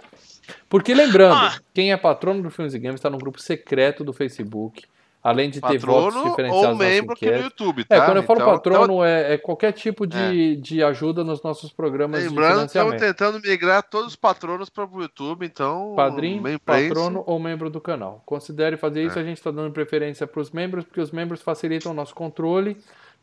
[0.69, 1.61] Porque lembrando, ah.
[1.73, 4.85] quem é patrono do Filmes e Games está no grupo secreto do Facebook.
[5.23, 7.95] Além de ter patrono votos diferenciados ou membro aqui no YouTube, tá?
[7.95, 9.05] É, quando eu falo então, patrono, então...
[9.05, 10.57] É, é, qualquer tipo de, é.
[10.57, 15.47] de ajuda nos nossos programas Lembrando, estamos tentando migrar todos os patronos para o YouTube,
[15.47, 15.95] então...
[15.95, 18.21] Padrinho, patrono ou membro do canal.
[18.27, 19.23] Considere fazer isso, é.
[19.23, 22.77] a gente está dando preferência para os membros, porque os membros facilitam o nosso controle,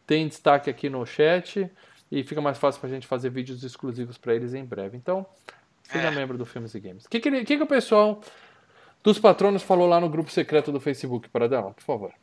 [0.08, 1.70] tem destaque aqui no chat
[2.10, 4.96] e fica mais fácil para a gente fazer vídeos exclusivos para eles em breve.
[4.96, 5.26] Então,
[5.84, 6.12] seja é.
[6.12, 7.04] membro do Filmes e Games.
[7.04, 8.22] O que, que, que, que o pessoal
[9.04, 12.14] dos patronos falou lá no grupo secreto do Facebook, para dela, por favor.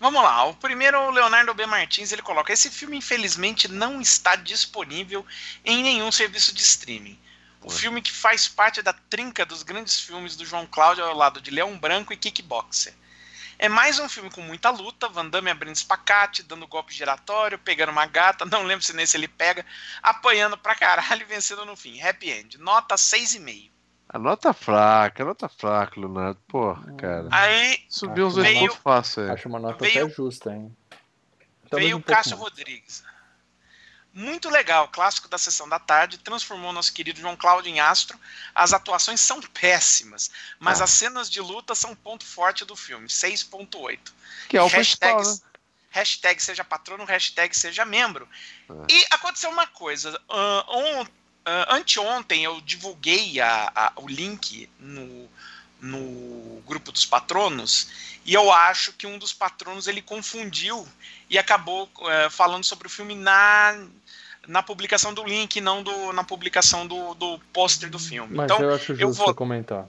[0.00, 1.66] Vamos lá, o primeiro, o Leonardo B.
[1.66, 5.26] Martins, ele coloca: Esse filme, infelizmente, não está disponível
[5.64, 7.18] em nenhum serviço de streaming.
[7.62, 11.40] O filme que faz parte da trinca dos grandes filmes do João Cláudio ao lado
[11.40, 12.94] de Leão Branco e Kickboxer.
[13.58, 17.90] É mais um filme com muita luta, Van Damme abrindo espacate, dando golpe giratório, pegando
[17.90, 19.66] uma gata, não lembro se nesse ele pega,
[20.00, 22.00] apanhando pra caralho e vencendo no fim.
[22.00, 22.56] Happy End.
[22.58, 23.77] Nota 6,5.
[24.08, 26.40] A nota fraca, a nota fraca, Leonardo.
[26.48, 26.96] Porra, hum.
[26.96, 27.28] cara.
[27.30, 27.84] Aí.
[27.88, 29.30] Subiu uns dois pontos fácil aí.
[29.30, 30.74] Acho uma nota veio, até justa, hein?
[31.68, 32.50] Talvez veio o um Cássio mais.
[32.50, 33.04] Rodrigues.
[34.14, 38.18] Muito legal, clássico da sessão da tarde, transformou nosso querido João Cláudio em astro.
[38.54, 40.84] As atuações são péssimas, mas ah.
[40.84, 43.98] as cenas de luta são ponto forte do filme, 6.8.
[44.48, 45.38] Que é o hashtag, né?
[45.90, 48.26] hashtag seja patrono, hashtag seja membro.
[48.68, 48.86] Ah.
[48.90, 51.17] E aconteceu uma coisa, uh, Uh,
[51.68, 55.28] anteontem eu divulguei a, a, o link no,
[55.80, 57.88] no grupo dos patronos
[58.24, 60.86] e eu acho que um dos patronos ele confundiu
[61.30, 63.86] e acabou uh, falando sobre o filme na,
[64.46, 68.36] na publicação do link, não do, na publicação do, do pôster do filme.
[68.36, 69.86] Mas então, eu acho justo eu vou, comentar.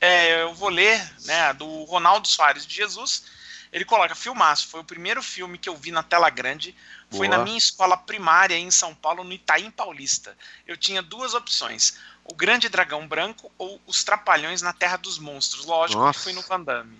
[0.00, 3.24] É, eu vou ler né, do Ronaldo Soares de Jesus.
[3.70, 6.74] Ele coloca filmaço, foi o primeiro filme que eu vi na tela grande
[7.10, 7.38] foi Boa.
[7.38, 10.36] na minha escola primária em São Paulo, no Itaim Paulista.
[10.66, 15.64] Eu tinha duas opções: o Grande Dragão Branco ou os Trapalhões na Terra dos Monstros.
[15.64, 16.18] Lógico Nossa.
[16.18, 16.98] que foi no Van Damme.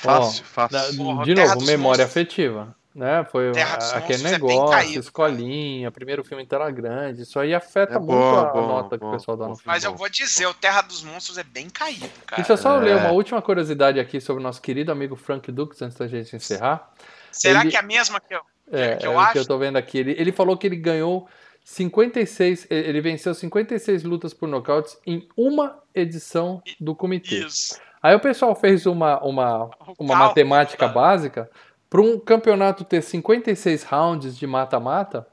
[0.00, 0.96] Fácil, oh, fácil.
[0.96, 2.10] Porra, de novo, memória Monstros.
[2.10, 2.76] afetiva.
[2.94, 3.24] Né?
[3.24, 3.50] Foi
[3.92, 7.22] aquele negócio, é escolinha, primeiro filme em tela grande.
[7.22, 9.56] Isso aí afeta é muito bom, a bom, nota bom, que o pessoal dá no
[9.56, 9.66] filme.
[9.66, 12.40] Mas eu vou dizer, o Terra dos Monstros é bem caído, cara.
[12.40, 12.84] Deixa eu só é.
[12.84, 16.36] ler uma última curiosidade aqui sobre o nosso querido amigo Frank Dux, antes da gente
[16.36, 16.88] encerrar.
[17.32, 17.70] Será Ele...
[17.70, 18.40] que é a mesma que eu?
[18.70, 19.32] É, que eu é acho.
[19.32, 19.98] que eu tô vendo aqui.
[19.98, 21.28] Ele, ele falou que ele ganhou
[21.64, 27.46] 56, ele venceu 56 lutas por nocautes em uma edição do comitê.
[27.46, 27.80] Isso.
[28.02, 31.50] Aí o pessoal fez uma, uma, uma matemática básica.
[31.88, 35.26] Para um campeonato ter 56 rounds de mata-mata,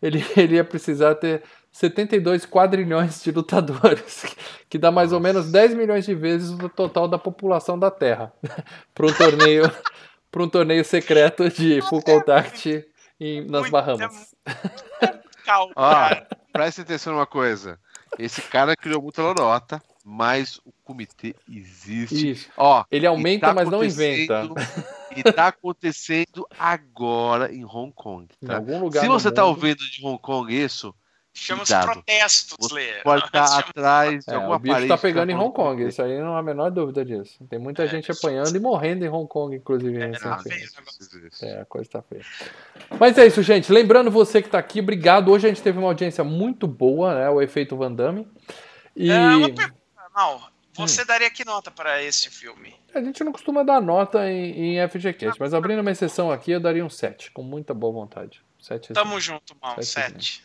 [0.00, 4.24] ele, ele ia precisar ter 72 quadrilhões de lutadores,
[4.70, 8.32] que dá mais ou menos 10 milhões de vezes o total da população da Terra,
[8.94, 9.70] para um torneio
[10.34, 12.84] para um torneio secreto de full contact
[13.20, 14.34] em, nas Bahamas.
[15.44, 15.72] Calma.
[15.76, 16.08] Ó,
[16.52, 17.78] presta atenção numa coisa.
[18.18, 22.32] Esse cara criou muita lorota, mas o comitê existe.
[22.32, 22.50] Isso.
[22.56, 24.48] Ó, ele aumenta, tá mas não inventa.
[25.14, 28.26] E tá acontecendo agora em Hong Kong.
[28.44, 28.54] Tá?
[28.54, 29.50] Em algum lugar Se você tá mundo...
[29.50, 30.92] ouvindo de Hong Kong isso,
[31.36, 33.02] Chama-se protestos, Lê.
[33.02, 36.20] Pode estar atrás de é, alguma O bicho tá pegando em Hong Kong, isso aí
[36.20, 37.44] não há a menor dúvida disso.
[37.50, 40.00] Tem muita é, gente apanhando e morrendo em Hong Kong, inclusive.
[40.00, 40.68] É, tá feio,
[41.42, 42.24] é, a coisa tá feia.
[43.00, 43.72] Mas é isso, gente.
[43.72, 45.32] Lembrando você que tá aqui, obrigado.
[45.32, 47.28] Hoje a gente teve uma audiência muito boa, né?
[47.28, 48.28] O efeito Van Damme.
[48.94, 49.10] E...
[49.10, 49.74] É, uma pergunta,
[50.14, 50.54] Mal.
[50.76, 51.06] Você hum.
[51.06, 52.74] daria que nota para esse filme?
[52.94, 56.60] A gente não costuma dar nota em, em FGCast, mas abrindo uma exceção aqui, eu
[56.60, 58.40] daria um 7, com muita boa vontade.
[58.60, 59.82] 7 Tamo junto, Mal.
[59.82, 60.44] 7.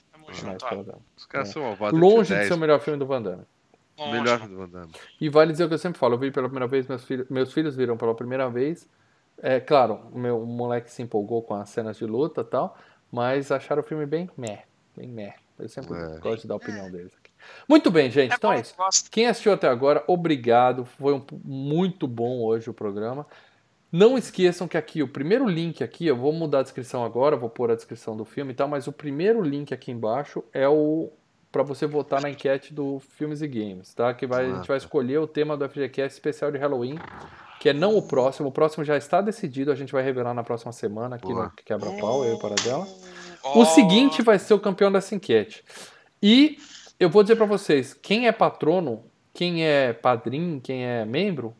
[1.15, 1.99] Os caras são malvados.
[1.99, 3.43] Longe de ser o melhor filme do Van Damme.
[3.97, 4.91] Melhor filme do Van Damme.
[5.19, 7.27] E vale dizer o que eu sempre falo, eu vi pela primeira vez, meus filhos,
[7.30, 8.88] meus filhos viram pela primeira vez.
[9.41, 12.77] É claro, o meu moleque se empolgou com as cenas de luta e tal,
[13.11, 14.64] mas acharam o filme bem meh,
[14.95, 15.34] bem meh.
[15.57, 16.19] Eu sempre é.
[16.19, 17.31] gosto de dar a opinião deles aqui.
[17.68, 18.31] Muito bem, gente.
[18.31, 18.76] É então é isso.
[19.11, 20.85] Quem assistiu até agora, obrigado.
[20.85, 23.27] Foi um, muito bom hoje o programa.
[23.91, 27.49] Não esqueçam que aqui, o primeiro link aqui, eu vou mudar a descrição agora, vou
[27.49, 31.11] pôr a descrição do filme e tal, mas o primeiro link aqui embaixo é o
[31.51, 34.13] para você votar na enquete do Filmes e Games, tá?
[34.13, 36.99] Que vai, a gente vai escolher o tema do FGCast especial de Halloween,
[37.59, 40.43] que é não o próximo, o próximo já está decidido, a gente vai revelar na
[40.43, 41.45] próxima semana aqui Boa.
[41.45, 42.87] no Quebra-Pau, eu e para dela.
[43.55, 45.63] O seguinte vai ser o campeão dessa enquete.
[46.21, 46.59] E
[46.99, 49.03] eu vou dizer para vocês, quem é patrono,
[49.33, 51.55] quem é padrinho, quem é membro,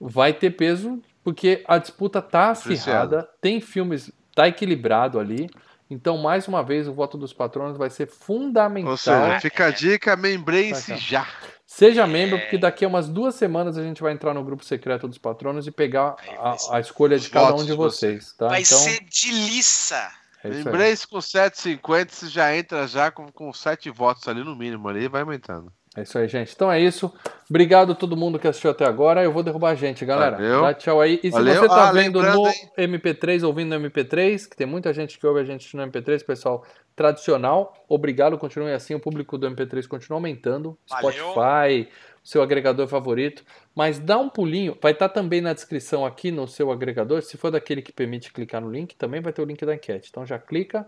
[0.00, 5.50] vai ter peso porque a disputa tá acirrada, tem filmes, tá equilibrado ali.
[5.90, 8.92] Então, mais uma vez, o voto dos patronos vai ser fundamental.
[8.92, 11.26] Ou seja, fica a dica, membrem-se já.
[11.66, 15.08] Seja membro, porque daqui a umas duas semanas a gente vai entrar no grupo secreto
[15.08, 18.32] dos patronos e pegar a, a escolha de cada um de vocês.
[18.34, 18.46] Tá?
[18.46, 20.08] Vai então, ser de liça.
[20.44, 24.88] É Membrem-se com 7,50, você já entra já com, com 7 votos ali no mínimo
[24.88, 25.72] ali e vai aumentando.
[25.96, 26.52] É isso aí, gente.
[26.54, 27.10] Então é isso.
[27.48, 29.24] Obrigado a todo mundo que assistiu até agora.
[29.24, 30.36] Eu vou derrubar a gente, galera.
[30.36, 30.60] Valeu.
[30.60, 31.18] Dá tchau aí.
[31.22, 31.54] E se Valeu.
[31.54, 32.70] você tá ah, vendo no hein?
[32.76, 36.64] MP3, ouvindo no MP3, que tem muita gente que ouve a gente no MP3, pessoal
[36.94, 38.94] tradicional, obrigado, continue assim.
[38.94, 40.76] O público do MP3 continua aumentando.
[40.88, 41.12] Valeu.
[41.12, 41.88] Spotify,
[42.22, 43.42] seu agregador favorito.
[43.74, 44.76] Mas dá um pulinho.
[44.82, 47.22] Vai estar tá também na descrição aqui no seu agregador.
[47.22, 50.08] Se for daquele que permite clicar no link, também vai ter o link da enquete.
[50.10, 50.86] Então já clica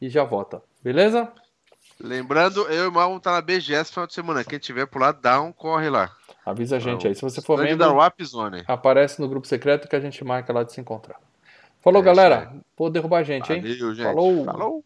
[0.00, 0.62] e já vota.
[0.82, 1.32] Beleza?
[2.02, 4.44] Lembrando, eu e o Mal estar na BGS no final de semana.
[4.44, 6.10] Quem tiver por lá, dá um corre lá.
[6.44, 7.14] Avisa a gente aí.
[7.14, 8.64] Se você for membro, da Wap Zone.
[8.66, 11.16] aparece no grupo secreto que a gente marca lá de se encontrar.
[11.80, 12.52] Falou, é galera.
[12.76, 13.60] Vou derrubar a gente, hein?
[13.60, 14.04] Valeu, gente.
[14.04, 14.44] Falou.
[14.44, 14.84] Falou.